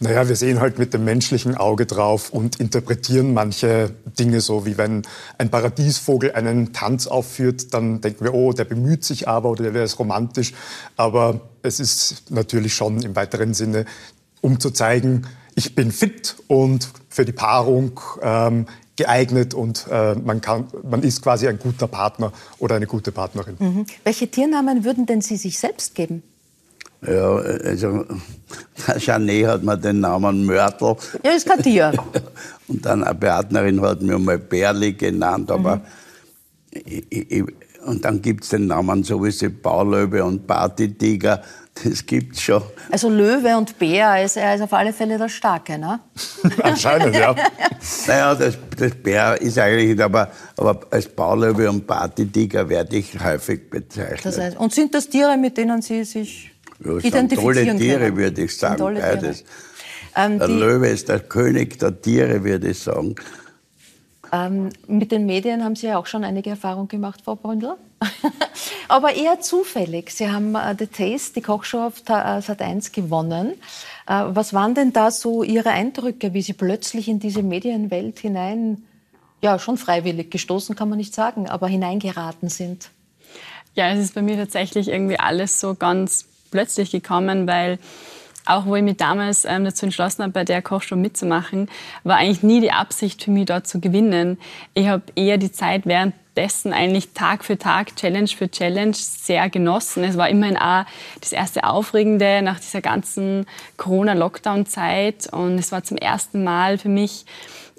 Naja, 0.00 0.28
wir 0.28 0.36
sehen 0.36 0.60
halt 0.60 0.78
mit 0.78 0.92
dem 0.92 1.04
menschlichen 1.04 1.56
Auge 1.56 1.86
drauf 1.86 2.30
und 2.30 2.60
interpretieren 2.60 3.32
manche 3.32 3.90
Dinge 4.18 4.40
so, 4.40 4.66
wie 4.66 4.76
wenn 4.76 5.02
ein 5.38 5.50
Paradiesvogel 5.50 6.32
einen 6.32 6.72
Tanz 6.72 7.06
aufführt, 7.06 7.72
dann 7.72 8.00
denken 8.00 8.24
wir, 8.24 8.34
oh, 8.34 8.52
der 8.52 8.64
bemüht 8.64 9.04
sich 9.04 9.28
aber 9.28 9.50
oder 9.50 9.62
der 9.62 9.74
wäre 9.74 9.88
romantisch. 9.98 10.52
Aber 10.96 11.40
es 11.62 11.80
ist 11.80 12.30
natürlich 12.30 12.74
schon 12.74 13.02
im 13.02 13.16
weiteren 13.16 13.54
Sinne, 13.54 13.86
um 14.40 14.60
zu 14.60 14.70
zeigen, 14.70 15.26
ich 15.54 15.74
bin 15.74 15.92
fit 15.92 16.36
und 16.48 16.88
für 17.08 17.24
die 17.24 17.32
Paarung 17.32 18.00
ähm, 18.20 18.66
geeignet 18.96 19.54
und 19.54 19.86
äh, 19.90 20.14
man, 20.14 20.40
kann, 20.40 20.66
man 20.82 21.02
ist 21.02 21.22
quasi 21.22 21.48
ein 21.48 21.58
guter 21.58 21.86
Partner 21.86 22.32
oder 22.58 22.76
eine 22.76 22.86
gute 22.86 23.12
Partnerin. 23.12 23.56
Mhm. 23.58 23.86
Welche 24.04 24.28
Tiernamen 24.28 24.84
würden 24.84 25.06
denn 25.06 25.20
Sie 25.20 25.36
sich 25.36 25.58
selbst 25.58 25.94
geben? 25.94 26.22
Ja, 27.06 27.36
also 27.36 28.04
Janet 28.98 29.46
hat 29.46 29.62
mir 29.62 29.76
den 29.76 30.00
Namen 30.00 30.46
Mörtel. 30.46 30.96
Ja, 31.22 31.32
ist 31.32 31.46
kein 31.46 31.62
Tier. 31.62 31.92
Und 32.68 32.84
dann 32.84 33.04
eine 33.04 33.14
Partnerin 33.14 33.80
hat 33.80 34.00
mir 34.00 34.18
mal 34.18 34.38
Berli 34.38 34.94
genannt, 34.94 35.50
aber 35.50 35.76
mhm. 35.76 35.82
ich, 36.84 37.30
ich, 37.30 37.44
und 37.86 38.02
dann 38.04 38.22
gibt 38.22 38.44
es 38.44 38.50
den 38.50 38.66
Namen 38.66 39.04
sowieso 39.04 39.50
Baulöwe 39.50 40.24
und 40.24 40.46
Partytiger. 40.46 41.42
das 41.82 42.06
gibt's 42.06 42.40
schon. 42.40 42.62
Also 42.90 43.10
Löwe 43.10 43.56
und 43.58 43.78
Bär, 43.78 44.24
ist, 44.24 44.36
er 44.36 44.54
ist 44.54 44.62
auf 44.62 44.72
alle 44.72 44.92
Fälle 44.92 45.18
der 45.18 45.28
Starke, 45.28 45.78
ne? 45.78 46.00
Anscheinend, 46.62 47.14
ja. 47.14 47.34
Naja, 48.06 48.34
das, 48.34 48.56
das 48.78 48.92
Bär 48.94 49.40
ist 49.40 49.58
eigentlich 49.58 50.02
aber, 50.02 50.30
aber 50.56 50.80
als 50.90 51.06
Baulöwe 51.08 51.68
und 51.68 51.86
Partytiger 51.86 52.68
werde 52.68 52.96
ich 52.96 53.22
häufig 53.22 53.68
bezeichnet. 53.68 54.24
Das 54.24 54.38
heißt, 54.38 54.56
und 54.56 54.72
sind 54.72 54.94
das 54.94 55.08
Tiere, 55.08 55.36
mit 55.36 55.58
denen 55.58 55.82
Sie 55.82 56.04
sich 56.04 56.53
ja, 56.84 57.26
tolle 57.28 57.76
Tiere, 57.76 57.98
können? 57.98 58.16
würde 58.16 58.42
ich 58.44 58.56
sagen, 58.56 58.78
tolle 58.78 59.00
beides. 59.00 59.44
Ähm, 60.16 60.38
Der 60.38 60.48
die, 60.48 60.54
Löwe 60.54 60.88
ist 60.88 61.08
der 61.08 61.20
König 61.20 61.78
der 61.78 62.00
Tiere, 62.00 62.44
würde 62.44 62.70
ich 62.70 62.78
sagen. 62.78 63.14
ähm, 64.32 64.68
mit 64.86 65.10
den 65.12 65.26
Medien 65.26 65.64
haben 65.64 65.76
Sie 65.76 65.86
ja 65.86 65.98
auch 65.98 66.06
schon 66.06 66.24
einige 66.24 66.50
Erfahrungen 66.50 66.88
gemacht, 66.88 67.20
Frau 67.24 67.34
Bründel. 67.36 67.74
Aber 68.88 69.14
eher 69.14 69.40
zufällig. 69.40 70.10
Sie 70.10 70.30
haben 70.30 70.54
äh, 70.54 70.74
The 70.78 70.86
Taste, 70.86 71.34
die 71.34 71.42
Kochshow 71.42 71.86
auf 71.86 72.02
äh, 72.08 72.40
Sat 72.42 72.60
1 72.60 72.92
gewonnen. 72.92 73.52
Äh, 74.06 74.24
was 74.28 74.52
waren 74.52 74.74
denn 74.74 74.92
da 74.92 75.10
so 75.10 75.42
Ihre 75.42 75.70
Eindrücke, 75.70 76.34
wie 76.34 76.42
Sie 76.42 76.52
plötzlich 76.52 77.08
in 77.08 77.18
diese 77.18 77.42
Medienwelt 77.42 78.18
hinein, 78.18 78.84
ja, 79.42 79.58
schon 79.58 79.76
freiwillig 79.78 80.30
gestoßen, 80.30 80.76
kann 80.76 80.88
man 80.88 80.98
nicht 80.98 81.14
sagen, 81.14 81.48
aber 81.48 81.66
hineingeraten 81.68 82.48
sind? 82.48 82.90
Ja, 83.74 83.90
es 83.90 83.98
ist 83.98 84.14
bei 84.14 84.22
mir 84.22 84.36
tatsächlich 84.36 84.88
irgendwie 84.88 85.18
alles 85.18 85.60
so 85.60 85.74
ganz 85.74 86.26
plötzlich 86.54 86.92
gekommen, 86.92 87.48
weil 87.48 87.80
auch 88.46 88.64
wo 88.66 88.76
ich 88.76 88.82
mich 88.82 88.96
damals 88.96 89.44
ähm, 89.44 89.64
dazu 89.64 89.86
entschlossen 89.86 90.22
habe, 90.22 90.32
bei 90.32 90.44
der 90.44 90.62
Kochshow 90.62 90.94
mitzumachen, 90.94 91.68
war 92.04 92.18
eigentlich 92.18 92.44
nie 92.44 92.60
die 92.60 92.70
Absicht 92.70 93.24
für 93.24 93.32
mich 93.32 93.46
dort 93.46 93.66
zu 93.66 93.80
gewinnen. 93.80 94.38
Ich 94.74 94.86
habe 94.86 95.02
eher 95.16 95.36
die 95.36 95.50
Zeit 95.50 95.84
währenddessen 95.86 96.72
eigentlich 96.72 97.12
Tag 97.12 97.44
für 97.44 97.58
Tag, 97.58 97.96
Challenge 97.96 98.28
für 98.28 98.48
Challenge 98.48 98.94
sehr 98.94 99.50
genossen. 99.50 100.04
Es 100.04 100.16
war 100.16 100.28
immerhin 100.28 100.56
auch 100.56 100.84
das 101.20 101.32
erste 101.32 101.64
Aufregende 101.64 102.40
nach 102.42 102.60
dieser 102.60 102.82
ganzen 102.82 103.46
Corona-Lockdown-Zeit 103.76 105.32
und 105.32 105.58
es 105.58 105.72
war 105.72 105.82
zum 105.82 105.96
ersten 105.96 106.44
Mal 106.44 106.78
für 106.78 106.88
mich 106.88 107.24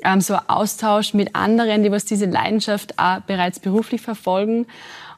ähm, 0.03 0.19
so 0.19 0.33
ein 0.33 0.49
Austausch 0.49 1.13
mit 1.13 1.33
anderen, 1.33 1.83
die 1.83 1.91
was 1.91 2.03
diese 2.03 2.25
Leidenschaft 2.25 2.99
auch 2.99 3.21
bereits 3.21 3.59
beruflich 3.59 4.01
verfolgen. 4.01 4.65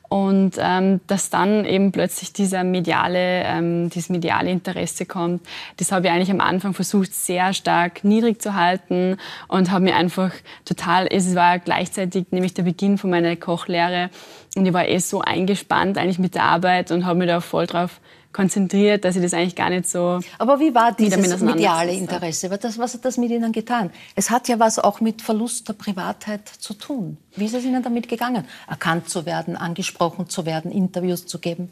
Und 0.09 0.53
ähm, 0.57 1.01
dass 1.07 1.29
dann 1.29 1.65
eben 1.65 1.91
plötzlich 1.91 2.31
dieser 2.31 2.63
mediale, 2.63 3.43
ähm, 3.43 3.89
dieses 3.89 4.09
mediale 4.09 4.49
Interesse 4.49 5.05
kommt, 5.05 5.41
das 5.77 5.91
habe 5.91 6.07
ich 6.07 6.11
eigentlich 6.13 6.31
am 6.31 6.39
Anfang 6.39 6.73
versucht, 6.73 7.13
sehr 7.13 7.53
stark 7.53 8.05
niedrig 8.05 8.41
zu 8.41 8.53
halten 8.53 9.17
und 9.49 9.69
habe 9.69 9.83
mir 9.83 9.95
einfach 9.95 10.31
total, 10.63 11.07
es 11.11 11.35
war 11.35 11.59
gleichzeitig 11.59 12.27
nämlich 12.31 12.53
der 12.53 12.63
Beginn 12.63 12.97
von 12.97 13.09
meiner 13.09 13.35
Kochlehre 13.35 14.09
und 14.55 14.65
ich 14.65 14.73
war 14.73 14.87
eh 14.87 14.99
so 14.99 15.21
eingespannt 15.21 15.97
eigentlich 15.97 16.19
mit 16.19 16.35
der 16.35 16.43
Arbeit 16.43 16.91
und 16.91 17.05
habe 17.05 17.19
mich 17.19 17.27
da 17.27 17.41
voll 17.41 17.67
drauf 17.67 17.99
konzentriert, 18.37 19.03
dass 19.03 19.15
ich 19.15 19.23
das 19.23 19.33
eigentlich 19.33 19.55
gar 19.55 19.71
nicht 19.71 19.89
so 19.89 20.19
Aber 20.37 20.59
wie 20.59 20.73
war 20.75 20.91
dieses 20.91 21.41
mediale. 21.41 21.91
Interesse? 21.91 22.51
Was, 22.51 22.59
das, 22.59 22.77
was 22.77 22.93
hat 22.93 23.03
das 23.03 23.17
mit 23.17 23.31
Ihnen 23.31 23.51
getan? 23.51 23.89
Es 24.15 24.29
hat 24.29 24.47
ja 24.47 24.59
was 24.59 24.77
auch 24.77 25.01
mit 25.01 25.23
Verlust 25.23 25.67
der 25.67 25.73
Privatheit 25.73 26.47
zu 26.47 26.75
tun. 26.75 27.17
Wie 27.35 27.45
ist 27.45 27.55
es 27.55 27.65
Ihnen 27.65 27.81
damit 27.81 28.07
gegangen? 28.07 28.45
Erkannt 28.67 29.09
zu 29.09 29.25
werden, 29.25 29.57
angesprochen 29.57 30.29
zu 30.29 30.45
werden, 30.45 30.69
Interviews 30.69 31.25
zu 31.25 31.39
geben? 31.39 31.71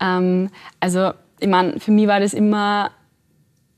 Ähm, 0.00 0.48
also, 0.80 1.12
ich 1.38 1.48
meine, 1.48 1.78
für 1.78 1.90
mich 1.90 2.06
war 2.06 2.18
das 2.18 2.32
immer 2.32 2.90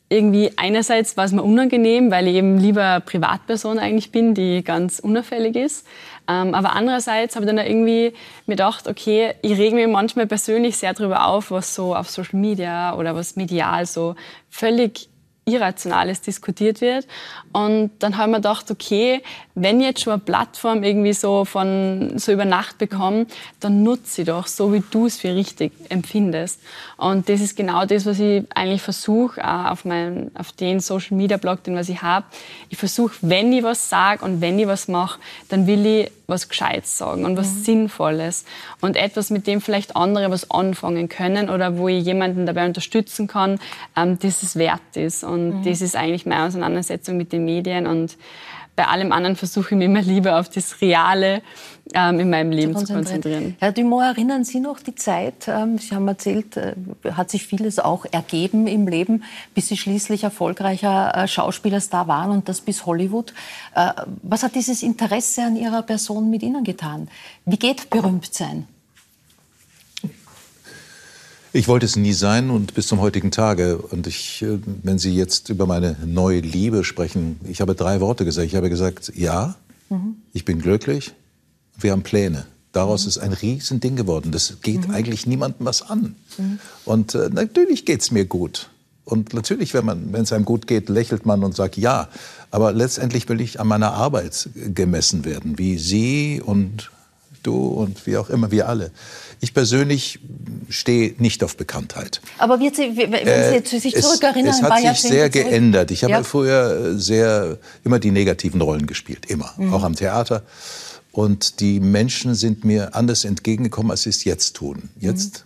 irgendwie 0.09 0.53
einerseits 0.57 1.17
war 1.17 1.25
es 1.25 1.33
mir 1.33 1.43
unangenehm, 1.43 2.11
weil 2.11 2.29
ich 2.29 2.37
eben 2.37 2.59
lieber 2.59 3.01
Privatperson 3.01 3.79
eigentlich 3.79 4.13
bin, 4.13 4.35
die 4.35 4.63
ganz 4.63 5.01
unauffällig 5.01 5.57
ist. 5.57 5.87
Ähm, 6.29 6.55
aber 6.55 6.75
andererseits 6.75 7.35
habe 7.35 7.45
ich 7.45 7.53
dann 7.53 7.65
irgendwie 7.65 8.13
mir 8.47 8.57
gedacht, 8.57 8.87
okay, 8.87 9.35
ich 9.43 9.59
rege 9.59 9.75
mich 9.75 9.89
manchmal 9.89 10.27
persönlich 10.27 10.77
sehr 10.77 10.95
darüber 10.95 11.27
auf, 11.27 11.51
was 11.51 11.75
so 11.75 11.95
auf 11.95 12.09
Social 12.09 12.39
Media 12.39 12.95
oder 12.97 13.15
was 13.15 13.37
medial 13.37 13.87
so 13.87 14.15
völlig 14.49 15.09
Irrationales 15.45 16.21
diskutiert 16.21 16.81
wird. 16.81 17.07
Und 17.53 17.91
dann 18.01 18.17
habe 18.17 18.29
ich 18.29 18.33
mir 18.33 18.37
gedacht, 18.39 18.71
okay, 18.71 19.23
wenn 19.59 19.81
ich 19.81 19.87
jetzt 19.87 20.03
schon 20.03 20.13
eine 20.13 20.23
Plattform 20.23 20.83
irgendwie 20.83 21.15
so 21.15 21.47
von 21.47 22.19
so 22.19 22.31
über 22.31 22.45
Nacht 22.45 22.77
bekomme, 22.77 23.27
dann 23.59 23.83
nutze 23.83 24.17
sie 24.17 24.25
doch, 24.25 24.47
so 24.47 24.73
wie 24.75 24.83
du 24.91 25.07
es 25.07 25.17
für 25.17 25.35
richtig 25.35 25.73
empfindest. 25.89 26.61
Und 26.99 27.31
das 27.31 27.41
ist 27.41 27.57
genau 27.57 27.87
das, 27.87 28.05
was 28.05 28.21
ich 28.21 28.45
eigentlich 28.55 28.83
versuche, 28.83 29.43
auf, 29.43 29.87
meinem, 29.87 30.31
auf 30.35 30.53
den 30.53 30.81
Social 30.81 31.17
Media 31.17 31.39
Blog, 31.39 31.65
den 31.65 31.75
was 31.75 31.89
ich 31.89 32.03
habe. 32.03 32.27
Ich 32.69 32.77
versuche, 32.77 33.15
wenn 33.23 33.51
ich 33.51 33.63
was 33.63 33.89
sage 33.89 34.23
und 34.27 34.43
wenn 34.43 34.59
ich 34.59 34.67
was 34.67 34.89
mache, 34.89 35.19
dann 35.49 35.67
will 35.67 35.87
ich 35.87 36.11
was 36.27 36.51
Gescheites 36.51 36.99
sagen 36.99 37.25
und 37.25 37.39
was 37.39 37.65
Sinnvolles 37.65 38.45
und 38.83 38.97
etwas, 38.97 39.31
mit 39.31 39.47
dem 39.47 39.63
vielleicht 39.63 39.97
andere 39.97 40.31
was 40.31 40.51
anfangen 40.51 41.09
können 41.09 41.49
oder 41.49 41.79
wo 41.79 41.89
ich 41.89 42.05
jemanden 42.05 42.45
dabei 42.45 42.67
unterstützen 42.67 43.27
kann, 43.27 43.59
ähm, 43.97 44.19
das 44.19 44.43
es 44.43 44.57
wert 44.57 44.97
ist. 44.97 45.25
Und 45.25 45.63
das 45.63 45.81
ist 45.81 45.97
eigentlich 45.97 46.27
meine 46.27 46.45
Auseinandersetzung 46.45 47.17
mit 47.17 47.33
den 47.33 47.47
Medien 47.47 47.87
und 47.87 48.19
bei 48.77 48.87
allem 48.87 49.11
anderen 49.11 49.37
versuche 49.37 49.71
ich 49.71 49.77
mich 49.79 49.87
immer 49.87 50.03
lieber 50.03 50.39
auf 50.39 50.51
das 50.51 50.81
Reale 50.83 51.43
ähm, 51.95 52.21
in 52.21 52.31
meinem 52.31 52.51
Leben 52.53 52.77
zu 52.77 52.93
konzentrieren. 52.93 53.57
Herr 53.59 53.73
Dumont, 53.73 54.05
erinnern 54.05 54.45
Sie 54.45 54.61
noch 54.61 54.81
die 54.81 54.95
Zeit? 54.95 55.49
ähm, 55.49 55.79
Sie 55.79 55.95
haben 55.95 56.07
erzählt, 56.07 56.57
äh, 56.57 56.75
hat 57.13 57.31
sich 57.31 57.47
vieles 57.47 57.79
auch 57.79 58.05
ergeben 58.11 58.67
im 58.67 58.87
Leben, 58.87 59.25
bis 59.55 59.69
Sie 59.69 59.77
schließlich 59.77 60.25
erfolgreicher 60.25 61.15
äh, 61.15 61.27
Schauspielerstar 61.27 62.07
waren 62.07 62.31
und 62.31 62.49
das 62.49 62.61
bis 62.61 62.85
Hollywood. 62.87 63.33
Äh, 63.75 63.93
Was 64.23 64.43
hat 64.43 64.55
dieses 64.55 64.83
Interesse 64.83 65.43
an 65.43 65.57
Ihrer 65.57 65.83
Person 65.83 66.31
mit 66.31 66.43
Ihnen 66.43 66.63
getan? 66.63 67.09
Wie 67.47 67.59
geht 67.59 67.89
berühmt 67.91 68.35
sein? 68.35 68.67
Ich 71.57 71.69
wollte 71.69 71.87
es 71.87 71.97
nie 71.97 72.13
sein 72.13 72.51
und 72.51 72.75
bis 72.75 72.87
zum 72.87 73.01
heutigen 73.01 73.31
Tage. 73.31 73.79
Und 73.79 74.07
ich, 74.07 74.43
äh, 74.43 74.59
wenn 74.83 74.99
Sie 74.99 75.15
jetzt 75.15 75.49
über 75.49 75.65
meine 75.65 75.97
neue 76.05 76.41
Liebe 76.41 76.85
sprechen, 76.85 77.41
ich 77.49 77.63
habe 77.63 77.75
drei 77.75 78.03
Worte 78.03 78.27
gesagt. 78.27 78.47
Ich 78.47 78.57
habe 78.57 78.69
gesagt, 78.69 79.13
ja, 79.17 79.57
ich 80.35 80.45
bin 80.45 80.61
glücklich, 80.61 81.15
wir 81.79 81.93
haben 81.93 82.03
Pläne. 82.03 82.45
Daraus 82.73 83.07
ist 83.07 83.17
ein 83.17 83.33
Riesending 83.33 83.97
geworden. 83.97 84.33
Das 84.33 84.59
geht 84.61 84.91
eigentlich 84.91 85.27
niemandem 85.27 85.65
was 85.65 85.81
an. 85.81 86.17
Und 86.85 87.15
äh, 87.15 87.31
natürlich 87.33 87.87
geht's 87.87 88.11
mir 88.11 88.27
gut. 88.27 88.69
Und 89.07 89.33
natürlich, 89.33 89.73
wenn 89.73 89.87
man, 89.87 90.13
wenn 90.13 90.25
es 90.25 90.33
einem 90.33 90.45
gut 90.45 90.67
geht, 90.67 90.91
lächelt 90.91 91.25
man 91.25 91.43
und 91.43 91.57
sagt 91.57 91.79
ja. 91.79 92.11
Aber 92.51 92.73
letztendlich 92.73 93.31
will 93.31 93.41
ich 93.41 93.61
an 93.61 93.69
meiner 93.69 93.95
Arbeit 93.95 94.51
gemessen 94.75 95.25
werden, 95.25 95.57
wie 95.57 95.79
Sie 95.79 96.43
und 96.45 96.91
du 97.47 97.57
und 97.69 98.07
wie 98.07 98.17
auch 98.17 98.29
immer, 98.31 98.51
wir 98.51 98.69
alle. 98.69 98.91
Ich 99.41 99.55
persönlich 99.55 100.19
stehe 100.69 101.15
nicht 101.19 101.45
auf 101.45 101.57
Bekanntheit. 101.57 102.21
Aber 102.39 102.59
Sie, 102.59 102.97
wenn 102.97 103.63
Sie 103.65 103.79
sich 103.79 103.95
Äh, 103.95 103.99
es, 103.99 104.07
zurückerinnern, 104.07 104.53
es 104.55 104.63
ein 104.63 104.71
hat 104.73 104.79
sich 104.81 105.01
sehr 105.03 105.31
zurück. 105.31 105.47
geändert. 105.47 105.91
Ich 105.91 106.03
habe 106.05 106.13
Ja. 106.13 106.23
früher 106.23 106.99
sehr 106.99 107.59
immer 107.85 107.99
die 107.99 108.11
negativen 108.11 108.61
Rollen 108.61 108.87
gespielt, 108.87 109.27
immer, 109.27 109.53
Mhm. 109.57 109.73
auch 109.75 109.83
am 109.83 109.95
Theater. 109.95 110.43
Und 111.13 111.61
die 111.61 111.81
Menschen 111.81 112.35
sind 112.35 112.65
mir 112.65 112.95
anders 112.95 113.25
entgegengekommen, 113.25 113.91
als 113.91 114.03
sie 114.03 114.11
es 114.11 114.25
jetzt 114.25 114.55
tun. 114.57 114.91
Jetzt 115.01 115.45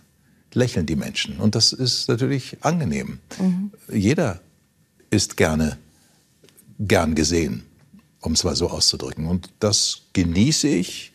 Mhm. 0.53 0.59
lächeln 0.59 0.85
die 0.85 0.95
Menschen 0.97 1.37
und 1.37 1.55
das 1.55 1.71
ist 1.71 2.09
natürlich 2.09 2.57
angenehm. 2.61 3.19
Mhm. 3.39 3.71
Jeder 3.91 4.41
ist 5.11 5.37
gerne 5.37 5.77
gern 6.79 7.15
gesehen, 7.15 7.63
um 8.21 8.33
es 8.33 8.43
mal 8.43 8.55
so 8.55 8.69
auszudrücken. 8.69 9.27
Und 9.27 9.49
das 9.59 10.01
genieße 10.13 10.67
ich, 10.67 11.10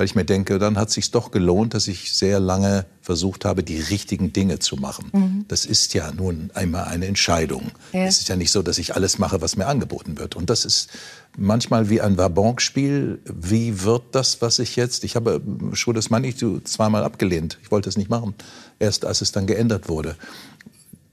weil 0.00 0.06
ich 0.06 0.14
mir 0.14 0.24
denke, 0.24 0.58
dann 0.58 0.78
hat 0.78 0.88
es 0.88 0.94
sich 0.94 1.10
doch 1.10 1.30
gelohnt, 1.30 1.74
dass 1.74 1.86
ich 1.86 2.14
sehr 2.14 2.40
lange 2.40 2.86
versucht 3.02 3.44
habe, 3.44 3.62
die 3.62 3.78
richtigen 3.78 4.32
Dinge 4.32 4.58
zu 4.58 4.76
machen. 4.76 5.44
Das 5.46 5.66
ist 5.66 5.92
ja 5.92 6.10
nun 6.10 6.50
einmal 6.54 6.84
eine 6.84 7.04
Entscheidung. 7.04 7.72
Ja. 7.92 8.04
Es 8.04 8.18
ist 8.18 8.30
ja 8.30 8.36
nicht 8.36 8.50
so, 8.50 8.62
dass 8.62 8.78
ich 8.78 8.94
alles 8.94 9.18
mache, 9.18 9.42
was 9.42 9.58
mir 9.58 9.66
angeboten 9.66 10.16
wird. 10.16 10.36
Und 10.36 10.48
das 10.48 10.64
ist 10.64 10.88
manchmal 11.36 11.90
wie 11.90 12.00
ein 12.00 12.16
Vabanque-Spiel. 12.16 13.20
Wie 13.26 13.82
wird 13.82 14.04
das, 14.12 14.40
was 14.40 14.58
ich 14.58 14.74
jetzt? 14.74 15.04
Ich 15.04 15.16
habe 15.16 15.42
Show 15.74 15.92
des 15.92 16.08
Manitou 16.08 16.60
zweimal 16.60 17.04
abgelehnt. 17.04 17.58
Ich 17.62 17.70
wollte 17.70 17.90
es 17.90 17.98
nicht 17.98 18.08
machen. 18.08 18.34
Erst 18.78 19.04
als 19.04 19.20
es 19.20 19.32
dann 19.32 19.46
geändert 19.46 19.90
wurde. 19.90 20.16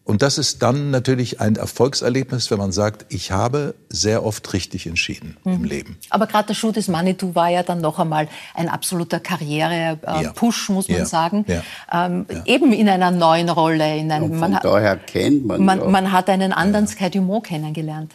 Und 0.08 0.22
das 0.22 0.38
ist 0.38 0.62
dann 0.64 0.90
natürlich 0.90 1.42
ein 1.42 1.58
Erfolgserlebnis, 1.58 2.50
wenn 2.50 2.58
man 2.60 2.72
sagt, 2.72 3.06
ich 3.14 3.32
habe 3.34 3.76
sehr 3.90 4.26
oft 4.26 4.54
richtig 4.54 4.88
entschieden 4.88 5.36
im 5.44 5.66
Leben. 5.66 5.98
Aber 6.10 6.28
gerade 6.28 6.48
der 6.48 6.54
Schuh 6.54 6.72
des 6.72 6.88
Manitou 6.88 7.36
war 7.36 7.50
ja 7.50 7.62
dann 7.62 7.82
noch 7.82 8.00
einmal 8.00 8.30
ein 8.56 8.70
absoluter 8.70 9.18
Ja. 9.18 9.24
Karriere-Push, 9.24 10.70
muss 10.70 10.88
man 10.88 11.00
Ja. 11.00 11.06
sagen. 11.06 11.46
Ja. 11.48 11.62
Ähm, 12.06 12.26
Eben 12.46 12.72
in 12.72 12.88
einer 12.88 13.12
neuen 13.12 13.50
Rolle. 13.50 13.98
In 13.98 14.10
einem, 14.10 14.40
von 14.40 14.56
hat, 14.56 14.64
daher 14.64 14.96
kennt 14.96 15.46
man, 15.46 15.66
man, 15.66 15.80
ja. 15.80 15.86
man 15.90 16.12
hat 16.14 16.30
einen 16.30 16.54
anderen 16.54 16.88
Sky 16.88 17.10
Dumont 17.10 17.46
kennengelernt. 17.46 18.14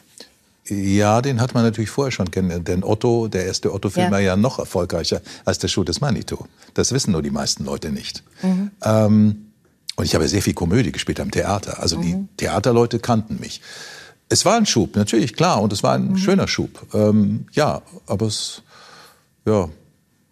Ja, 0.69 1.21
den 1.21 1.41
hat 1.43 1.53
man 1.55 1.63
natürlich 1.65 1.91
vorher 1.91 2.11
schon 2.13 2.31
kennengelernt. 2.31 2.69
Denn 2.69 2.85
Otto, 2.85 3.29
der 3.29 3.45
erste 3.45 3.71
Otto-Film, 3.75 4.07
Ja. 4.07 4.11
war 4.13 4.21
ja 4.21 4.37
noch 4.37 4.59
erfolgreicher 4.59 5.21
als 5.45 5.59
der 5.59 5.69
Schuh 5.69 5.85
des 5.85 6.01
Manitou. 6.01 6.47
Das 6.73 6.93
wissen 6.93 7.13
nur 7.13 7.21
die 7.21 7.31
meisten 7.31 7.65
Leute 7.67 7.91
nicht. 7.91 8.23
Ähm, 8.83 9.52
und 9.97 10.05
ich 10.05 10.15
habe 10.15 10.27
sehr 10.29 10.43
viel 10.43 10.55
Komödie 10.55 10.93
gespielt 10.93 11.21
am 11.21 11.31
Theater. 11.31 11.81
Also 11.81 11.97
die 12.01 12.17
Theaterleute 12.37 12.99
kannten 12.99 13.39
mich. 13.41 13.61
Es 14.29 14.45
war 14.47 14.57
ein 14.57 14.65
Schub, 14.67 14.97
natürlich, 14.97 15.35
klar. 15.35 15.61
Und 15.61 15.73
es 15.73 15.83
war 15.83 15.95
ein 15.95 16.17
schöner 16.17 16.49
Schub. 16.49 16.87
Ähm, 16.95 17.47
ja, 17.53 17.83
aber 18.07 18.27
es, 18.27 18.63
ja, 19.47 19.69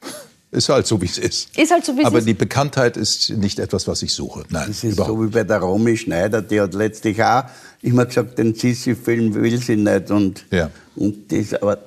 ist 0.50 0.68
halt 0.70 0.86
so, 0.86 1.00
wie 1.02 1.06
es 1.06 1.18
ist. 1.18 1.56
Ist 1.58 1.70
halt 1.70 1.84
so, 1.84 1.94
wie 1.96 2.00
es 2.00 2.06
Aber 2.06 2.18
ist. 2.18 2.26
die 2.26 2.32
Bekanntheit 2.34 2.96
ist 2.96 3.28
nicht 3.30 3.58
etwas, 3.58 3.86
was 3.86 4.02
ich 4.02 4.14
suche. 4.14 4.44
Nein, 4.48 4.64
Das 4.68 4.82
ist 4.82 4.94
überhaupt 4.94 5.18
so 5.18 5.22
wie 5.24 5.28
bei 5.30 5.44
der 5.44 5.58
Romy 5.58 5.96
Schneider, 5.96 6.40
die 6.40 6.60
hat 6.60 6.72
letztlich 6.74 7.22
auch 7.22 7.44
immer 7.82 8.06
gesagt, 8.06 8.38
den 8.38 8.54
Sissi-Film 8.54 9.34
will 9.34 9.58
sie 9.60 9.76
nicht. 9.76 10.10
Und, 10.10 10.46
Ja. 10.50 10.70
und 10.96 11.30
ist 11.32 11.62
aber 11.62 11.78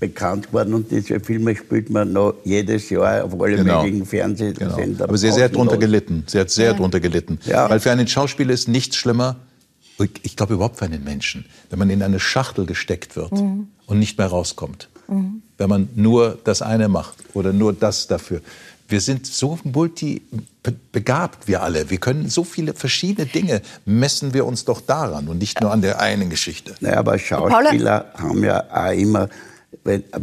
bekannt 0.00 0.48
geworden 0.48 0.74
und 0.74 0.90
diese 0.90 1.18
Filme 1.20 1.56
spielt 1.56 1.88
man 1.90 2.12
noch 2.12 2.34
jedes 2.44 2.90
Jahr 2.90 3.24
auf 3.24 3.40
alle 3.40 3.56
Genau. 3.56 3.82
möglichen 3.82 4.04
Fernsehsender. 4.06 4.76
Genau. 4.76 5.04
Aber 5.04 5.16
sie 5.16 5.28
hat 5.28 5.34
sehr 5.34 5.48
drunter 5.48 5.76
gelitten. 5.78 6.24
Sie 6.26 6.38
hat 6.38 6.50
sehr 6.50 6.74
drunter 6.74 7.00
gelitten. 7.00 7.38
Ja. 7.46 7.68
Weil 7.70 7.80
für 7.80 7.90
einen 7.90 8.06
Schauspieler 8.06 8.52
ist 8.52 8.68
nichts 8.68 8.96
schlimmer, 8.96 9.36
ich- 9.98 10.10
ich 10.22 10.36
glaube 10.36 10.54
überhaupt 10.54 10.78
für 10.78 10.84
einen 10.84 11.04
Menschen, 11.04 11.46
wenn 11.70 11.78
man 11.78 11.88
in 11.90 12.02
eine 12.02 12.20
Schachtel 12.20 12.66
gesteckt 12.66 13.16
wird 13.16 13.32
Mhm. 13.32 13.68
und 13.86 13.98
nicht 13.98 14.18
mehr 14.18 14.26
rauskommt. 14.26 14.88
Wenn 15.06 15.68
man 15.68 15.88
nur 15.94 16.38
das 16.44 16.62
eine 16.62 16.88
macht 16.88 17.16
oder 17.34 17.52
nur 17.52 17.72
das 17.72 18.06
dafür. 18.06 18.40
Wir 18.88 19.00
sind 19.00 19.26
so 19.26 19.58
multibegabt, 19.64 21.46
wir 21.48 21.62
alle. 21.62 21.90
Wir 21.90 21.98
können 21.98 22.28
so 22.28 22.44
viele 22.44 22.74
verschiedene 22.74 23.26
Dinge. 23.26 23.62
Messen 23.84 24.34
wir 24.34 24.44
uns 24.46 24.64
doch 24.64 24.80
daran 24.80 25.28
und 25.28 25.38
nicht 25.38 25.60
nur 25.60 25.70
an 25.72 25.82
der 25.82 26.00
einen 26.00 26.30
Geschichte. 26.30 26.74
Naja, 26.80 26.98
aber 26.98 27.18
Schauspieler 27.18 28.06
haben 28.14 28.42
ja 28.44 28.64
auch 28.70 28.92
immer 28.92 29.28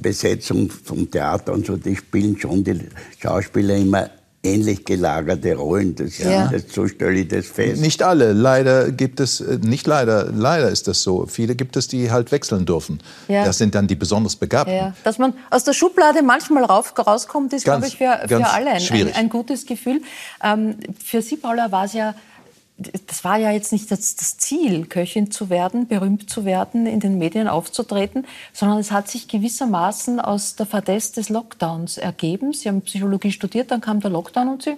Besetzung 0.02 0.70
vom 0.70 1.10
Theater 1.10 1.54
und 1.54 1.66
so, 1.66 1.76
die 1.78 1.96
spielen 1.96 2.38
schon 2.40 2.64
die 2.64 2.80
Schauspieler 3.22 3.76
immer 3.76 4.10
ähnlich 4.44 4.84
gelagerte 4.86 5.54
Rollen. 5.56 5.94
Das, 5.96 6.18
Ja. 6.18 6.48
das, 6.48 6.64
so 6.74 6.88
stelle 6.88 7.20
ich 7.20 7.28
das 7.28 7.46
fest. 7.46 7.80
Nicht 7.80 8.02
alle. 8.02 8.34
Leider 8.34 8.92
gibt 8.92 9.20
es, 9.20 9.40
äh, 9.40 9.60
nicht 9.62 9.86
leider, 9.86 10.32
leider 10.32 10.70
ist 10.70 10.88
das 10.88 11.04
so. 11.04 11.28
Viele 11.28 11.54
gibt 11.54 11.78
es, 11.78 11.88
die 11.88 12.10
halt 12.10 12.32
wechseln 12.32 12.66
dürfen. 12.66 13.02
Ja. 13.28 13.46
Das 13.46 13.60
sind 13.60 13.76
dann 13.76 13.86
die 13.86 13.94
besonders 13.94 14.36
Begabten. 14.36 14.74
Ja, 14.74 14.96
dass 15.04 15.20
man 15.20 15.34
aus 15.52 15.64
der 15.64 15.74
Schublade 15.74 16.24
manchmal 16.24 16.64
rauf, 16.64 16.92
rauskommt, 16.98 17.54
ist, 17.54 17.66
Ganz- 17.66 17.94
glaube 17.96 18.18
ich, 18.18 18.28
für, 18.28 18.28
für 18.28 18.48
alle 18.52 18.72
ein, 18.72 18.82
ein, 18.90 19.14
ein 19.14 19.30
gutes 19.30 19.68
Gefühl. 19.68 20.02
Ähm, 20.44 20.76
für 21.04 21.22
Sie, 21.22 21.36
Paula, 21.38 21.72
war 21.72 21.86
es 21.86 21.94
ja, 21.94 22.16
das 23.08 23.24
war 23.24 23.38
ja 23.38 23.52
jetzt 23.52 23.72
nicht 23.72 23.92
das, 23.92 24.16
das 24.16 24.38
Ziel, 24.38 24.86
Köchin 24.86 25.32
zu 25.32 25.50
werden, 25.50 25.88
berühmt 25.88 26.30
zu 26.30 26.46
werden, 26.46 26.86
in 26.86 27.00
den 27.00 27.18
Medien 27.18 27.48
aufzutreten, 27.48 28.26
sondern 28.54 28.80
es 28.80 28.92
hat 28.92 29.08
sich 29.08 29.28
gewissermaßen 29.28 30.20
aus 30.20 30.56
der 30.56 30.66
Fadesse 30.66 31.14
des 31.16 31.30
Lockdowns 31.30 31.98
ergeben. 31.98 32.54
Sie 32.54 32.70
haben 32.70 32.82
Psychologie 32.82 33.32
studiert, 33.32 33.72
dann 33.72 33.82
kam 33.82 34.00
der 34.00 34.12
Lockdown 34.12 34.50
und 34.50 34.64
Sie 34.64 34.76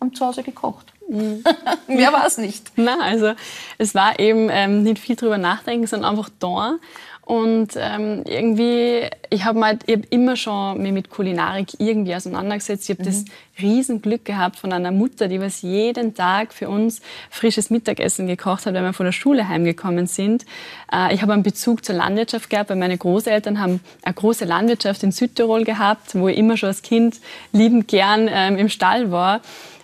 haben 0.00 0.14
zu 0.14 0.26
Hause 0.26 0.42
gekocht. 0.42 0.92
Mehr 1.88 2.12
war 2.12 2.26
es 2.26 2.38
nicht. 2.38 2.72
Na, 2.76 2.98
also 3.00 3.32
es 3.78 3.94
war 3.94 4.18
eben 4.18 4.48
ähm, 4.50 4.82
nicht 4.82 4.98
viel 4.98 5.16
drüber 5.16 5.38
nachdenken, 5.38 5.86
sondern 5.86 6.10
einfach 6.10 6.30
da. 6.38 6.78
Und 7.24 7.74
ähm, 7.76 8.24
irgendwie, 8.26 9.08
ich 9.30 9.44
habe 9.44 9.64
halt, 9.64 9.82
ich 9.86 9.94
hab 9.94 10.02
immer 10.10 10.34
schon 10.34 10.82
mich 10.82 10.92
mit 10.92 11.08
Kulinarik 11.08 11.68
irgendwie 11.78 12.16
auseinandergesetzt. 12.16 12.90
Ich 12.90 12.98
habe 12.98 13.08
das 13.08 13.24
Riesenglück 13.60 14.24
gehabt 14.24 14.56
von 14.56 14.72
einer 14.72 14.90
Mutter, 14.90 15.28
die 15.28 15.40
was 15.40 15.62
jeden 15.62 16.14
Tag 16.14 16.52
für 16.52 16.68
uns 16.68 17.00
frisches 17.30 17.70
Mittagessen 17.70 18.26
gekocht 18.26 18.66
hat, 18.66 18.74
wenn 18.74 18.82
wir 18.82 18.92
von 18.92 19.06
der 19.06 19.12
Schule 19.12 19.48
heimgekommen 19.48 20.08
sind. 20.08 20.44
Äh, 20.92 21.14
ich 21.14 21.22
habe 21.22 21.32
einen 21.32 21.44
Bezug 21.44 21.84
zur 21.84 21.94
Landwirtschaft 21.94 22.50
gehabt, 22.50 22.70
weil 22.70 22.76
meine 22.76 22.98
Großeltern 22.98 23.60
haben 23.60 23.80
eine 24.02 24.14
große 24.14 24.44
Landwirtschaft 24.44 25.04
in 25.04 25.12
Südtirol 25.12 25.62
gehabt, 25.62 26.16
wo 26.16 26.26
ich 26.26 26.36
immer 26.36 26.56
schon 26.56 26.70
als 26.70 26.82
Kind 26.82 27.20
liebend 27.52 27.86
gern 27.86 28.28
ähm, 28.32 28.56
im 28.58 28.68
Stall 28.68 29.12
war. 29.12 29.42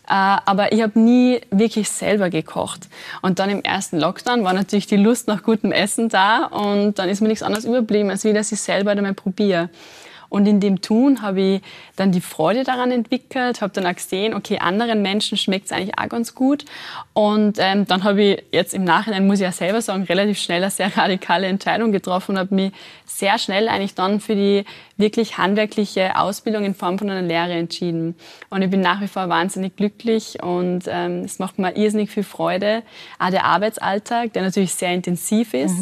Äh, 0.09 0.39
aber 0.45 0.73
ich 0.73 0.83
habe 0.83 0.99
nie 0.99 1.41
wirklich 1.51 1.91
selber 1.91 2.31
gekocht. 2.31 2.89
Und 3.21 3.39
dann 3.39 3.51
im 3.51 3.63
ersten 3.63 3.99
Lockdown 3.99 4.43
war 4.43 4.55
natürlich 4.55 4.87
die 4.87 4.97
Lust 4.97 5.29
nach 5.29 5.43
gutem 5.43 5.71
Essen 5.71 6.09
da 6.09 6.45
und 6.47 6.99
dann 6.99 7.09
ist 7.09 7.21
mir 7.21 7.29
nichts 7.29 7.43
anderes 7.43 7.67
überblieben, 7.67 8.11
als 8.11 8.25
wie, 8.25 8.33
dass 8.33 8.51
ich 8.51 8.61
selber 8.61 8.93
einmal 8.93 9.15
probiere. 9.15 9.69
Und 10.31 10.47
in 10.47 10.61
dem 10.61 10.83
Tun 10.83 11.23
habe 11.23 11.41
ich 11.41 11.63
dann 11.97 12.13
die 12.13 12.21
Freude 12.21 12.65
daran 12.65 12.91
entwickelt, 12.91 13.63
habe 13.63 13.73
dann 13.73 13.87
auch 13.87 13.95
gesehen, 13.95 14.35
okay, 14.35 14.59
anderen 14.59 15.01
Menschen 15.01 15.39
schmeckt 15.39 15.67
es 15.67 15.73
eigentlich 15.73 15.99
auch 15.99 16.09
ganz 16.09 16.35
gut. 16.35 16.65
Und 17.15 17.57
ähm, 17.59 17.87
dann 17.87 18.05
habe 18.05 18.23
ich 18.23 18.45
jetzt 18.53 18.75
im 18.75 18.85
Nachhinein, 18.85 19.27
muss 19.27 19.39
ich 19.39 19.45
ja 19.45 19.53
selber 19.53 19.81
sagen, 19.81 20.03
relativ 20.03 20.39
schnell 20.39 20.63
eine 20.63 20.71
sehr 20.71 20.95
radikale 20.97 21.47
Entscheidung 21.47 21.93
getroffen 21.93 22.33
und 22.33 22.39
habe 22.39 22.55
mich 22.55 22.73
sehr 23.09 23.39
schnell 23.39 23.69
eigentlich 23.69 23.95
dann 23.95 24.21
für 24.21 24.35
die 24.37 24.65
wirklich 24.99 25.39
handwerkliche 25.39 26.17
Ausbildung 26.17 26.65
in 26.65 26.75
Form 26.75 26.99
von 26.99 27.09
einer 27.09 27.27
Lehre 27.27 27.53
entschieden. 27.53 28.15
Und 28.51 28.63
ich 28.63 28.71
bin 28.71 28.81
nach 28.81 29.01
wie 29.01 29.09
vor 29.09 29.29
wahnsinnig 29.29 29.77
glücklich 29.77 30.43
und 30.43 30.85
ähm, 30.87 31.25
es 31.25 31.39
macht 31.39 31.59
mir 31.59 31.77
irrsinnig 31.77 32.11
viel 32.11 32.23
Freude. 32.25 32.83
Auch 33.19 33.31
der 33.31 33.45
Arbeitsalltag, 33.45 34.33
der 34.35 34.43
natürlich 34.43 34.75
sehr 34.75 34.93
intensiv 34.93 35.55
ist, 35.55 35.77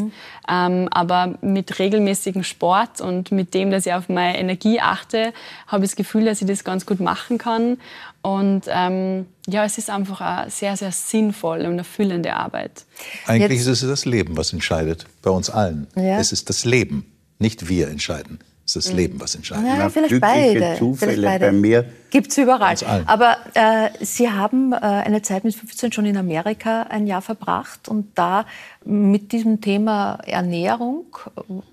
ähm, 0.48 0.88
aber 0.90 1.34
mit 1.40 1.78
regelmäßigem 1.78 2.44
Sport 2.44 3.00
und 3.00 3.32
mit 3.32 3.54
dem, 3.54 3.70
dass 3.70 3.86
ich 3.86 3.92
auf 3.92 4.08
meine 4.08 4.38
Energie 4.38 4.80
achte, 4.80 5.32
habe 5.66 5.84
ich 5.84 5.90
das 5.90 5.96
Gefühl, 5.96 6.24
dass 6.26 6.40
ich 6.40 6.46
das 6.46 6.62
ganz 6.64 6.86
gut 6.86 7.00
machen 7.00 7.38
kann. 7.38 7.78
Und 8.22 8.62
ähm, 8.68 9.26
ja, 9.46 9.64
es 9.64 9.78
ist 9.78 9.88
einfach 9.88 10.20
eine 10.20 10.50
sehr, 10.50 10.76
sehr 10.76 10.92
sinnvolle 10.92 11.68
und 11.68 11.78
erfüllende 11.78 12.34
Arbeit. 12.34 12.84
Eigentlich 13.26 13.58
Jetzt- 13.60 13.68
ist 13.68 13.82
es 13.82 13.88
das 13.88 14.04
Leben, 14.04 14.36
was 14.36 14.52
entscheidet, 14.52 15.06
bei 15.22 15.30
uns 15.30 15.48
allen. 15.48 15.86
Ja. 15.96 16.18
Es 16.18 16.32
ist 16.32 16.50
das 16.50 16.64
Leben, 16.64 17.06
nicht 17.38 17.68
wir 17.68 17.88
entscheiden. 17.88 18.38
Es 18.66 18.74
ist 18.74 18.88
das 18.88 18.94
Leben, 18.94 19.20
was 19.20 19.36
entscheidet. 19.36 19.64
Ja, 19.64 19.88
vielleicht 19.88 20.20
beide. 20.20 20.74
Zufälle 20.76 21.12
vielleicht 21.12 21.40
bei 21.40 21.52
mir. 21.52 21.84
Gibt 22.10 22.32
es 22.32 22.38
überall. 22.38 22.74
Aber 23.06 23.36
äh, 23.54 23.90
Sie 24.00 24.28
haben 24.28 24.72
äh, 24.72 24.76
eine 24.76 25.22
Zeit 25.22 25.44
mit 25.44 25.54
15 25.54 25.92
schon 25.92 26.04
in 26.04 26.16
Amerika 26.16 26.82
ein 26.82 27.06
Jahr 27.06 27.22
verbracht 27.22 27.88
und 27.88 28.18
da 28.18 28.44
mit 28.84 29.30
diesem 29.30 29.60
Thema 29.60 30.18
Ernährung 30.26 31.04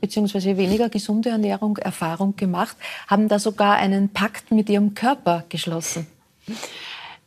beziehungsweise 0.01 0.55
weniger 0.55 0.89
gesunde 0.89 1.30
Ernährung 1.30 1.78
Erfahrung 1.78 2.36
gemacht, 2.36 2.78
haben 3.07 3.28
da 3.28 3.39
sogar 3.39 3.78
einen 3.78 4.09
Pakt 4.09 4.51
mit 4.51 4.70
Ihrem 4.70 4.93
Körper 4.93 5.45
geschlossen. 5.49 6.05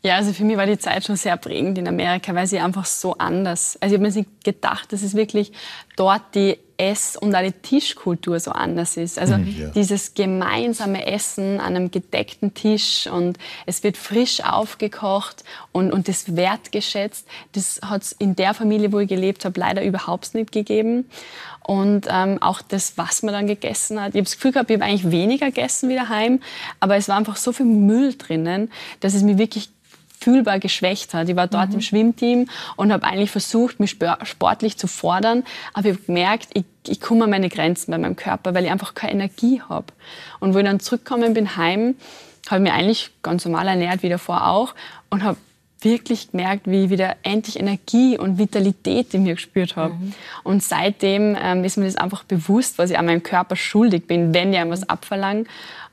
Ja, 0.07 0.15
also 0.15 0.33
für 0.33 0.45
mich 0.45 0.57
war 0.57 0.67
die 0.67 0.79
Zeit 0.79 1.05
schon 1.05 1.17
sehr 1.17 1.37
prägend 1.37 1.79
in 1.79 1.89
Amerika, 1.89 2.33
weil 2.33 2.47
sie 2.47 2.61
einfach 2.61 2.85
so 2.85 3.19
anders. 3.19 3.77
Also 3.81 3.97
ich 3.97 3.99
habe 3.99 4.09
mir 4.09 4.15
nicht 4.15 4.45
gedacht, 4.45 4.93
dass 4.93 5.03
es 5.03 5.17
wirklich 5.17 5.51
dort 5.97 6.23
die 6.37 6.59
Ess- 6.77 7.17
und 7.17 7.35
auch 7.35 7.43
die 7.43 7.51
Tischkultur 7.51 8.39
so 8.39 8.53
anders 8.53 8.97
ist. 8.97 9.19
Also 9.19 9.35
ja. 9.35 9.71
dieses 9.75 10.15
gemeinsame 10.15 11.07
Essen 11.07 11.59
an 11.59 11.75
einem 11.75 11.91
gedeckten 11.91 12.55
Tisch 12.55 13.09
und 13.09 13.37
es 13.65 13.83
wird 13.83 13.97
frisch 13.97 14.45
aufgekocht 14.45 15.43
und, 15.73 15.91
und 15.91 16.07
das 16.07 16.37
wertgeschätzt. 16.37 17.27
Das 17.53 17.81
hat 17.85 18.03
es 18.03 18.13
in 18.13 18.37
der 18.37 18.55
Familie, 18.55 18.93
wo 18.93 19.01
ich 19.01 19.09
gelebt 19.09 19.45
habe, 19.45 19.59
leider 19.59 19.83
überhaupt 19.85 20.35
nicht 20.35 20.53
gegeben. 20.53 21.07
Und 21.67 22.07
ähm, 22.09 22.41
auch 22.41 22.63
das, 22.63 22.97
was 22.97 23.25
man 23.25 23.35
dann 23.35 23.49
gegessen 23.49 24.01
hat. 24.01 24.11
Ich 24.11 24.19
habe 24.19 24.25
das 24.25 24.37
Gefühl 24.37 24.53
gehabt, 24.53 24.71
ich 24.71 24.77
habe 24.77 24.85
eigentlich 24.85 25.11
weniger 25.11 25.47
gegessen 25.47 25.89
wie 25.89 25.97
daheim, 25.97 26.41
aber 26.79 26.95
es 26.95 27.09
war 27.09 27.17
einfach 27.17 27.35
so 27.35 27.51
viel 27.51 27.67
Müll 27.67 28.15
drinnen, 28.15 28.71
dass 29.01 29.15
es 29.15 29.23
mich 29.23 29.37
wirklich 29.39 29.71
fühlbar 30.27 30.59
geschwächt 30.59 31.15
hat. 31.15 31.29
Ich 31.29 31.37
war 31.37 31.47
dort 31.47 31.73
im 31.73 31.81
Schwimmteam 31.81 32.49
und 32.75 32.93
habe 32.93 33.05
eigentlich 33.07 33.31
versucht, 33.31 33.79
mich 33.79 33.97
sportlich 34.25 34.77
zu 34.77 34.89
fordern, 34.89 35.45
aber 35.73 35.89
ich 35.89 35.95
habe 35.95 36.05
gemerkt, 36.05 36.49
ich, 36.55 36.65
ich 36.89 37.01
komme 37.01 37.25
an 37.25 37.31
meine 37.31 37.49
Grenzen 37.49 37.93
bei 37.93 37.99
meinem 37.99 38.17
Körper, 38.17 38.53
weil 38.53 38.65
ich 38.65 38.71
einfach 38.73 38.95
keine 38.95 39.13
Energie 39.13 39.63
habe. 39.69 39.87
Und 40.41 40.53
wo 40.53 40.59
ich 40.59 40.65
dann 40.65 40.81
zurückgekommen 40.81 41.33
bin 41.33 41.57
heim, 41.57 41.95
habe 42.49 42.57
ich 42.57 42.63
mich 42.65 42.73
eigentlich 42.73 43.11
ganz 43.23 43.45
normal 43.45 43.69
ernährt, 43.69 44.03
wie 44.03 44.09
davor 44.09 44.49
auch, 44.49 44.75
und 45.11 45.23
habe 45.23 45.37
wirklich 45.81 46.33
gemerkt, 46.33 46.67
wie 46.67 46.87
ich 46.87 46.91
wieder 46.91 47.15
endlich 47.23 47.61
Energie 47.61 48.19
und 48.19 48.37
Vitalität 48.37 49.15
in 49.15 49.23
mir 49.23 49.35
gespürt 49.35 49.77
habe. 49.77 49.95
Und 50.43 50.61
seitdem 50.65 51.37
ähm, 51.41 51.63
ist 51.63 51.77
mir 51.77 51.85
das 51.85 51.95
einfach 51.97 52.25
bewusst, 52.25 52.79
was 52.79 52.91
ich 52.91 52.99
an 52.99 53.07
meinem 53.07 53.23
Körper 53.23 53.55
schuldig 53.55 54.09
bin, 54.09 54.35
wenn 54.35 54.53
ich 54.53 54.59
ihm 54.59 54.71
was 54.71 54.89
abverlange. 54.89 55.45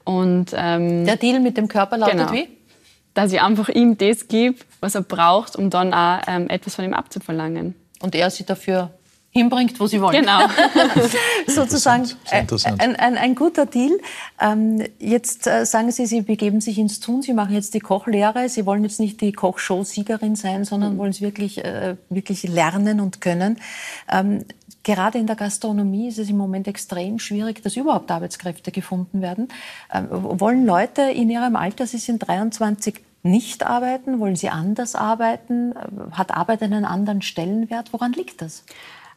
Und 0.06 0.48
ähm, 0.56 1.06
Der 1.06 1.18
Deal 1.18 1.40
mit 1.40 1.56
dem 1.56 1.68
Körper 1.68 1.98
lautet 2.00 2.18
Genau. 2.18 2.34
wie? 2.34 2.48
Dass 3.14 3.32
ich 3.32 3.42
einfach 3.42 3.70
ihm 3.70 3.98
das 3.98 4.28
gebe, 4.28 4.58
was 4.80 4.96
er 4.96 5.02
braucht, 5.02 5.56
um 5.56 5.70
dann 5.70 5.94
auch 5.94 6.22
ähm, 6.28 6.50
etwas 6.50 6.76
von 6.76 6.86
ihm 6.86 6.94
abzuverlangen. 6.94 7.76
Und 8.02 8.16
er 8.16 8.30
sie 8.30 8.46
dafür 8.46 8.92
hinbringt, 9.34 9.80
wo 9.80 9.88
sie 9.88 10.00
wollen. 10.00 10.22
Genau. 10.22 10.42
sozusagen 11.48 12.08
interessant. 12.32 12.80
Ein, 12.80 12.96
ein, 12.96 13.18
ein 13.18 13.36
guter 13.36 13.66
Deal. 13.66 14.00
Ähm, 14.40 14.84
jetzt 15.00 15.48
äh, 15.48 15.66
sagen 15.66 15.92
Sie, 15.92 16.06
Sie 16.06 16.22
begeben 16.22 16.62
sich 16.62 16.78
ins 16.78 17.00
Tun. 17.00 17.24
Sie 17.24 17.34
machen 17.34 17.54
jetzt 17.56 17.74
die 17.74 17.80
Kochlehre. 17.80 18.48
Sie 18.48 18.66
wollen 18.66 18.84
jetzt 18.84 19.00
nicht 19.00 19.22
die 19.22 19.32
Kochshow-Siegerin 19.32 20.36
sein, 20.36 20.66
sondern 20.66 20.98
wollen 21.00 21.12
es 21.12 21.22
wirklich, 21.22 21.66
äh, 21.66 21.96
wirklich 22.10 22.44
lernen 22.44 23.00
und 23.00 23.22
können. 23.22 23.60
Ähm, 24.12 24.46
gerade 24.84 25.18
in 25.18 25.28
der 25.28 25.36
Gastronomie 25.36 26.08
ist 26.08 26.20
es 26.20 26.30
im 26.30 26.38
Moment 26.38 26.68
extrem 26.68 27.20
schwierig, 27.20 27.64
dass 27.64 27.76
überhaupt 27.76 28.12
Arbeitskräfte 28.12 28.72
gefunden 28.72 29.22
werden. 29.22 29.48
Ähm, 29.94 30.08
wollen 30.12 30.66
Leute 30.66 31.04
in 31.04 31.30
Ihrem 31.30 31.56
Alter, 31.56 31.88
Sie 31.88 31.98
sind 31.98 32.28
23, 32.28 33.02
nicht 33.24 33.66
arbeiten? 33.66 34.20
Wollen 34.20 34.36
sie 34.36 34.50
anders 34.50 34.96
arbeiten? 34.96 35.74
Hat 36.12 36.32
Arbeit 36.32 36.62
einen 36.62 36.86
anderen 36.86 37.22
Stellenwert? 37.22 37.94
Woran 37.94 38.12
liegt 38.12 38.42
das? 38.42 38.66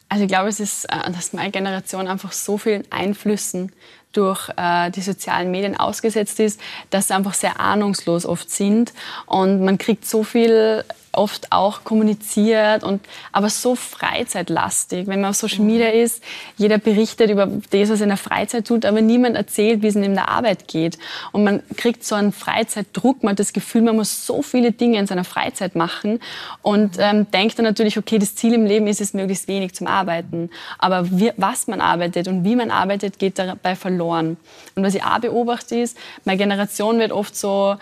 Also 0.09 0.23
ich 0.23 0.29
glaube, 0.29 0.47
es 0.47 0.59
ist, 0.59 0.85
äh, 0.85 1.11
dass 1.11 1.33
meine 1.33 1.51
Generation 1.51 2.07
einfach 2.07 2.31
so 2.31 2.57
vielen 2.57 2.89
Einflüssen 2.89 3.73
durch 4.13 4.49
äh, 4.55 4.89
die 4.91 5.01
sozialen 5.01 5.51
Medien 5.51 5.77
ausgesetzt 5.77 6.39
ist, 6.39 6.59
dass 6.89 7.09
sie 7.09 7.13
einfach 7.13 7.33
sehr 7.33 7.59
ahnungslos 7.59 8.25
oft 8.25 8.49
sind 8.49 8.93
und 9.25 9.63
man 9.63 9.77
kriegt 9.77 10.05
so 10.05 10.23
viel 10.23 10.85
oft 11.17 11.51
auch 11.51 11.83
kommuniziert 11.83 12.83
und 12.83 13.01
aber 13.31 13.49
so 13.49 13.75
freizeitlastig. 13.75 15.07
Wenn 15.07 15.21
man 15.21 15.31
auf 15.31 15.35
Social 15.35 15.63
Media 15.63 15.89
ist, 15.89 16.23
jeder 16.57 16.77
berichtet 16.77 17.29
über 17.29 17.47
das, 17.47 17.89
was 17.89 17.99
er 17.99 18.03
in 18.03 18.09
der 18.09 18.17
Freizeit 18.17 18.67
tut, 18.67 18.85
aber 18.85 19.01
niemand 19.01 19.35
erzählt, 19.35 19.81
wie 19.81 19.87
es 19.87 19.95
in 19.95 20.13
der 20.13 20.29
Arbeit 20.29 20.67
geht. 20.67 20.97
Und 21.31 21.43
man 21.43 21.63
kriegt 21.75 22.03
so 22.03 22.15
einen 22.15 22.31
Freizeitdruck, 22.31 23.23
man 23.23 23.31
hat 23.31 23.39
das 23.39 23.53
Gefühl, 23.53 23.81
man 23.81 23.95
muss 23.95 24.25
so 24.25 24.41
viele 24.41 24.71
Dinge 24.71 24.99
in 24.99 25.07
seiner 25.07 25.23
Freizeit 25.23 25.75
machen 25.75 26.19
und 26.61 26.97
ähm, 26.99 27.29
denkt 27.31 27.57
dann 27.57 27.65
natürlich, 27.65 27.97
okay, 27.97 28.19
das 28.19 28.35
Ziel 28.35 28.53
im 28.53 28.65
Leben 28.65 28.87
ist 28.87 29.01
es, 29.01 29.13
möglichst 29.13 29.47
wenig 29.47 29.73
zum 29.73 29.87
Arbeiten. 29.87 30.49
Aber 30.77 31.09
wie, 31.11 31.31
was 31.37 31.67
man 31.67 31.81
arbeitet 31.81 32.27
und 32.27 32.43
wie 32.43 32.55
man 32.55 32.71
arbeitet, 32.71 33.19
geht 33.19 33.39
dabei 33.39 33.75
verloren. 33.75 34.37
Und 34.75 34.83
was 34.83 34.93
ich 34.93 35.03
auch 35.03 35.19
beobachte 35.19 35.75
ist, 35.75 35.97
meine 36.25 36.37
Generation 36.37 36.99
wird 36.99 37.11
oft 37.11 37.35
so 37.35 37.75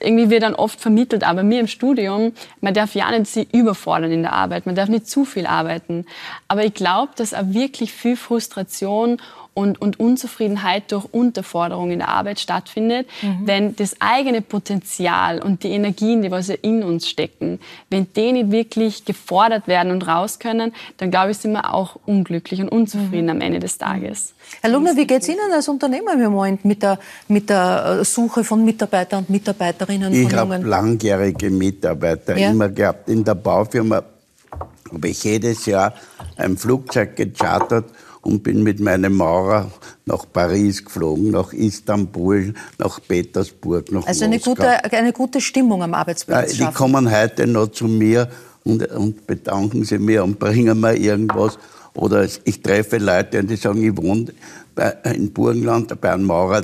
irgendwie 0.00 0.30
wird 0.30 0.42
dann 0.42 0.54
oft 0.54 0.80
vermittelt, 0.80 1.24
aber 1.24 1.42
mir 1.42 1.60
im 1.60 1.66
Studium, 1.66 2.32
man 2.60 2.74
darf 2.74 2.94
ja 2.94 3.10
nicht 3.10 3.26
sich 3.26 3.52
überfordern 3.54 4.12
in 4.12 4.22
der 4.22 4.32
Arbeit, 4.32 4.66
man 4.66 4.74
darf 4.74 4.88
nicht 4.88 5.08
zu 5.08 5.24
viel 5.24 5.46
arbeiten. 5.46 6.06
Aber 6.48 6.64
ich 6.64 6.74
glaube, 6.74 7.12
dass 7.16 7.34
auch 7.34 7.46
wirklich 7.46 7.92
viel 7.92 8.16
Frustration 8.16 9.20
und, 9.54 9.80
und 9.80 10.00
Unzufriedenheit 10.00 10.90
durch 10.90 11.06
Unterforderung 11.12 11.90
in 11.90 12.00
der 12.00 12.08
Arbeit 12.08 12.40
stattfindet, 12.40 13.06
mhm. 13.22 13.42
wenn 13.44 13.76
das 13.76 13.96
eigene 14.00 14.42
Potenzial 14.42 15.40
und 15.40 15.62
die 15.62 15.70
Energien, 15.70 16.22
die 16.22 16.30
was 16.30 16.48
ja 16.48 16.56
in 16.60 16.82
uns 16.82 17.08
stecken, 17.08 17.60
wenn 17.88 18.06
die 18.14 18.32
nicht 18.32 18.50
wirklich 18.50 19.04
gefordert 19.04 19.68
werden 19.68 19.92
und 19.92 20.06
raus 20.06 20.38
können, 20.40 20.72
dann 20.98 21.10
glaube 21.10 21.30
ich, 21.30 21.38
sind 21.38 21.52
wir 21.52 21.72
auch 21.72 21.96
unglücklich 22.04 22.60
und 22.60 22.68
unzufrieden 22.68 23.26
mhm. 23.26 23.30
am 23.30 23.40
Ende 23.40 23.60
des 23.60 23.78
Tages. 23.78 24.34
Herr 24.60 24.70
Lugner, 24.70 24.96
wie 24.96 25.06
geht 25.06 25.22
es 25.22 25.28
Ihnen 25.28 25.52
als 25.52 25.68
Unternehmer 25.68 26.12
im 26.14 26.32
Moment 26.32 26.64
mit 26.64 26.82
der, 26.82 26.98
mit 27.28 27.48
der 27.48 27.98
äh, 28.00 28.04
Suche 28.04 28.44
von 28.44 28.64
Mitarbeitern 28.64 29.20
und 29.20 29.30
Mitarbeiterinnen? 29.30 30.12
Ich 30.12 30.34
habe 30.34 30.58
langjährige 30.58 31.50
Mitarbeiter 31.50 32.36
ja? 32.36 32.50
immer 32.50 32.68
gehabt. 32.68 33.08
In 33.08 33.24
der 33.24 33.34
Baufirma 33.34 34.02
habe 34.92 35.08
ich 35.08 35.24
jedes 35.24 35.66
Jahr 35.66 35.94
ein 36.36 36.56
Flugzeug 36.56 37.16
gechartert 37.16 37.86
und 38.24 38.42
bin 38.42 38.62
mit 38.62 38.80
meinem 38.80 39.14
Maurer 39.14 39.70
nach 40.06 40.24
Paris 40.32 40.84
geflogen, 40.84 41.30
nach 41.30 41.52
Istanbul, 41.52 42.54
nach 42.78 43.00
Petersburg, 43.06 43.92
nach 43.92 44.06
Also 44.06 44.24
eine 44.24 44.38
gute, 44.38 44.84
eine 44.84 45.12
gute 45.12 45.40
Stimmung 45.40 45.82
am 45.82 45.94
Arbeitsplatz 45.94 46.54
Die 46.54 46.64
kommen 46.72 47.10
heute 47.10 47.46
noch 47.46 47.68
zu 47.68 47.86
mir 47.86 48.28
und, 48.64 48.86
und 48.92 49.26
bedanken 49.26 49.84
sie 49.84 49.98
mir 49.98 50.24
und 50.24 50.38
bringen 50.38 50.80
mir 50.80 50.96
irgendwas. 50.96 51.58
Oder 51.94 52.26
ich 52.44 52.62
treffe 52.62 52.98
Leute 52.98 53.38
und 53.38 53.50
die 53.50 53.56
sagen, 53.56 53.82
ich 53.82 53.96
wohne 53.96 54.26
in 55.04 55.32
Burgenland 55.32 56.00
bei 56.00 56.12
einem 56.12 56.24
Maurer, 56.24 56.62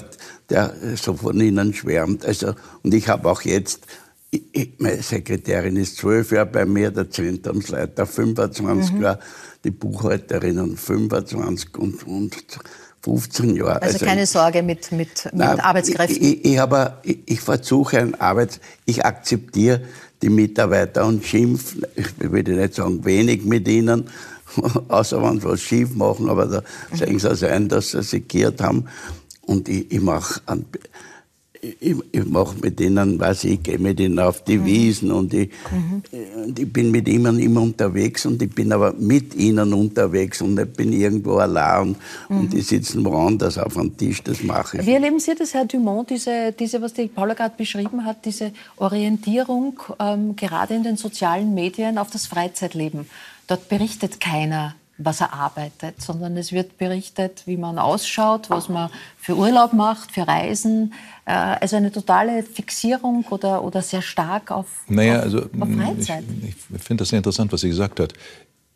der 0.49 0.75
so 0.97 1.15
von 1.15 1.41
ihnen 1.41 1.73
schwärmt. 1.73 2.25
Also, 2.25 2.55
und 2.83 2.93
ich 2.93 3.09
habe 3.09 3.31
auch 3.31 3.43
jetzt 3.43 3.87
ich, 4.31 4.73
meine 4.79 5.03
Sekretärin 5.03 5.77
ist 5.77 5.97
zwölf 5.97 6.31
Jahre 6.33 6.47
bei 6.47 6.65
mir, 6.65 6.91
der 6.91 7.11
Zentrumsleiter 7.11 8.07
25 8.07 8.93
mhm. 8.93 9.03
Jahre 9.03 9.19
die 9.65 9.71
Buchhalterinnen 9.71 10.77
25 10.77 11.77
und, 11.77 12.07
und 12.07 12.37
15 13.03 13.57
Jahre. 13.57 13.83
Also, 13.83 13.95
also 13.95 14.07
keine 14.07 14.27
Sorge 14.27 14.63
mit, 14.63 14.93
mit, 14.93 15.25
mit 15.25 15.35
nein, 15.35 15.61
Arbeitskräften? 15.61 16.17
Ich, 16.23 16.45
ich, 16.45 16.61
aber, 16.61 16.99
ich, 17.03 17.19
ich 17.27 17.41
versuche 17.41 17.99
ein 17.99 18.15
Arbeits... 18.21 18.61
Ich 18.87 19.05
akzeptiere 19.05 19.83
die 20.23 20.29
Mitarbeiter 20.29 21.07
und 21.07 21.25
schimpf, 21.25 21.77
ich 21.97 22.07
würde 22.19 22.53
nicht 22.53 22.75
sagen 22.75 23.05
wenig 23.05 23.45
mit 23.45 23.67
ihnen, 23.67 24.11
außer 24.89 25.23
wenn 25.23 25.41
sie 25.41 25.47
was 25.47 25.63
schief 25.63 25.95
machen, 25.95 26.29
aber 26.29 26.47
da 26.47 26.63
mhm. 26.93 26.97
sehen 26.97 27.19
sie 27.19 27.29
also 27.29 27.47
ein, 27.47 27.69
dass 27.69 27.93
sie 27.93 28.03
sich 28.03 28.29
geirrt 28.29 28.61
haben. 28.61 28.87
Und 29.43 29.69
ich, 29.69 29.91
ich 29.91 30.01
mache 30.01 30.41
ich, 31.61 31.97
ich 32.13 32.25
mache 32.27 32.57
mit 32.63 32.79
denen, 32.79 33.21
weiß 33.21 33.45
ich, 33.45 33.63
gehe 33.63 33.79
mit 33.79 34.01
ihnen 34.01 34.19
auf 34.19 34.43
die 34.45 34.59
mhm. 34.59 34.65
Wiesen 34.65 35.11
und 35.11 35.35
ich, 35.35 35.51
mhm. 35.71 36.03
und 36.45 36.59
ich 36.59 36.73
bin 36.73 36.91
mit 36.91 37.09
ihnen 37.09 37.39
immer 37.39 37.61
unterwegs 37.61 38.25
und 38.27 38.41
ich 38.43 38.51
bin 38.51 38.73
aber 38.73 38.93
mit 38.95 39.35
ihnen 39.35 39.73
unterwegs 39.75 40.41
und 40.41 40.59
ich 40.59 40.73
bin 40.73 40.93
irgendwo 40.93 41.37
allein 41.37 41.81
und, 41.83 41.97
mhm. 42.29 42.39
und 42.41 42.53
die 42.53 42.63
sitzen 42.63 43.05
woanders 43.05 43.59
auf 43.59 43.77
einem 43.77 43.97
Tisch, 43.97 44.23
das 44.23 44.43
mache 44.43 44.79
ich. 44.79 44.87
Wie 44.87 44.93
erleben 44.93 45.21
Sie 45.21 45.35
das, 45.35 45.55
Herr 45.55 45.67
Dumont, 45.67 46.11
diese, 46.11 46.53
diese 46.53 46.81
was 46.81 46.95
die 46.95 47.09
Paula 47.09 47.35
gerade 47.35 47.55
beschrieben 47.57 48.05
hat, 48.05 48.25
diese 48.25 48.53
Orientierung 48.77 49.79
ähm, 49.99 50.37
gerade 50.37 50.75
in 50.75 50.83
den 50.83 50.97
sozialen 50.97 51.55
Medien 51.55 51.99
auf 51.99 52.11
das 52.11 52.27
Freizeitleben? 52.27 53.07
Dort 53.47 53.69
berichtet 53.69 54.21
keiner 54.21 54.77
was 55.03 55.21
er 55.21 55.33
arbeitet, 55.33 56.01
sondern 56.01 56.37
es 56.37 56.53
wird 56.53 56.77
berichtet, 56.79 57.43
wie 57.47 57.57
man 57.57 57.79
ausschaut, 57.79 58.51
was 58.51 58.69
man 58.69 58.91
für 59.19 59.37
Urlaub 59.37 59.73
macht, 59.73 60.13
für 60.13 60.27
Reisen. 60.29 60.93
Äh, 61.25 61.33
also 61.33 61.77
eine 61.77 61.91
totale 61.91 62.43
Fixierung 62.43 63.25
oder, 63.31 63.65
oder 63.65 63.83
sehr 63.83 64.03
stark 64.03 64.51
auf, 64.51 64.67
naja, 64.89 65.19
auf, 65.19 65.25
also, 65.25 65.39
auf 65.59 65.69
Freizeit. 65.69 66.25
Ich, 66.43 66.55
ich 66.75 66.83
finde 66.83 67.03
das 67.03 67.09
sehr 67.09 67.19
interessant, 67.19 67.53
was 67.53 67.63
sie 67.63 67.69
gesagt 67.69 67.99
hat. 67.99 68.13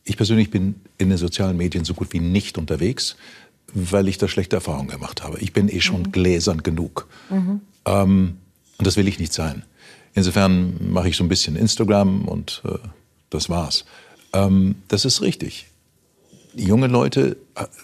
Ich 0.04 0.16
persönlich 0.16 0.50
bin 0.50 0.80
in 0.98 1.10
den 1.10 1.18
sozialen 1.18 1.56
Medien 1.56 1.84
so 1.84 1.94
gut 1.94 2.12
wie 2.12 2.20
nicht 2.20 2.58
unterwegs, 2.58 3.16
weil 3.72 4.08
ich 4.08 4.18
da 4.18 4.28
schlechte 4.28 4.56
Erfahrungen 4.56 4.88
gemacht 4.88 5.22
habe. 5.22 5.38
Ich 5.40 5.52
bin 5.52 5.68
eh 5.68 5.80
schon 5.80 6.02
mhm. 6.02 6.12
gläsern 6.12 6.62
genug. 6.62 7.08
Mhm. 7.30 7.60
Ähm, 7.84 8.38
und 8.78 8.86
das 8.86 8.96
will 8.96 9.08
ich 9.08 9.18
nicht 9.18 9.32
sein. 9.32 9.62
Insofern 10.14 10.90
mache 10.90 11.08
ich 11.08 11.16
so 11.16 11.24
ein 11.24 11.28
bisschen 11.28 11.56
Instagram 11.56 12.28
und 12.28 12.62
äh, 12.64 12.78
das 13.30 13.48
war's. 13.48 13.84
Ähm, 14.32 14.76
das 14.88 15.04
ist 15.04 15.22
richtig 15.22 15.66
junge 16.56 16.86
Leute, 16.86 17.36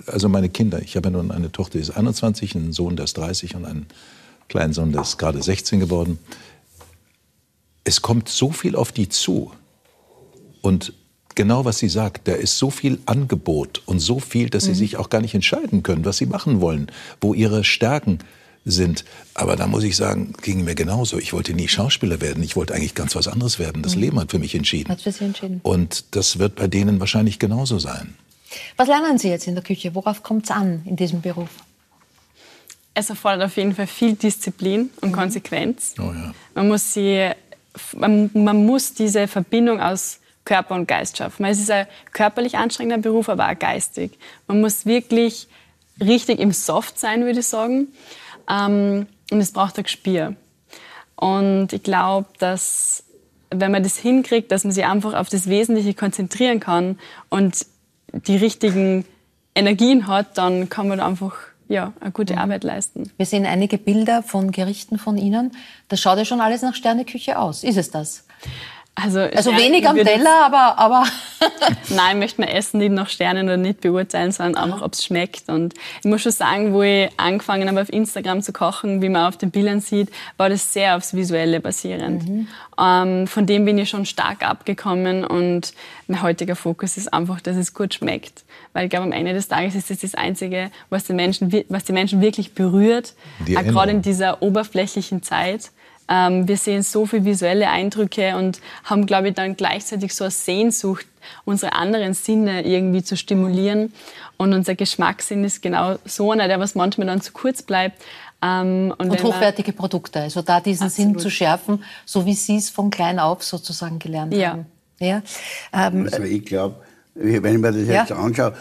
also 0.06 0.28
meine 0.28 0.48
Kinder, 0.48 0.80
ich 0.82 0.96
habe 0.96 1.08
ja 1.08 1.12
nun 1.12 1.30
eine 1.30 1.52
Tochter, 1.52 1.78
die 1.78 1.82
ist 1.82 1.90
21, 1.90 2.54
einen 2.54 2.72
Sohn, 2.72 2.96
der 2.96 3.04
ist 3.04 3.16
30 3.16 3.56
und 3.56 3.64
einen 3.64 3.86
kleinen 4.48 4.72
Sohn, 4.72 4.92
der 4.92 5.02
ist 5.02 5.18
gerade 5.18 5.42
16 5.42 5.80
geworden. 5.80 6.18
Es 7.84 8.02
kommt 8.02 8.28
so 8.28 8.50
viel 8.50 8.76
auf 8.76 8.92
die 8.92 9.08
zu. 9.08 9.52
Und 10.60 10.92
genau 11.34 11.64
was 11.64 11.78
sie 11.78 11.88
sagt, 11.88 12.28
da 12.28 12.32
ist 12.32 12.58
so 12.58 12.70
viel 12.70 13.00
Angebot 13.06 13.82
und 13.86 14.00
so 14.00 14.18
viel, 14.18 14.50
dass 14.50 14.64
sie 14.64 14.70
mhm. 14.70 14.76
sich 14.76 14.96
auch 14.96 15.08
gar 15.10 15.20
nicht 15.20 15.34
entscheiden 15.34 15.82
können, 15.82 16.04
was 16.04 16.18
sie 16.18 16.26
machen 16.26 16.60
wollen, 16.60 16.90
wo 17.20 17.34
ihre 17.34 17.64
Stärken 17.64 18.18
sind. 18.64 19.04
Aber 19.34 19.56
da 19.56 19.66
muss 19.66 19.84
ich 19.84 19.96
sagen, 19.96 20.34
ging 20.42 20.64
mir 20.64 20.74
genauso. 20.74 21.18
Ich 21.18 21.32
wollte 21.32 21.54
nie 21.54 21.68
Schauspieler 21.68 22.20
werden. 22.20 22.42
Ich 22.42 22.56
wollte 22.56 22.74
eigentlich 22.74 22.94
ganz 22.94 23.16
was 23.16 23.26
anderes 23.26 23.58
werden. 23.58 23.82
Das 23.82 23.94
mhm. 23.94 24.02
Leben 24.02 24.20
hat 24.20 24.30
für 24.30 24.38
mich 24.38 24.54
entschieden. 24.54 24.90
Hat 24.90 25.00
für 25.00 25.12
Sie 25.12 25.24
entschieden. 25.24 25.60
Und 25.62 26.14
das 26.14 26.38
wird 26.38 26.56
bei 26.56 26.68
denen 26.68 27.00
wahrscheinlich 27.00 27.38
genauso 27.38 27.78
sein. 27.78 28.14
Was 28.76 28.88
lernen 28.88 29.18
Sie 29.18 29.28
jetzt 29.28 29.46
in 29.46 29.54
der 29.54 29.64
Küche? 29.64 29.94
Worauf 29.94 30.22
kommt 30.22 30.44
es 30.44 30.50
an 30.50 30.82
in 30.84 30.96
diesem 30.96 31.20
Beruf? 31.20 31.50
Es 32.94 33.10
erfordert 33.10 33.44
auf 33.44 33.56
jeden 33.56 33.74
Fall 33.74 33.86
viel 33.86 34.14
Disziplin 34.14 34.90
und 35.00 35.10
mhm. 35.10 35.14
Konsequenz. 35.14 35.94
Oh 35.98 36.12
ja. 36.12 36.34
man, 36.54 36.68
muss 36.68 36.92
sie, 36.92 37.30
man, 37.96 38.30
man, 38.34 38.66
muss 38.66 38.94
diese 38.94 39.28
Verbindung 39.28 39.80
aus 39.80 40.20
Körper 40.44 40.74
und 40.74 40.88
Geist 40.88 41.16
schaffen. 41.16 41.44
Es 41.44 41.60
ist 41.60 41.70
ein 41.70 41.86
körperlich 42.12 42.56
anstrengender 42.56 42.98
Beruf, 42.98 43.28
aber 43.28 43.48
auch 43.48 43.58
geistig. 43.58 44.18
Man 44.48 44.60
muss 44.60 44.86
wirklich 44.86 45.46
richtig 46.00 46.40
im 46.40 46.52
Soft 46.52 46.98
sein, 46.98 47.24
würde 47.24 47.40
ich 47.40 47.46
sagen. 47.46 47.88
Ähm, 48.48 49.06
und 49.30 49.40
es 49.40 49.52
braucht 49.52 49.78
ein 49.78 49.84
Gespür. 49.84 50.34
Und 51.14 51.72
ich 51.72 51.82
glaube, 51.82 52.26
dass 52.38 53.04
wenn 53.50 53.72
man 53.72 53.82
das 53.82 53.96
hinkriegt, 53.96 54.52
dass 54.52 54.64
man 54.64 54.72
sich 54.72 54.84
einfach 54.84 55.14
auf 55.14 55.28
das 55.28 55.48
Wesentliche 55.48 55.94
konzentrieren 55.94 56.60
kann 56.60 56.98
und 57.28 57.66
die 58.12 58.36
richtigen 58.36 59.04
Energien 59.54 60.06
hat, 60.06 60.38
dann 60.38 60.68
kann 60.68 60.88
man 60.88 61.00
einfach 61.00 61.34
ja, 61.68 61.92
eine 62.00 62.10
gute 62.10 62.34
mhm. 62.34 62.40
Arbeit 62.40 62.64
leisten. 62.64 63.10
Wir 63.16 63.26
sehen 63.26 63.46
einige 63.46 63.78
Bilder 63.78 64.22
von 64.22 64.50
Gerichten 64.50 64.98
von 64.98 65.16
Ihnen. 65.16 65.52
Das 65.88 66.00
schaut 66.00 66.18
ja 66.18 66.24
schon 66.24 66.40
alles 66.40 66.62
nach 66.62 66.74
Sterneküche 66.74 67.38
aus. 67.38 67.62
Ist 67.62 67.76
es 67.76 67.90
das? 67.90 68.26
Also, 69.02 69.20
also 69.20 69.56
wenig 69.56 69.88
am 69.88 69.96
Teller, 69.96 70.44
aber, 70.46 70.78
aber 70.78 71.04
Nein, 71.88 72.16
ich 72.16 72.20
möchte 72.20 72.40
mein 72.40 72.50
Essen 72.50 72.78
nicht 72.78 72.92
nach 72.92 73.08
Sternen 73.08 73.46
oder 73.46 73.56
nicht 73.56 73.80
beurteilen, 73.80 74.32
sondern 74.32 74.62
einfach, 74.62 74.82
ob 74.82 74.92
es 74.92 75.04
schmeckt. 75.04 75.48
Und 75.48 75.74
ich 76.02 76.04
muss 76.04 76.22
schon 76.22 76.32
sagen, 76.32 76.72
wo 76.72 76.82
ich 76.82 77.08
angefangen 77.16 77.68
habe, 77.68 77.80
auf 77.80 77.92
Instagram 77.92 78.42
zu 78.42 78.52
kochen, 78.52 79.00
wie 79.02 79.08
man 79.08 79.26
auf 79.26 79.36
den 79.36 79.50
Bildern 79.50 79.80
sieht, 79.80 80.10
war 80.36 80.48
das 80.48 80.72
sehr 80.72 80.96
aufs 80.96 81.14
Visuelle 81.14 81.60
basierend. 81.60 82.28
Mhm. 82.28 82.48
Ähm, 82.78 83.26
von 83.26 83.46
dem 83.46 83.64
bin 83.64 83.78
ich 83.78 83.88
schon 83.88 84.06
stark 84.06 84.46
abgekommen 84.46 85.24
und 85.24 85.72
mein 86.08 86.22
heutiger 86.22 86.56
Fokus 86.56 86.96
ist 86.96 87.12
einfach, 87.12 87.40
dass 87.40 87.56
es 87.56 87.74
gut 87.74 87.94
schmeckt. 87.94 88.44
Weil 88.72 88.84
ich 88.84 88.90
glaube, 88.90 89.04
am 89.04 89.12
Ende 89.12 89.32
des 89.32 89.48
Tages 89.48 89.74
ist 89.74 89.90
es 89.90 90.00
das 90.00 90.14
Einzige, 90.14 90.70
was 90.90 91.04
die 91.04 91.12
Menschen, 91.12 91.52
was 91.68 91.84
die 91.84 91.92
Menschen 91.92 92.20
wirklich 92.20 92.54
berührt, 92.54 93.14
auch 93.56 93.62
gerade 93.62 93.90
in 93.92 94.02
dieser 94.02 94.42
oberflächlichen 94.42 95.22
Zeit. 95.22 95.70
Ähm, 96.10 96.48
wir 96.48 96.56
sehen 96.56 96.82
so 96.82 97.06
viele 97.06 97.24
visuelle 97.24 97.70
Eindrücke 97.70 98.36
und 98.36 98.60
haben, 98.84 99.06
glaube 99.06 99.28
ich, 99.28 99.34
dann 99.34 99.56
gleichzeitig 99.56 100.14
so 100.14 100.24
eine 100.24 100.32
Sehnsucht, 100.32 101.06
unsere 101.44 101.74
anderen 101.74 102.14
Sinne 102.14 102.66
irgendwie 102.66 103.04
zu 103.04 103.16
stimulieren. 103.16 103.92
Und 104.36 104.52
unser 104.52 104.74
Geschmackssinn 104.74 105.44
ist 105.44 105.62
genau 105.62 105.96
so 106.04 106.32
einer, 106.32 106.48
der 106.48 106.58
was 106.58 106.74
manchmal 106.74 107.06
dann 107.06 107.20
zu 107.20 107.32
kurz 107.32 107.62
bleibt. 107.62 108.02
Ähm, 108.42 108.92
und, 108.98 109.10
und 109.10 109.22
hochwertige 109.22 109.72
Produkte, 109.72 110.20
also 110.20 110.40
da 110.40 110.60
diesen 110.60 110.86
absolut. 110.86 111.12
Sinn 111.12 111.18
zu 111.18 111.30
schärfen, 111.30 111.84
so 112.06 112.24
wie 112.24 112.32
Sie 112.32 112.56
es 112.56 112.70
von 112.70 112.88
klein 112.88 113.18
auf 113.18 113.44
sozusagen 113.44 113.98
gelernt 113.98 114.32
ja. 114.34 114.52
haben. 114.52 114.66
Ja. 114.98 115.22
Ähm, 115.74 116.08
also 116.10 116.22
ich 116.22 116.46
glaube, 116.46 116.76
wenn 117.14 117.54
ich 117.54 117.60
mir 117.60 117.70
das 117.72 117.86
ja. 117.86 118.00
jetzt 118.00 118.12
anschaue, 118.12 118.54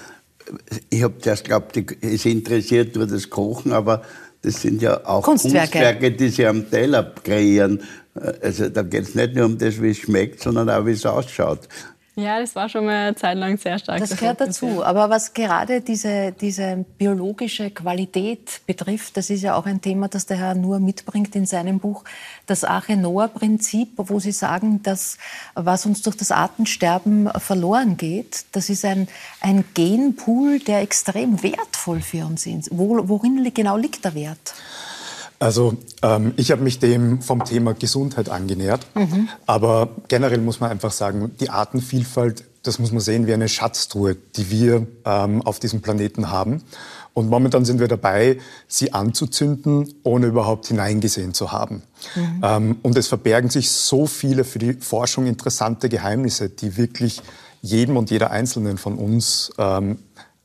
ich 0.90 1.02
habe 1.02 1.18
zuerst 1.20 1.46
geglaubt, 1.46 1.78
es 2.02 2.26
interessiert 2.26 2.96
nur 2.96 3.08
das 3.08 3.30
Kochen, 3.30 3.72
aber 3.72 4.02
das 4.42 4.62
sind 4.62 4.82
ja 4.82 5.06
auch 5.06 5.24
Kunstwerke. 5.24 5.72
Kunstwerke, 5.72 6.12
die 6.12 6.30
sie 6.30 6.46
am 6.48 6.70
Teller 6.70 7.14
kreieren. 7.24 7.82
Also 8.42 8.70
da 8.70 8.82
geht 8.84 9.04
es 9.04 9.16
nicht 9.16 9.36
nur 9.36 9.46
um 9.46 9.58
das, 9.58 9.82
wie 9.82 9.92
es 9.92 9.98
schmeckt, 9.98 10.42
sondern 10.42 10.70
auch, 10.70 10.86
wie 10.86 10.92
es 10.92 11.06
ausschaut. 11.06 11.68
Ja, 12.20 12.40
das 12.40 12.56
war 12.56 12.70
schon 12.70 12.86
mal 12.86 13.08
eine 13.08 13.16
Zeit 13.16 13.38
lang 13.38 13.58
sehr 13.58 13.80
stark. 13.80 14.00
Das 14.00 14.16
gehört 14.18 14.42
dazu. 14.42 14.84
Aber 14.84 15.10
was 15.10 15.34
gerade 15.34 15.82
diese, 15.82 16.34
diese 16.34 16.86
biologische 16.98 17.72
Qualität 17.72 18.62
betrifft, 18.66 19.18
das 19.18 19.30
ist 19.30 19.42
ja 19.42 19.56
auch 19.56 19.66
ein 19.66 19.82
Thema, 19.82 20.08
das 20.08 20.26
der 20.26 20.38
Herr 20.38 20.56
Nur 20.56 20.80
mitbringt 20.80 21.36
in 21.36 21.46
seinem 21.46 21.80
Buch, 21.80 22.04
das 22.46 22.64
Arche-Noah-Prinzip, 22.64 23.92
wo 23.96 24.20
Sie 24.20 24.32
sagen, 24.32 24.84
dass 24.84 25.18
was 25.56 25.86
uns 25.86 26.02
durch 26.02 26.18
das 26.18 26.32
Artensterben 26.32 27.30
verloren 27.38 27.98
geht, 27.98 28.46
das 28.52 28.70
ist 28.70 28.86
ein, 28.86 29.08
ein 29.42 29.64
Genpool, 29.74 30.60
der 30.60 30.82
extrem 30.82 31.42
wertvoll 31.42 32.02
für 32.02 32.26
uns 32.26 32.46
ist. 32.46 32.70
Wo, 32.72 33.08
worin 33.08 33.52
genau 33.54 33.78
liegt 33.78 34.04
der 34.06 34.16
Wert? 34.16 34.54
Also 35.40 35.78
ähm, 36.02 36.34
ich 36.36 36.52
habe 36.52 36.62
mich 36.62 36.80
dem 36.80 37.22
vom 37.22 37.46
Thema 37.46 37.74
Gesundheit 37.74 38.30
angenähert. 38.30 38.86
Mhm. 38.94 39.30
Aber 39.48 39.90
generell 40.10 40.40
muss 40.40 40.60
man 40.60 40.70
einfach 40.70 40.92
sagen, 40.92 41.32
die 41.40 41.50
Artenvielfalt, 41.50 42.44
das 42.64 42.78
muss 42.78 42.92
man 42.92 43.00
sehen 43.00 43.26
wie 43.26 43.34
eine 43.34 43.48
Schatztruhe, 43.48 44.18
die 44.36 44.52
wir 44.52 44.86
ähm, 45.06 45.42
auf 45.42 45.60
diesem 45.60 45.82
Planeten 45.82 46.30
haben. 46.30 46.62
Und 47.14 47.30
momentan 47.30 47.66
sind 47.66 47.80
wir 47.80 47.88
dabei, 47.88 48.38
sie 48.68 48.94
anzuzünden, 48.94 49.94
ohne 50.04 50.28
überhaupt 50.28 50.68
hineingesehen 50.68 51.34
zu 51.34 51.52
haben. 51.52 51.84
Mhm. 52.16 52.42
Ähm, 52.44 52.76
und 52.82 52.98
es 52.98 53.08
verbergen 53.08 53.50
sich 53.50 53.72
so 53.72 54.06
viele 54.08 54.44
für 54.44 54.60
die 54.60 54.74
Forschung 54.74 55.26
interessante 55.26 55.90
Geheimnisse, 55.90 56.50
die 56.50 56.78
wirklich 56.78 57.22
jedem 57.62 57.98
und 57.98 58.10
jeder 58.10 58.32
Einzelnen 58.32 58.78
von 58.78 58.98
uns 58.98 59.52
ähm, 59.58 60.00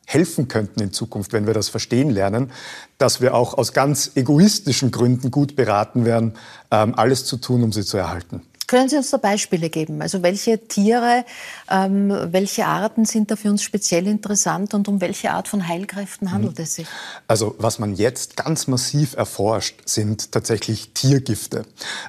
helfen 0.07 0.49
könnten 0.49 0.81
in 0.81 0.93
Zukunft, 0.93 1.33
wenn 1.33 1.47
wir 1.47 1.55
das 1.55 1.69
verstehen 1.69 2.11
lernen, 2.11 2.51
dass 2.99 3.21
wir 3.21 3.35
auch 3.35 3.57
aus 3.57 3.73
ganz 3.73 4.13
egoistischen 4.15 4.91
Gründen 4.91 5.31
gut 5.31 5.57
beraten 5.57 6.05
werden, 6.05 6.35
ähm, 6.71 6.95
alles 6.95 7.25
zu 7.25 7.37
tun, 7.37 7.63
um 7.63 7.73
sie 7.73 7.85
zu 7.85 7.97
erhalten. 7.97 8.43
Können 8.67 8.89
Sie 8.89 8.97
uns 8.97 9.11
da 9.11 9.19
Beispiele 9.19 9.69
geben? 9.71 10.01
Also 10.01 10.23
welche 10.23 10.67
Tiere, 10.67 11.25
ähm, 11.71 12.13
welche 12.31 12.67
Arten 12.67 13.05
sind 13.05 13.31
da 13.31 13.37
für 13.37 13.51
uns 13.51 13.63
speziell 13.63 14.07
interessant 14.07 14.75
und 14.75 14.89
um 14.89 15.01
welche 15.01 15.31
Art 15.31 15.49
von 15.49 15.69
Heilkräften 15.69 16.33
handelt 16.33 16.59
es 16.59 16.77
sich? 16.77 16.87
Also 17.29 17.55
was 17.59 17.79
man 17.79 17.95
jetzt 17.95 18.37
ganz 18.37 18.67
massiv 18.67 19.17
erforscht, 19.17 19.83
sind 19.87 20.33
tatsächlich 20.33 20.91
Tiergifte. 20.95 21.65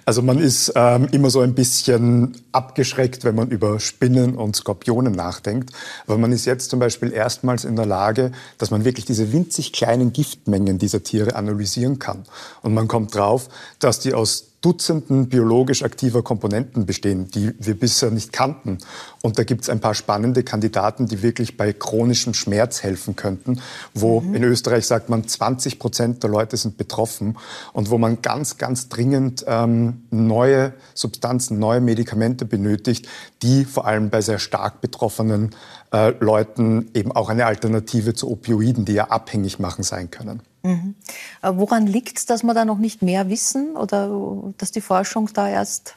Also 0.06 0.22
man 0.22 0.40
ist 0.40 0.72
ähm, 0.76 1.08
immer 1.12 1.30
so 1.30 1.42
ein 1.42 1.56
bisschen 1.56 2.36
abgeschreckt, 2.52 3.24
wenn 3.24 3.36
man 3.36 3.50
über 3.50 3.80
Spinnen 3.80 4.36
und 4.36 4.56
Skorpionen 4.56 5.14
nachdenkt. 5.14 5.72
Aber 6.08 6.18
man 6.18 6.32
ist 6.32 6.46
jetzt 6.46 6.70
zum 6.70 6.80
Beispiel 6.80 7.12
erstmals 7.12 7.66
in 7.66 7.76
der 7.76 7.86
Lage, 7.86 8.32
dass 8.58 8.72
man 8.72 8.86
wirklich 8.86 9.06
diese 9.06 9.32
winzig 9.34 9.74
kleinen 9.74 10.14
Giftmengen 10.14 10.78
dieser 10.78 11.04
Tiere 11.04 11.36
analysieren 11.36 12.00
kann. 12.00 12.24
Und 12.62 12.74
man 12.74 12.88
kommt 12.88 13.14
drauf, 13.14 13.50
dass 13.80 14.00
die 14.00 14.14
aus 14.14 14.55
Dutzenden 14.66 15.30
biologisch 15.30 15.84
aktiver 15.84 16.24
Komponenten 16.24 16.88
bestehen, 16.88 17.28
die 17.30 17.54
wir 17.60 17.80
bisher 17.80 18.10
nicht 18.10 18.34
kannten. 18.34 18.80
Und 19.22 19.38
da 19.38 19.44
gibt 19.44 19.62
es 19.62 19.70
ein 19.70 19.80
paar 19.80 19.94
spannende 19.94 20.42
Kandidaten, 20.42 21.06
die 21.06 21.22
wirklich 21.22 21.56
bei 21.56 21.72
chronischem 21.72 22.34
Schmerz 22.34 22.82
helfen 22.82 23.16
könnten, 23.16 23.62
wo 23.94 24.22
mhm. 24.22 24.34
in 24.34 24.44
Österreich 24.44 24.88
sagt 24.88 25.08
man, 25.08 25.28
20 25.28 25.78
Prozent 25.78 26.24
der 26.24 26.32
Leute 26.32 26.58
sind 26.58 26.78
betroffen 26.78 27.38
und 27.74 27.92
wo 27.92 28.00
man 28.00 28.24
ganz, 28.24 28.58
ganz 28.58 28.90
dringend 28.90 29.46
ähm, 29.48 30.02
neue 30.10 30.74
Substanzen, 30.96 31.60
neue 31.60 31.80
Medikamente 31.80 32.46
benötigt, 32.46 33.08
die 33.44 33.66
vor 33.66 33.86
allem 33.86 34.10
bei 34.10 34.22
sehr 34.22 34.40
stark 34.40 34.82
betroffenen 34.82 35.52
äh, 35.94 36.10
Leuten 36.20 36.90
eben 36.96 37.12
auch 37.12 37.30
eine 37.30 37.46
Alternative 37.46 38.16
zu 38.16 38.32
Opioiden, 38.32 38.84
die 38.84 38.94
ja 38.94 39.12
abhängig 39.12 39.60
machen, 39.60 39.84
sein 39.84 40.10
können. 40.10 40.42
Mhm. 40.66 40.96
Äh, 41.42 41.52
woran 41.56 41.88
liegt 41.88 42.18
es, 42.18 42.26
dass 42.26 42.44
wir 42.44 42.54
da 42.54 42.66
noch 42.66 42.78
nicht 42.78 43.02
mehr 43.02 43.30
wissen 43.30 43.76
oder 43.76 44.54
dass 44.58 44.72
die 44.72 44.82
Forschung 44.82 45.30
da 45.34 45.50
erst 45.50 45.96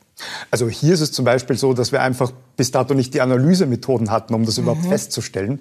also 0.51 0.69
hier 0.69 0.95
ist 0.95 1.01
es 1.01 1.13
zum 1.13 1.25
Beispiel 1.25 1.57
so, 1.57 1.75
dass 1.75 1.93
wir 1.93 2.03
einfach 2.03 2.33
bis 2.57 2.73
dato 2.73 2.95
nicht 2.95 3.15
die 3.15 3.21
Analysemethoden 3.21 4.11
hatten, 4.11 4.35
um 4.35 4.45
das 4.45 4.59
überhaupt 4.59 4.83
mhm. 4.83 4.89
festzustellen. 4.89 5.61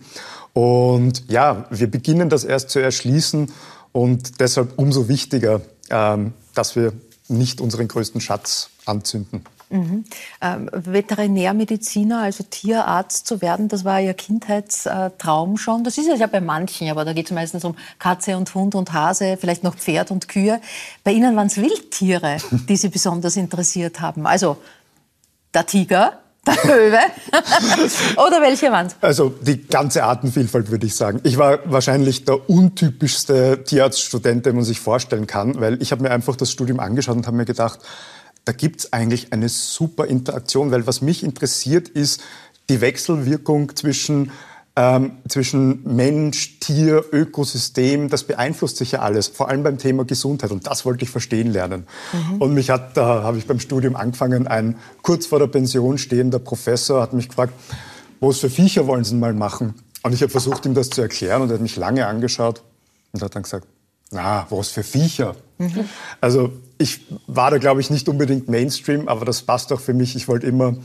Und 0.53 1.29
ja, 1.29 1.65
wir 1.69 1.89
beginnen 1.91 2.29
das 2.29 2.43
erst 2.43 2.71
zu 2.71 2.79
erschließen 2.79 3.51
und 3.91 4.39
deshalb 4.39 4.73
umso 4.77 5.07
wichtiger, 5.07 5.61
ähm, 5.89 6.33
dass 6.55 6.75
wir 6.75 6.93
nicht 7.27 7.61
unseren 7.61 7.87
größten 7.87 8.21
Schatz 8.21 8.69
anzünden. 8.85 9.43
Mhm. 9.69 10.05
Ähm, 10.41 10.69
Veterinärmediziner, 10.71 12.21
also 12.21 12.45
Tierarzt 12.49 13.27
zu 13.27 13.41
werden, 13.41 13.67
das 13.67 13.83
war 13.83 13.99
Ihr 13.99 14.13
Kindheitstraum 14.13 15.57
schon. 15.57 15.83
Das 15.83 15.97
ist 15.97 16.07
ja 16.07 16.27
bei 16.27 16.39
manchen, 16.39 16.89
aber 16.89 17.03
da 17.03 17.13
geht 17.13 17.25
es 17.25 17.31
meistens 17.31 17.65
um 17.65 17.75
Katze 17.99 18.37
und 18.37 18.53
Hund 18.55 18.75
und 18.75 18.93
Hase, 18.93 19.37
vielleicht 19.37 19.63
noch 19.63 19.75
Pferd 19.75 20.11
und 20.11 20.29
Kühe. 20.29 20.61
Bei 21.03 21.11
Ihnen 21.11 21.35
waren 21.35 21.47
es 21.47 21.57
Wildtiere, 21.57 22.37
die 22.69 22.77
Sie 22.77 22.89
besonders 22.89 23.35
interessiert 23.35 23.99
haben. 23.99 24.25
Also 24.25 24.57
der 25.53 25.65
Tiger, 25.65 26.19
der 26.45 26.55
Löwe? 26.63 26.99
Oder 28.25 28.41
welche 28.41 28.71
waren 28.71 28.87
es? 28.87 28.95
Also 29.01 29.29
die 29.29 29.67
ganze 29.67 30.03
Artenvielfalt, 30.03 30.71
würde 30.71 30.85
ich 30.85 30.95
sagen. 30.95 31.19
Ich 31.23 31.37
war 31.37 31.59
wahrscheinlich 31.65 32.25
der 32.25 32.49
untypischste 32.49 33.63
Tierarztstudent, 33.63 34.45
den 34.45 34.55
man 34.55 34.63
sich 34.63 34.79
vorstellen 34.79 35.27
kann, 35.27 35.59
weil 35.59 35.81
ich 35.81 35.91
habe 35.91 36.03
mir 36.03 36.11
einfach 36.11 36.35
das 36.35 36.51
Studium 36.51 36.79
angeschaut 36.79 37.17
und 37.17 37.27
habe 37.27 37.37
mir 37.37 37.45
gedacht, 37.45 37.79
da 38.47 38.53
gibt 38.53 38.79
es 38.79 38.93
eigentlich 38.93 39.33
eine 39.33 39.49
super 39.49 40.05
Interaktion, 40.05 40.71
weil 40.71 40.87
was 40.87 41.01
mich 41.01 41.23
interessiert 41.23 41.89
ist 41.89 42.21
die 42.69 42.81
Wechselwirkung 42.81 43.75
zwischen 43.75 44.31
ähm, 44.77 45.13
zwischen 45.27 45.95
Mensch, 45.95 46.59
Tier, 46.59 47.03
Ökosystem, 47.11 48.09
das 48.09 48.25
beeinflusst 48.25 48.77
sich 48.77 48.91
ja 48.91 48.99
alles, 48.99 49.27
vor 49.27 49.49
allem 49.49 49.63
beim 49.63 49.79
Thema 49.79 50.05
Gesundheit. 50.05 50.51
Und 50.51 50.67
das 50.67 50.85
wollte 50.85 51.03
ich 51.03 51.09
verstehen 51.09 51.51
lernen. 51.51 51.87
Mhm. 52.13 52.41
Und 52.41 52.53
mich 52.53 52.69
hat, 52.69 52.95
da 52.95 53.23
habe 53.23 53.39
ich 53.39 53.47
beim 53.47 53.59
Studium 53.59 53.95
angefangen, 53.95 54.45
ein 54.45 54.75
kurz 55.01 55.25
vor 55.25 55.39
der 55.39 55.47
Pension 55.47 55.97
stehender 55.97 56.37
Professor 56.37 57.01
hat 57.01 57.13
mich 57.13 57.29
gefragt, 57.29 57.53
was 58.19 58.37
für 58.37 58.51
Viecher 58.51 58.85
wollen 58.85 59.03
Sie 59.03 59.11
denn 59.11 59.19
mal 59.19 59.33
machen? 59.33 59.73
Und 60.03 60.13
ich 60.13 60.21
habe 60.21 60.29
versucht, 60.29 60.63
ihm 60.67 60.75
das 60.75 60.91
zu 60.91 61.01
erklären 61.01 61.41
und 61.41 61.49
er 61.49 61.55
hat 61.55 61.61
mich 61.61 61.75
lange 61.75 62.05
angeschaut 62.05 62.61
und 63.13 63.23
hat 63.23 63.35
dann 63.35 63.43
gesagt, 63.43 63.65
na, 64.11 64.45
was 64.51 64.69
für 64.69 64.83
Viecher. 64.83 65.35
Mhm. 65.57 65.85
Also 66.21 66.51
ich 66.77 67.01
war 67.25 67.51
da, 67.51 67.57
glaube 67.57 67.81
ich, 67.81 67.89
nicht 67.89 68.07
unbedingt 68.09 68.49
Mainstream, 68.49 69.07
aber 69.07 69.25
das 69.25 69.41
passt 69.41 69.71
auch 69.73 69.79
für 69.79 69.93
mich. 69.93 70.15
Ich 70.15 70.27
wollte 70.27 70.47
immer 70.47 70.75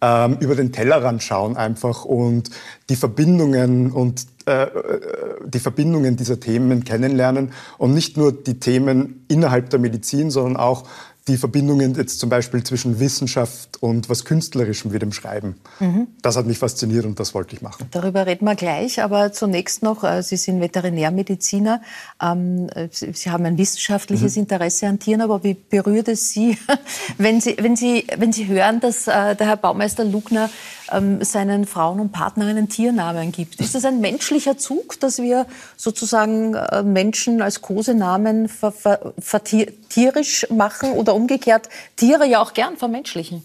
ähm, 0.00 0.36
über 0.40 0.54
den 0.54 0.72
Tellerrand 0.72 1.22
schauen 1.22 1.56
einfach 1.56 2.04
und 2.04 2.50
die 2.88 2.96
Verbindungen 2.96 3.92
und 3.92 4.26
äh, 4.46 4.64
äh, 4.64 5.00
die 5.46 5.60
Verbindungen 5.60 6.16
dieser 6.16 6.40
Themen 6.40 6.84
kennenlernen 6.84 7.52
und 7.78 7.94
nicht 7.94 8.16
nur 8.16 8.32
die 8.32 8.58
Themen 8.58 9.24
innerhalb 9.28 9.70
der 9.70 9.78
Medizin, 9.78 10.30
sondern 10.30 10.56
auch 10.56 10.88
die 11.28 11.36
Verbindungen 11.36 11.94
jetzt 11.94 12.18
zum 12.18 12.30
Beispiel 12.30 12.64
zwischen 12.64 12.98
Wissenschaft 12.98 13.80
und 13.80 14.08
was 14.08 14.24
Künstlerischem 14.24 14.92
wie 14.92 14.98
dem 14.98 15.12
Schreiben. 15.12 15.54
Mhm. 15.78 16.08
Das 16.20 16.36
hat 16.36 16.46
mich 16.46 16.58
fasziniert 16.58 17.04
und 17.04 17.20
das 17.20 17.32
wollte 17.32 17.54
ich 17.54 17.62
machen. 17.62 17.86
Darüber 17.92 18.26
reden 18.26 18.44
wir 18.44 18.56
gleich, 18.56 19.00
aber 19.00 19.32
zunächst 19.32 19.84
noch, 19.84 20.02
äh, 20.02 20.22
Sie 20.22 20.36
sind 20.36 20.60
Veterinärmediziner. 20.60 21.80
Ähm, 22.20 22.68
Sie 22.90 23.30
haben 23.30 23.44
ein 23.44 23.56
wissenschaftliches 23.56 24.34
mhm. 24.34 24.42
Interesse 24.42 24.88
an 24.88 24.98
Tieren, 24.98 25.20
aber 25.20 25.44
wie 25.44 25.54
berührt 25.54 26.08
es 26.08 26.30
Sie, 26.30 26.58
wenn 27.18 27.40
Sie, 27.40 27.56
wenn 27.60 27.76
Sie, 27.76 28.04
wenn 28.16 28.32
Sie 28.32 28.48
hören, 28.48 28.80
dass 28.80 29.06
äh, 29.06 29.36
der 29.36 29.46
Herr 29.46 29.56
Baumeister 29.56 30.04
Lugner 30.04 30.50
ähm, 30.92 31.22
seinen 31.24 31.66
Frauen 31.66 32.00
und 32.00 32.12
Partnerinnen 32.12 32.68
Tiernamen 32.68 33.32
gibt. 33.32 33.60
Ist 33.60 33.74
das 33.74 33.84
ein 33.84 34.00
menschlicher 34.00 34.58
Zug, 34.58 34.98
dass 35.00 35.18
wir 35.18 35.46
sozusagen 35.76 36.54
äh, 36.54 36.82
Menschen 36.82 37.42
als 37.42 37.62
Kosenamen 37.62 38.48
ver, 38.48 38.72
ver, 38.72 39.12
vertierisch 39.18 40.46
machen 40.50 40.92
oder 40.92 41.14
umgekehrt 41.14 41.68
Tiere 41.96 42.26
ja 42.26 42.40
auch 42.42 42.54
gern 42.54 42.76
vermenschlichen? 42.76 43.42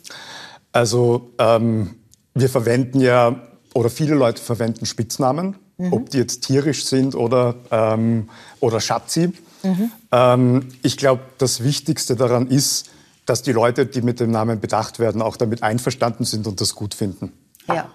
Also 0.72 1.32
ähm, 1.40 1.96
wir 2.34 2.50
verwenden 2.50 3.00
ja, 3.02 3.36
oder 3.74 3.90
viele 3.90 4.16
Leute 4.16 4.42
verwenden 4.42 4.86
Spitznamen, 4.86 5.56
mhm. 5.78 5.94
ob 5.94 6.10
die 6.10 6.18
jetzt 6.18 6.42
tierisch 6.42 6.86
sind 6.86 7.16
oder, 7.16 7.56
ähm, 7.72 8.30
oder 8.60 8.80
Schatzi. 8.80 9.32
Mhm. 9.64 9.92
Ähm, 10.12 10.68
ich 10.84 10.98
glaube, 10.98 11.22
das 11.38 11.64
Wichtigste 11.64 12.16
daran 12.16 12.48
ist, 12.48 12.90
dass 13.28 13.44
die 13.44 13.52
Leute, 13.52 13.86
die 13.86 14.02
mit 14.02 14.20
dem 14.20 14.32
Namen 14.32 14.60
bedacht 14.60 14.98
werden, 14.98 15.22
auch 15.22 15.38
damit 15.38 15.62
einverstanden 15.62 16.26
sind 16.26 16.48
und 16.48 16.60
das 16.60 16.74
gut 16.74 16.96
finden. 16.96 17.34
Ja, 17.68 17.90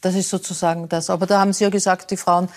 das 0.00 0.16
ist 0.16 0.30
sozusagen 0.30 0.88
das. 0.88 1.10
Aber 1.10 1.26
da 1.26 1.38
haben 1.38 1.52
Sie 1.52 1.62
ja 1.62 1.70
gesagt, 1.70 2.10
die 2.10 2.16
Frauen 2.16 2.48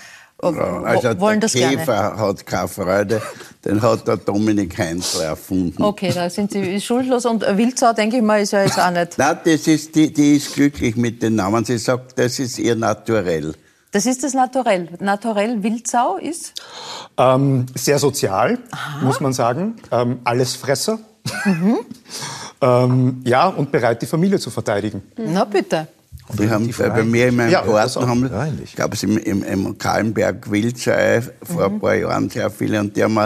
äh, 0.41 0.47
also 0.47 1.19
wollen 1.19 1.39
das 1.39 1.53
Käfer 1.53 1.85
gerne. 1.85 2.17
hat 2.17 2.45
keine 2.45 2.67
Freude, 2.67 3.21
den 3.65 3.81
hat 3.81 4.07
der 4.07 4.17
Dominik 4.17 4.77
Heinzler 4.77 5.25
erfunden. 5.25 5.83
Okay, 5.83 6.11
da 6.13 6.29
sind 6.29 6.51
Sie 6.51 6.79
schuldlos. 6.81 7.25
Und 7.25 7.41
Wildsau, 7.41 7.93
denke 7.93 8.17
ich 8.17 8.23
mal, 8.23 8.41
ist 8.41 8.51
ja 8.51 8.63
jetzt 8.63 8.79
auch 8.79 8.89
nicht... 8.91 9.17
Nein, 9.17 9.37
das 9.43 9.67
ist, 9.67 9.93
die, 9.93 10.11
die 10.11 10.37
ist 10.37 10.53
glücklich 10.53 10.95
mit 10.95 11.21
den 11.21 11.35
Namen. 11.35 11.65
Sie 11.65 11.77
sagt, 11.77 12.17
das 12.17 12.39
ist 12.39 12.57
ihr 12.57 12.75
Naturell. 12.75 13.53
Das 13.91 14.05
ist 14.05 14.23
das 14.23 14.33
Naturell. 14.33 14.87
Naturell 14.99 15.61
Wildsau 15.63 16.15
ist? 16.15 16.53
Ähm, 17.17 17.65
sehr 17.75 17.99
sozial, 17.99 18.57
Aha. 18.71 19.05
muss 19.05 19.19
man 19.19 19.33
sagen. 19.33 19.75
Ähm, 19.91 20.19
Allesfresser. 20.23 20.99
Mhm. 21.45 21.77
ähm, 22.61 23.21
ja, 23.23 23.47
und 23.47 23.71
bereit, 23.71 24.01
die 24.01 24.05
Familie 24.05 24.39
zu 24.39 24.49
verteidigen. 24.49 25.01
Na 25.17 25.45
bitte. 25.45 25.87
Die 26.37 26.49
haben 26.49 26.73
bei 26.77 27.03
mir 27.03 27.27
in 27.27 27.35
meinem 27.35 27.51
ja, 27.51 27.61
Garten, 27.61 28.07
haben, 28.07 28.29
gab 28.75 28.93
es 28.93 29.03
im, 29.03 29.17
im, 29.17 29.43
im 29.43 29.77
Kahlenberg 29.77 30.49
Wildsei 30.49 31.21
vor 31.43 31.67
mhm. 31.67 31.75
ein 31.75 31.79
paar 31.79 31.95
Jahren 31.95 32.29
sehr 32.29 32.49
viele 32.49 32.79
und 32.79 32.95
die 32.95 33.03
haben 33.03 33.19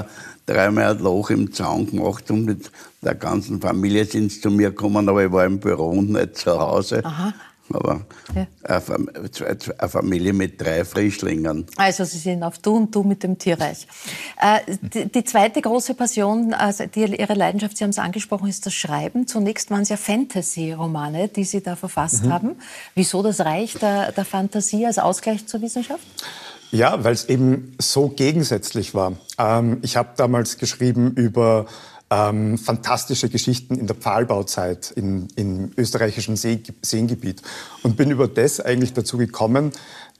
dreimal 0.46 0.96
ein 0.96 1.00
Loch 1.00 1.30
im 1.30 1.52
Zaun 1.54 1.90
gemacht 1.90 2.30
und 2.32 2.46
mit 2.46 2.72
der 3.04 3.16
ganzen 3.16 3.62
Familie 3.62 4.06
sind 4.06 4.32
sie 4.32 4.42
zu 4.42 4.50
mir 4.50 4.70
gekommen, 4.70 5.08
aber 5.08 5.26
ich 5.26 5.32
war 5.32 5.46
im 5.46 5.60
Büro 5.60 5.90
und 5.90 6.12
nicht 6.12 6.38
zu 6.38 6.60
Hause. 6.60 7.04
Aha. 7.04 7.34
Aber 7.74 8.06
ja. 8.36 8.48
eine 8.64 9.90
Familie 9.90 10.34
mit 10.34 10.62
drei 10.62 10.86
Frischlingen. 10.86 11.66
Also 11.78 12.04
Sie 12.04 12.20
sind 12.20 12.44
auf 12.44 12.60
Du 12.60 12.76
und 12.76 12.94
Du 12.94 13.04
mit 13.04 13.24
dem 13.24 13.40
Tierreich. 13.40 13.88
Äh, 14.40 14.60
die, 15.08 15.24
zweite 15.24 15.62
große 15.62 15.96
Passion, 15.96 16.54
also 16.54 16.84
Ihre 16.96 17.34
Leidenschaft, 17.34 17.78
Sie 17.78 17.84
haben 17.84 17.92
es 17.92 17.98
angesprochen, 17.98 18.48
ist 18.48 18.66
das 18.66 18.74
Schreiben. 18.76 19.26
Zunächst 19.26 19.72
waren 19.72 19.82
es 19.82 19.90
ja 19.90 19.98
Fantasy-Romane, 19.98 21.28
die 21.30 21.44
Sie 21.44 21.62
da 21.62 21.76
verfasst 21.76 22.26
mhm. 22.26 22.34
haben. 22.34 22.56
Wieso 22.94 23.24
das 23.24 23.40
Reich 23.40 23.74
der, 23.74 24.12
der 24.12 24.26
Fantasie 24.26 24.86
als 24.86 25.00
Ausgleich 25.00 25.48
zur 25.48 25.62
Wissenschaft? 25.62 26.06
Ja, 26.72 27.04
weil 27.04 27.14
es 27.14 27.26
eben 27.30 27.76
so 27.80 28.10
gegensätzlich 28.10 28.94
war. 28.94 29.14
Ähm, 29.38 29.80
ich 29.82 29.98
habe 29.98 30.10
damals 30.18 30.58
geschrieben 30.58 31.14
über 31.16 31.68
ähm, 32.10 32.58
fantastische 32.58 33.30
Geschichten 33.30 33.76
in 33.76 33.88
der 33.88 33.96
Pfahlbauzeit 33.96 34.92
in, 34.92 35.28
im 35.36 35.72
österreichischen 35.78 36.36
See, 36.36 36.62
Seengebiet 36.82 37.42
und 37.84 37.98
bin 37.98 38.12
über 38.12 38.28
das 38.28 38.60
eigentlich 38.60 38.94
dazu 38.94 39.18
gekommen, 39.18 39.72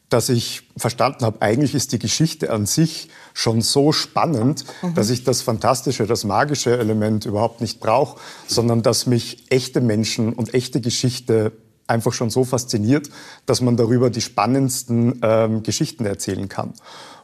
dass 0.10 0.30
ich 0.30 0.64
verstanden 0.78 1.26
habe, 1.26 1.42
eigentlich 1.42 1.74
ist 1.74 1.92
die 1.92 2.00
Geschichte 2.00 2.52
an 2.52 2.66
sich 2.66 3.10
schon 3.34 3.62
so 3.62 3.92
spannend, 3.92 4.66
mhm. 4.82 4.94
dass 4.94 5.10
ich 5.10 5.24
das 5.24 5.42
fantastische, 5.42 6.06
das 6.06 6.24
magische 6.24 6.78
Element 6.78 7.26
überhaupt 7.26 7.62
nicht 7.62 7.80
brauche, 7.80 8.20
sondern 8.48 8.84
dass 8.84 9.08
mich 9.08 9.52
echte 9.52 9.82
Menschen 9.82 10.34
und 10.34 10.54
echte 10.54 10.80
Geschichte 10.80 11.54
einfach 11.88 12.14
schon 12.14 12.30
so 12.30 12.44
fasziniert, 12.44 13.10
dass 13.46 13.62
man 13.62 13.78
darüber 13.78 14.10
die 14.10 14.22
spannendsten 14.22 15.20
ähm, 15.22 15.64
Geschichten 15.64 16.06
erzählen 16.06 16.50
kann. 16.50 16.74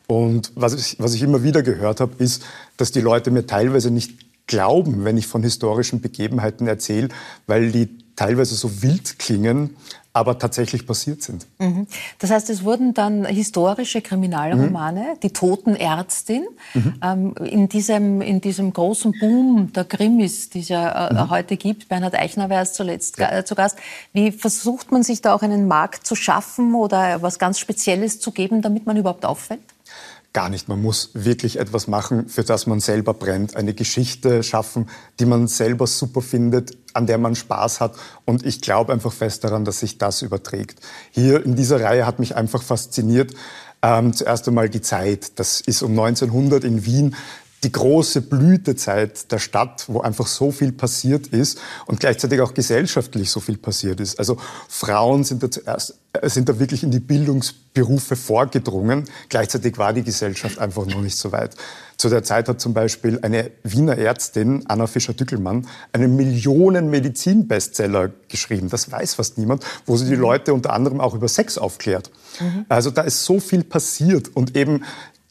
Und 0.07 0.51
was 0.55 0.73
ich, 0.73 0.97
was 0.99 1.13
ich 1.13 1.21
immer 1.21 1.43
wieder 1.43 1.63
gehört 1.63 1.99
habe, 1.99 2.21
ist, 2.21 2.43
dass 2.77 2.91
die 2.91 3.01
Leute 3.01 3.31
mir 3.31 3.45
teilweise 3.45 3.91
nicht 3.91 4.30
glauben, 4.47 5.05
wenn 5.05 5.17
ich 5.17 5.27
von 5.27 5.43
historischen 5.43 6.01
Begebenheiten 6.01 6.67
erzähle, 6.67 7.09
weil 7.47 7.71
die 7.71 7.89
teilweise 8.15 8.55
so 8.55 8.83
wild 8.83 9.17
klingen, 9.17 9.75
aber 10.13 10.37
tatsächlich 10.37 10.85
passiert 10.85 11.21
sind. 11.21 11.47
Mhm. 11.57 11.87
Das 12.19 12.31
heißt, 12.31 12.49
es 12.49 12.63
wurden 12.63 12.93
dann 12.93 13.25
historische 13.25 14.01
Kriminalromane, 14.01 15.13
mhm. 15.15 15.19
die 15.21 15.31
Totenärztin, 15.31 16.45
mhm. 16.73 16.93
ähm, 17.01 17.35
in, 17.45 17.69
diesem, 17.69 18.21
in 18.21 18.41
diesem 18.41 18.73
großen 18.73 19.13
Boom 19.19 19.71
der 19.73 19.85
Krimis, 19.85 20.49
die 20.49 20.59
es 20.59 20.69
ja 20.69 21.07
äh, 21.07 21.13
mhm. 21.13 21.29
heute 21.29 21.55
gibt. 21.55 21.87
Bernhard 21.87 22.15
Eichner 22.15 22.49
war 22.49 22.57
erst 22.57 22.75
zuletzt 22.75 23.19
ja. 23.19 23.31
äh, 23.31 23.45
zu 23.45 23.55
Gast. 23.55 23.77
Wie 24.11 24.31
versucht 24.31 24.91
man 24.91 25.03
sich 25.03 25.21
da 25.21 25.33
auch 25.33 25.41
einen 25.41 25.67
Markt 25.67 26.05
zu 26.05 26.15
schaffen 26.15 26.75
oder 26.75 27.21
was 27.21 27.39
ganz 27.39 27.59
Spezielles 27.59 28.19
zu 28.19 28.31
geben, 28.31 28.61
damit 28.61 28.85
man 28.85 28.97
überhaupt 28.97 29.25
auffällt? 29.25 29.61
Gar 30.33 30.49
nicht. 30.49 30.69
Man 30.69 30.81
muss 30.81 31.11
wirklich 31.13 31.59
etwas 31.59 31.87
machen, 31.87 32.27
für 32.29 32.43
das 32.43 32.65
man 32.67 32.79
selber 32.79 33.13
brennt. 33.13 33.55
Eine 33.55 33.73
Geschichte 33.73 34.43
schaffen, 34.43 34.89
die 35.19 35.25
man 35.25 35.47
selber 35.47 35.87
super 35.87 36.21
findet, 36.21 36.77
an 36.93 37.05
der 37.05 37.17
man 37.17 37.35
Spaß 37.35 37.81
hat. 37.81 37.95
Und 38.25 38.45
ich 38.45 38.61
glaube 38.61 38.93
einfach 38.93 39.11
fest 39.11 39.43
daran, 39.43 39.65
dass 39.65 39.79
sich 39.79 39.97
das 39.97 40.21
überträgt. 40.21 40.79
Hier 41.11 41.45
in 41.45 41.55
dieser 41.55 41.81
Reihe 41.81 42.05
hat 42.05 42.19
mich 42.19 42.35
einfach 42.35 42.63
fasziniert, 42.63 43.33
ähm, 43.81 44.13
zuerst 44.13 44.47
einmal 44.47 44.69
die 44.69 44.81
Zeit. 44.81 45.39
Das 45.39 45.59
ist 45.59 45.81
um 45.81 45.91
1900 45.91 46.63
in 46.63 46.85
Wien 46.85 47.15
die 47.63 47.71
große 47.71 48.21
Blütezeit 48.21 49.31
der 49.31 49.37
Stadt, 49.37 49.85
wo 49.87 50.01
einfach 50.01 50.25
so 50.25 50.51
viel 50.51 50.71
passiert 50.71 51.27
ist 51.27 51.59
und 51.85 51.99
gleichzeitig 51.99 52.41
auch 52.41 52.55
gesellschaftlich 52.55 53.29
so 53.29 53.39
viel 53.39 53.57
passiert 53.57 53.99
ist. 53.99 54.17
Also 54.17 54.37
Frauen 54.67 55.23
sind 55.23 55.43
da 55.43 55.51
zuerst, 55.51 55.99
äh, 56.13 56.27
sind 56.27 56.49
da 56.49 56.57
wirklich 56.57 56.81
in 56.81 56.89
die 56.89 56.99
Bildungsberufe 56.99 58.15
vorgedrungen. 58.15 59.05
Gleichzeitig 59.29 59.77
war 59.77 59.93
die 59.93 60.01
Gesellschaft 60.01 60.57
einfach 60.57 60.87
noch 60.87 61.01
nicht 61.01 61.15
so 61.15 61.31
weit. 61.31 61.55
Zu 61.97 62.09
der 62.09 62.23
Zeit 62.23 62.49
hat 62.49 62.59
zum 62.59 62.73
Beispiel 62.73 63.19
eine 63.21 63.51
Wiener 63.61 63.95
Ärztin, 63.95 64.63
Anna 64.67 64.87
Fischer-Dückelmann, 64.87 65.67
einen 65.93 66.15
Millionen-Medizin-Bestseller 66.15 68.09
geschrieben. 68.27 68.69
Das 68.69 68.91
weiß 68.91 69.13
fast 69.13 69.37
niemand, 69.37 69.63
wo 69.85 69.97
sie 69.97 70.05
die 70.05 70.15
mhm. 70.15 70.21
Leute 70.21 70.55
unter 70.55 70.73
anderem 70.73 70.99
auch 70.99 71.13
über 71.13 71.27
Sex 71.27 71.59
aufklärt. 71.59 72.09
Mhm. 72.39 72.65
Also 72.69 72.89
da 72.89 73.03
ist 73.03 73.23
so 73.23 73.39
viel 73.39 73.63
passiert 73.63 74.35
und 74.35 74.57
eben 74.57 74.83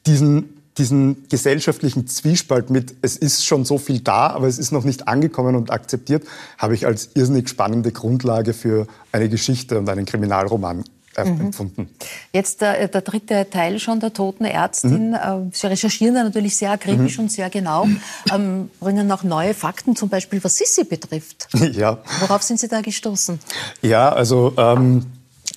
diesen 0.06 0.59
diesen 0.80 1.28
gesellschaftlichen 1.28 2.06
Zwiespalt 2.06 2.70
mit, 2.70 2.94
es 3.02 3.18
ist 3.18 3.44
schon 3.44 3.66
so 3.66 3.76
viel 3.76 4.00
da, 4.00 4.28
aber 4.28 4.48
es 4.48 4.58
ist 4.58 4.72
noch 4.72 4.84
nicht 4.84 5.08
angekommen 5.08 5.54
und 5.54 5.70
akzeptiert, 5.70 6.24
habe 6.56 6.74
ich 6.74 6.86
als 6.86 7.10
irrsinnig 7.14 7.50
spannende 7.50 7.92
Grundlage 7.92 8.54
für 8.54 8.86
eine 9.12 9.28
Geschichte 9.28 9.78
und 9.78 9.88
einen 9.90 10.06
Kriminalroman 10.06 10.84
äh, 11.16 11.24
mhm. 11.24 11.40
empfunden. 11.40 11.90
Jetzt 12.32 12.62
der, 12.62 12.88
der, 12.88 13.02
dritte 13.02 13.46
Teil 13.50 13.78
schon 13.78 14.00
der 14.00 14.14
toten 14.14 14.46
Ärztin. 14.46 15.10
Mhm. 15.10 15.14
Äh, 15.14 15.50
Sie 15.52 15.66
recherchieren 15.66 16.14
da 16.14 16.24
natürlich 16.24 16.56
sehr 16.56 16.70
akribisch 16.70 17.18
mhm. 17.18 17.24
und 17.24 17.30
sehr 17.30 17.50
genau, 17.50 17.86
ähm, 18.32 18.70
bringen 18.80 19.12
auch 19.12 19.22
neue 19.22 19.52
Fakten, 19.52 19.96
zum 19.96 20.08
Beispiel 20.08 20.42
was 20.42 20.56
Sissi 20.56 20.84
betrifft. 20.84 21.48
Ja. 21.72 21.98
Worauf 22.20 22.42
sind 22.42 22.58
Sie 22.58 22.68
da 22.68 22.80
gestoßen? 22.80 23.38
Ja, 23.82 24.10
also 24.10 24.54
ähm, 24.56 25.06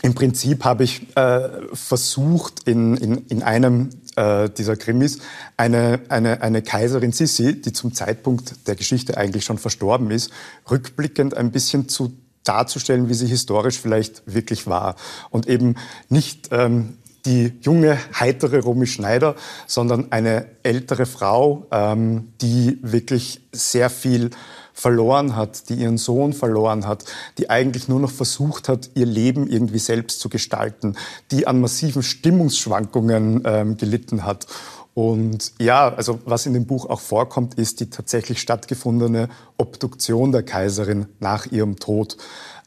im 0.03 0.13
Prinzip 0.13 0.65
habe 0.65 0.84
ich 0.84 1.15
äh, 1.15 1.49
versucht, 1.71 2.67
in, 2.67 2.97
in, 2.97 3.26
in 3.30 3.41
einem 3.41 3.89
äh, 4.16 4.49
dieser 4.49 4.76
Krimis 4.76 5.20
eine, 5.57 6.01
eine, 6.09 6.41
eine 6.41 6.61
Kaiserin 6.61 7.11
Sissi, 7.11 7.61
die 7.61 7.74
zum 7.74 7.93
Zeitpunkt 7.93 8.68
der 8.68 8.76
Geschichte 8.76 9.18
eigentlich 9.18 9.45
schon 9.45 9.57
verstorben 9.57 10.11
ist, 10.11 10.32
rückblickend 10.70 11.36
ein 11.36 11.51
bisschen 11.51 11.89
zu 11.89 12.14
darzustellen, 12.43 13.09
wie 13.09 13.14
sie 13.14 13.28
historisch 13.28 13.80
vielleicht 13.80 14.24
wirklich 14.26 14.68
war. 14.68 14.95
Und 15.30 15.47
eben 15.47 15.76
nicht 16.09 16.49
ähm, 16.51 16.97
die 17.26 17.53
junge, 17.61 17.97
heitere 18.20 18.59
Romy 18.59 18.86
Schneider, 18.86 19.36
sondern 19.66 20.11
eine 20.11 20.45
ältere 20.64 21.05
Frau, 21.05 21.66
ähm, 21.72 22.34
die 22.41 22.80
wirklich 22.82 23.41
sehr 23.51 23.89
viel 23.89 24.32
verloren 24.74 25.36
hat, 25.36 25.69
die 25.69 25.76
ihren 25.76 25.97
Sohn 25.97 26.34
verloren 26.34 26.88
hat, 26.88 27.05
die 27.38 27.49
eigentlich 27.49 27.88
nur 27.88 27.99
noch 27.99 28.11
versucht 28.11 28.67
hat, 28.67 28.89
ihr 28.95 29.05
Leben 29.05 29.47
irgendwie 29.47 29.80
selbst 29.80 30.19
zu 30.19 30.30
gestalten, 30.30 30.95
die 31.32 31.47
an 31.47 31.61
massiven 31.61 32.03
Stimmungsschwankungen 32.03 33.43
ähm, 33.45 33.78
gelitten 33.78 34.26
hat. 34.26 34.47
Und 34.95 35.53
ja, 35.59 35.93
also 35.93 36.19
was 36.26 36.45
in 36.45 36.53
dem 36.53 36.65
Buch 36.65 36.88
auch 36.88 36.99
vorkommt, 36.99 37.55
ist 37.55 37.80
die 37.80 37.89
tatsächlich 37.89 38.41
stattgefundene 38.41 39.30
Obduktion 39.57 40.32
der 40.32 40.43
Kaiserin 40.43 41.07
nach 41.19 41.47
ihrem 41.47 41.78
Tod. 41.78 42.17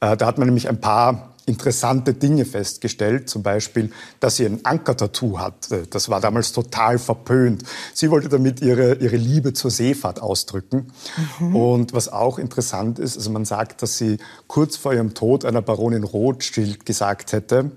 Äh, 0.01 0.17
da 0.17 0.27
hat 0.27 0.39
man 0.39 0.47
nämlich 0.49 0.69
ein 0.69 0.81
paar 0.81 1.36
interessante 1.47 2.13
Dinge 2.13 2.45
festgestellt, 2.45 3.31
zum 3.31 3.43
Beispiel, 3.43 3.93
dass 4.19 4.37
sie 4.37 4.47
ein 4.47 4.65
Ankertattoo 4.65 5.39
hat. 5.39 5.69
Das 5.91 6.09
war 6.09 6.21
damals 6.21 6.53
total 6.53 6.99
verpönt. 6.99 7.63
Sie 7.95 8.11
wollte 8.11 8.29
damit 8.29 8.61
ihre, 8.61 8.97
ihre 8.97 9.17
Liebe 9.17 9.53
zur 9.53 9.71
Seefahrt 9.71 10.21
ausdrücken. 10.21 10.93
Mhm. 11.39 11.57
Und 11.57 11.93
was 11.93 12.13
auch 12.13 12.39
interessant 12.39 12.99
ist, 12.99 13.17
also 13.17 13.31
man 13.31 13.45
sagt, 13.45 13.83
dass 13.83 13.97
sie 13.97 14.19
kurz 14.49 14.77
vor 14.77 14.93
ihrem 14.93 15.15
Tod 15.15 15.45
einer 15.45 15.63
Baronin 15.63 16.03
Rothschild 16.03 16.85
gesagt 16.85 17.33
hätte, 17.33 17.71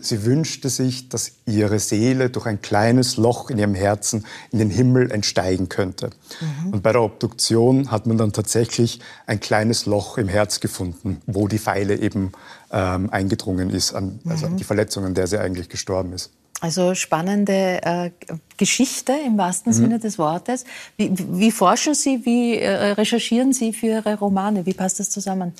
sie 0.00 0.24
wünschte 0.24 0.68
sich, 0.68 1.08
dass 1.08 1.32
ihre 1.44 1.80
Seele 1.80 2.30
durch 2.30 2.46
ein 2.46 2.62
kleines 2.62 3.16
Loch 3.16 3.50
in 3.50 3.58
ihrem 3.58 3.74
Herzen 3.74 4.24
in 4.52 4.60
den 4.60 4.70
Himmel 4.70 5.10
entsteigen 5.10 5.68
könnte. 5.68 6.10
Mhm. 6.40 6.74
Und 6.74 6.82
bei 6.82 6.92
der 6.92 7.02
Obduktion 7.02 7.90
hat 7.90 8.06
man 8.06 8.18
dann 8.18 8.32
tatsächlich 8.32 9.00
ein 9.26 9.40
kleines 9.40 9.86
Loch 9.86 10.16
im 10.16 10.28
Herz 10.28 10.60
gefunden, 10.60 11.20
wo 11.26 11.48
die 11.48 11.58
Pfeile 11.58 11.96
eben 11.96 12.30
ähm, 12.70 13.10
eingedrungen 13.10 13.70
ist, 13.70 13.94
an, 13.94 14.20
also 14.26 14.48
mhm. 14.48 14.58
die 14.58 14.64
Verletzung, 14.64 15.04
an 15.04 15.14
der 15.14 15.26
sie 15.26 15.38
eigentlich 15.40 15.68
gestorben 15.68 16.12
ist. 16.12 16.30
Also 16.60 16.94
spannende 16.94 17.80
äh, 17.82 18.10
Geschichte 18.56 19.12
im 19.24 19.38
wahrsten 19.38 19.72
mhm. 19.72 19.76
Sinne 19.76 19.98
des 20.00 20.18
Wortes. 20.18 20.64
Wie, 20.96 21.12
wie, 21.16 21.52
forschen 21.52 21.94
Sie, 21.94 22.24
wie 22.24 22.56
äh, 22.56 22.92
recherchieren 22.92 23.52
Sie 23.52 23.72
für 23.72 23.86
Ihre 23.86 24.18
Romane? 24.18 24.66
Wie 24.66 24.74
passt 24.74 24.98
das 24.98 25.10
zusammen? 25.10 25.52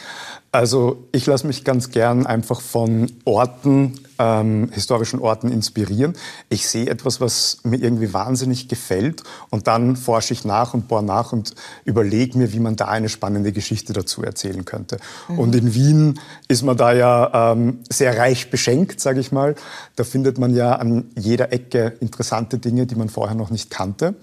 Also 0.51 1.07
ich 1.12 1.26
lasse 1.26 1.46
mich 1.46 1.62
ganz 1.62 1.90
gern 1.90 2.26
einfach 2.26 2.61
von 2.61 3.12
Orten, 3.24 4.01
ähm, 4.19 4.71
historischen 4.73 5.21
Orten 5.21 5.51
inspirieren. 5.51 6.14
Ich 6.49 6.69
sehe 6.69 6.89
etwas, 6.89 7.21
was 7.21 7.59
mir 7.62 7.77
irgendwie 7.77 8.12
wahnsinnig 8.12 8.69
gefällt 8.69 9.23
und 9.51 9.66
dann 9.66 9.97
forsche 9.97 10.33
ich 10.33 10.45
nach 10.45 10.75
und 10.75 10.89
bohre 10.89 11.03
nach 11.03 11.33
und 11.33 11.55
überlege 11.85 12.37
mir, 12.39 12.53
wie 12.53 12.61
man 12.61 12.77
da 12.77 12.87
eine 12.87 13.09
spannende 13.09 13.53
Geschichte 13.53 13.93
dazu 13.93 14.23
erzählen 14.23 14.64
könnte. 14.64 14.99
Mhm. 15.29 15.39
Und 15.39 15.55
in 15.55 15.75
Wien 15.75 16.21
ist 16.49 16.62
man 16.62 16.77
da 16.77 16.93
ja 16.93 17.53
ähm, 17.53 17.81
sehr 17.89 18.19
reich 18.19 18.51
beschenkt, 18.51 19.01
sage 19.01 19.21
ich 19.21 19.33
mal. 19.33 19.55
Da 19.97 20.05
findet 20.05 20.39
man 20.39 20.55
ja 20.55 20.77
an 20.77 21.11
jeder 21.16 21.53
Ecke 21.53 21.95
interessante 22.01 22.59
Dinge, 22.59 22.87
die 22.87 22.95
man 22.95 23.09
vorher 23.09 23.37
noch 23.37 23.51
nicht 23.51 23.71
kannte. 23.71 24.14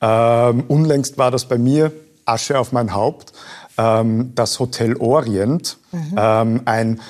Ähm, 0.00 0.64
unlängst 0.68 1.18
war 1.18 1.30
das 1.30 1.46
bei 1.46 1.58
mir 1.58 1.92
Asche 2.24 2.58
auf 2.58 2.72
mein 2.72 2.94
Haupt. 2.94 3.32
Ähm, 3.78 4.32
das 4.34 4.58
Hotel 4.58 4.96
Orient, 4.96 5.78
mhm. 5.92 6.14
ähm, 6.16 6.60
ein 6.64 7.00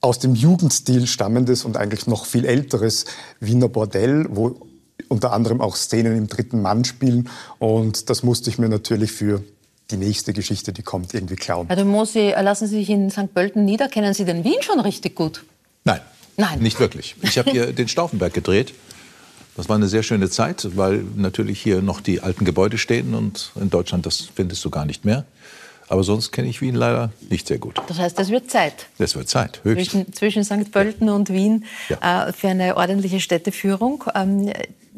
aus 0.00 0.18
dem 0.18 0.34
Jugendstil 0.34 1.06
stammendes 1.06 1.64
und 1.64 1.76
eigentlich 1.76 2.06
noch 2.06 2.26
viel 2.26 2.44
älteres 2.44 3.06
Wiener 3.40 3.68
Bordell, 3.68 4.26
wo 4.30 4.60
unter 5.08 5.32
anderem 5.32 5.60
auch 5.60 5.76
Szenen 5.76 6.16
im 6.16 6.26
dritten 6.26 6.62
Mann 6.62 6.84
spielen. 6.84 7.28
Und 7.58 8.10
das 8.10 8.22
musste 8.22 8.50
ich 8.50 8.58
mir 8.58 8.68
natürlich 8.68 9.12
für 9.12 9.42
die 9.90 9.96
nächste 9.96 10.32
Geschichte, 10.32 10.72
die 10.72 10.82
kommt, 10.82 11.14
irgendwie 11.14 11.36
klauen. 11.36 11.68
Herr 11.68 11.76
de 11.76 11.84
Mosi, 11.84 12.34
lassen 12.40 12.66
Sie 12.66 12.76
sich 12.78 12.90
in 12.90 13.10
St. 13.10 13.32
Pölten 13.32 13.64
nieder. 13.64 13.88
Kennen 13.88 14.14
Sie 14.14 14.24
den 14.24 14.44
Wien 14.44 14.60
schon 14.62 14.80
richtig 14.80 15.14
gut? 15.14 15.44
Nein. 15.84 16.00
Nein. 16.36 16.58
Nicht 16.58 16.80
wirklich. 16.80 17.16
Ich 17.22 17.38
habe 17.38 17.50
hier 17.50 17.72
den 17.72 17.88
Stauffenberg 17.88 18.34
gedreht 18.34 18.74
Das 19.56 19.68
war 19.68 19.76
eine 19.76 19.88
sehr 19.88 20.02
schöne 20.02 20.28
Zeit, 20.28 20.76
weil 20.76 21.04
natürlich 21.16 21.62
hier 21.62 21.82
noch 21.82 22.00
die 22.00 22.20
alten 22.20 22.44
Gebäude 22.44 22.78
stehen 22.78 23.14
und 23.14 23.52
in 23.58 23.70
Deutschland 23.70 24.04
das 24.04 24.28
findest 24.34 24.64
du 24.64 24.70
gar 24.70 24.84
nicht 24.84 25.04
mehr. 25.04 25.24
Aber 25.88 26.02
sonst 26.02 26.32
kenne 26.32 26.48
ich 26.48 26.60
Wien 26.60 26.74
leider 26.74 27.10
nicht 27.30 27.46
sehr 27.46 27.58
gut. 27.58 27.80
Das 27.86 27.98
heißt, 27.98 28.18
es 28.18 28.30
wird 28.30 28.50
Zeit. 28.50 28.86
Es 28.98 29.14
wird 29.14 29.28
Zeit, 29.28 29.60
höchst. 29.62 29.90
Zwischen, 29.90 30.12
zwischen 30.12 30.44
St. 30.44 30.72
Pölten 30.72 31.08
und 31.08 31.30
Wien 31.30 31.64
ja. 31.88 32.28
äh, 32.28 32.32
für 32.32 32.48
eine 32.48 32.76
ordentliche 32.76 33.20
Städteführung. 33.20 34.04
Ähm, 34.14 34.52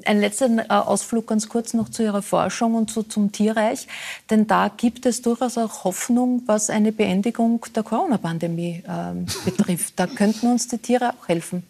ein 0.05 0.20
letzter 0.20 0.49
äh, 0.49 0.68
Ausflug 0.68 1.26
ganz 1.26 1.49
kurz 1.49 1.74
noch 1.74 1.88
zu 1.88 2.03
Ihrer 2.03 2.22
Forschung 2.22 2.74
und 2.74 2.90
zu, 2.90 3.03
zum 3.03 3.32
Tierreich. 3.32 3.86
Denn 4.30 4.46
da 4.46 4.70
gibt 4.74 5.07
es 5.07 5.22
durchaus 5.22 5.59
auch 5.59 5.84
Hoffnung, 5.84 6.42
was 6.46 6.70
eine 6.70 6.92
Beendigung 6.92 7.64
der 7.74 7.82
Corona-Pandemie 7.82 8.82
ähm, 8.88 9.26
betrifft. 9.44 9.94
Da 9.96 10.07
könnten 10.07 10.46
uns 10.46 10.68
die 10.68 10.78
Tiere 10.78 11.11
auch 11.11 11.28
helfen. 11.28 11.62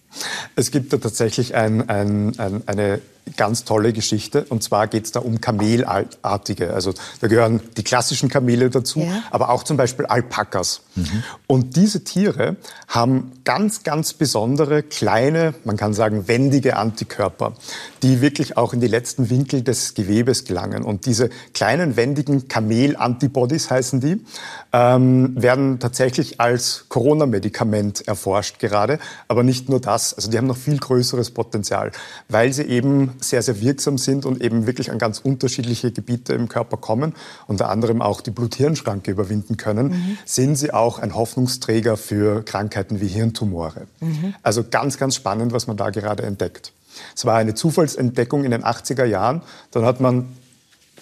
Es 0.56 0.70
gibt 0.70 0.92
da 0.92 0.96
tatsächlich 0.96 1.54
ein, 1.54 1.88
ein, 1.88 2.38
ein, 2.38 2.62
eine 2.66 3.00
ganz 3.36 3.64
tolle 3.64 3.92
Geschichte. 3.92 4.44
Und 4.48 4.62
zwar 4.62 4.86
geht 4.86 5.04
es 5.04 5.12
da 5.12 5.20
um 5.20 5.40
Kamelartige. 5.40 6.72
Also 6.72 6.94
da 7.20 7.28
gehören 7.28 7.60
die 7.76 7.82
klassischen 7.82 8.28
Kamele 8.28 8.70
dazu, 8.70 9.00
ja. 9.00 9.22
aber 9.30 9.50
auch 9.50 9.62
zum 9.62 9.76
Beispiel 9.76 10.06
Alpakas. 10.06 10.82
Mhm. 10.94 11.22
Und 11.46 11.76
diese 11.76 12.04
Tiere 12.04 12.56
haben 12.88 13.32
ganz, 13.44 13.82
ganz 13.82 14.14
besondere 14.14 14.82
kleine, 14.82 15.54
man 15.64 15.76
kann 15.76 15.94
sagen 15.94 16.28
wendige 16.28 16.76
Antikörper, 16.76 17.54
die 18.02 18.17
wirklich 18.20 18.56
auch 18.56 18.72
in 18.72 18.80
die 18.80 18.86
letzten 18.86 19.30
Winkel 19.30 19.62
des 19.62 19.94
Gewebes 19.94 20.44
gelangen. 20.44 20.84
Und 20.84 21.06
diese 21.06 21.30
kleinen 21.54 21.96
wendigen 21.96 22.48
Kamel-Antibodies 22.48 23.70
heißen 23.70 24.00
die, 24.00 24.24
ähm, 24.72 25.40
werden 25.40 25.78
tatsächlich 25.78 26.40
als 26.40 26.86
Corona-Medikament 26.88 28.06
erforscht 28.06 28.58
gerade. 28.58 28.98
Aber 29.28 29.42
nicht 29.42 29.68
nur 29.68 29.80
das. 29.80 30.14
Also 30.14 30.30
die 30.30 30.38
haben 30.38 30.46
noch 30.46 30.56
viel 30.56 30.78
größeres 30.78 31.30
Potenzial, 31.30 31.92
weil 32.28 32.52
sie 32.52 32.64
eben 32.64 33.12
sehr, 33.20 33.42
sehr 33.42 33.60
wirksam 33.60 33.98
sind 33.98 34.24
und 34.24 34.42
eben 34.42 34.66
wirklich 34.66 34.90
an 34.90 34.98
ganz 34.98 35.18
unterschiedliche 35.18 35.92
Gebiete 35.92 36.34
im 36.34 36.48
Körper 36.48 36.76
kommen, 36.76 37.14
unter 37.46 37.68
anderem 37.68 38.02
auch 38.02 38.20
die 38.20 38.30
Blut-Hirn-Schranke 38.30 39.10
überwinden 39.10 39.56
können, 39.56 39.88
mhm. 39.88 40.18
sind 40.24 40.56
sie 40.56 40.72
auch 40.72 40.98
ein 40.98 41.14
Hoffnungsträger 41.14 41.96
für 41.96 42.42
Krankheiten 42.44 43.00
wie 43.00 43.08
Hirntumore. 43.08 43.86
Mhm. 44.00 44.34
Also 44.42 44.64
ganz, 44.68 44.98
ganz 44.98 45.14
spannend, 45.14 45.52
was 45.52 45.66
man 45.66 45.76
da 45.76 45.90
gerade 45.90 46.22
entdeckt. 46.24 46.72
Es 47.14 47.24
war 47.24 47.36
eine 47.36 47.54
Zufallsentdeckung 47.54 48.44
in 48.44 48.50
den 48.50 48.64
80er 48.64 49.04
Jahren. 49.04 49.42
Dann 49.70 49.84
hat 49.84 50.00
man 50.00 50.36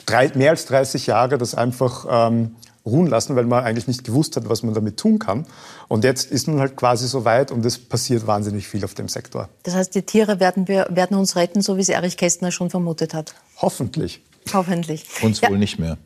drei, 0.06 0.30
mehr 0.34 0.50
als 0.50 0.66
30 0.66 1.06
Jahre 1.06 1.38
das 1.38 1.54
einfach 1.54 2.06
ähm, 2.08 2.56
ruhen 2.86 3.08
lassen, 3.08 3.36
weil 3.36 3.44
man 3.44 3.64
eigentlich 3.64 3.88
nicht 3.88 4.04
gewusst 4.04 4.36
hat, 4.36 4.48
was 4.48 4.62
man 4.62 4.72
damit 4.72 4.96
tun 4.96 5.18
kann. 5.18 5.46
Und 5.88 6.04
jetzt 6.04 6.30
ist 6.30 6.46
man 6.46 6.60
halt 6.60 6.76
quasi 6.76 7.06
so 7.08 7.24
weit 7.24 7.50
und 7.50 7.66
es 7.66 7.78
passiert 7.78 8.26
wahnsinnig 8.26 8.68
viel 8.68 8.84
auf 8.84 8.94
dem 8.94 9.08
Sektor. 9.08 9.48
Das 9.64 9.74
heißt, 9.74 9.94
die 9.94 10.02
Tiere 10.02 10.40
werden, 10.40 10.68
wir, 10.68 10.86
werden 10.90 11.16
uns 11.16 11.36
retten, 11.36 11.60
so 11.60 11.76
wie 11.76 11.80
es 11.80 11.88
Erich 11.88 12.16
Kästner 12.16 12.52
schon 12.52 12.70
vermutet 12.70 13.12
hat. 13.12 13.34
Hoffentlich. 13.58 14.22
Hoffentlich. 14.52 15.04
Uns 15.22 15.40
ja. 15.40 15.50
wohl 15.50 15.58
nicht 15.58 15.78
mehr. 15.78 15.98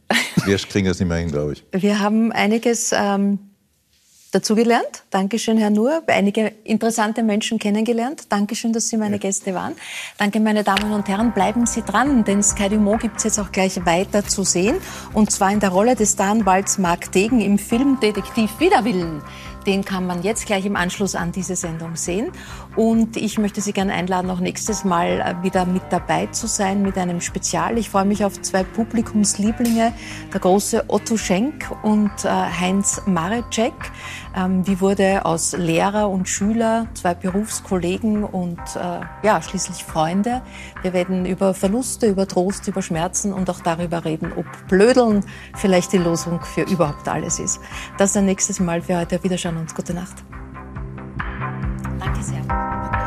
Wir 0.46 0.56
kriegen 0.56 0.86
das 0.86 0.98
nicht 0.98 1.08
mehr 1.08 1.18
hin, 1.18 1.30
glaube 1.30 1.52
ich. 1.52 1.64
Wir 1.72 2.00
haben 2.00 2.32
einiges 2.32 2.92
ähm, 2.96 3.49
dazugelernt. 4.30 5.04
Dankeschön, 5.10 5.58
Herr 5.58 5.70
Nuhr. 5.70 6.02
Einige 6.06 6.52
interessante 6.64 7.22
Menschen 7.22 7.58
kennengelernt. 7.58 8.24
Dankeschön, 8.28 8.72
dass 8.72 8.88
Sie 8.88 8.96
meine 8.96 9.18
Gäste 9.18 9.54
waren. 9.54 9.74
Danke, 10.18 10.40
meine 10.40 10.64
Damen 10.64 10.92
und 10.92 11.08
Herren. 11.08 11.32
Bleiben 11.32 11.66
Sie 11.66 11.82
dran, 11.82 12.24
denn 12.24 12.42
Sky 12.42 12.68
Dumont 12.68 13.02
gibt 13.02 13.18
es 13.18 13.24
jetzt 13.24 13.38
auch 13.38 13.52
gleich 13.52 13.84
weiter 13.84 14.24
zu 14.24 14.44
sehen. 14.44 14.76
Und 15.12 15.30
zwar 15.30 15.50
in 15.52 15.60
der 15.60 15.70
Rolle 15.70 15.96
des 15.96 16.12
Staranwalts 16.12 16.78
Mark 16.78 17.12
Degen 17.12 17.40
im 17.40 17.58
Film 17.58 17.98
Detektiv 18.00 18.58
Widerwillen. 18.58 19.22
Den 19.66 19.84
kann 19.84 20.06
man 20.06 20.22
jetzt 20.22 20.46
gleich 20.46 20.64
im 20.64 20.76
Anschluss 20.76 21.14
an 21.14 21.32
diese 21.32 21.54
Sendung 21.54 21.96
sehen. 21.96 22.32
Und 22.76 23.16
ich 23.16 23.38
möchte 23.38 23.60
Sie 23.60 23.72
gerne 23.72 23.92
einladen, 23.92 24.30
auch 24.30 24.40
nächstes 24.40 24.84
Mal 24.84 25.20
äh, 25.20 25.44
wieder 25.44 25.66
mit 25.66 25.82
dabei 25.90 26.26
zu 26.26 26.46
sein 26.46 26.82
mit 26.82 26.96
einem 26.96 27.20
Spezial. 27.20 27.76
Ich 27.76 27.90
freue 27.90 28.06
mich 28.06 28.24
auf 28.24 28.40
zwei 28.40 28.64
Publikumslieblinge, 28.64 29.92
der 30.32 30.40
große 30.40 30.84
Otto 30.88 31.16
Schenk 31.16 31.70
und 31.82 32.10
äh, 32.24 32.28
Heinz 32.28 33.02
Marecek. 33.06 33.74
Ähm, 34.36 34.62
die 34.62 34.80
wurde 34.80 35.24
aus 35.24 35.56
Lehrer 35.56 36.08
und 36.08 36.28
Schüler, 36.28 36.86
zwei 36.94 37.14
Berufskollegen 37.14 38.24
und 38.24 38.58
äh, 38.76 39.00
ja, 39.22 39.42
schließlich 39.42 39.84
Freunde. 39.84 40.42
Wir 40.82 40.92
werden 40.92 41.26
über 41.26 41.54
Verluste, 41.54 42.06
über 42.06 42.28
Trost, 42.28 42.68
über 42.68 42.82
Schmerzen 42.82 43.32
und 43.32 43.50
auch 43.50 43.60
darüber 43.60 44.04
reden, 44.04 44.32
ob 44.36 44.46
Blödeln 44.68 45.24
vielleicht 45.56 45.92
die 45.92 45.98
Losung 45.98 46.40
für 46.42 46.62
überhaupt 46.62 47.08
alles 47.08 47.38
ist. 47.38 47.60
Das 47.98 48.12
dann 48.12 48.26
nächstes 48.26 48.60
Mal 48.60 48.82
für 48.82 48.98
heute. 48.98 49.22
Wiederschauen 49.22 49.56
und 49.56 49.74
gute 49.74 49.94
Nacht. 49.94 50.16
Danke 51.98 52.22
sehr. 52.22 52.99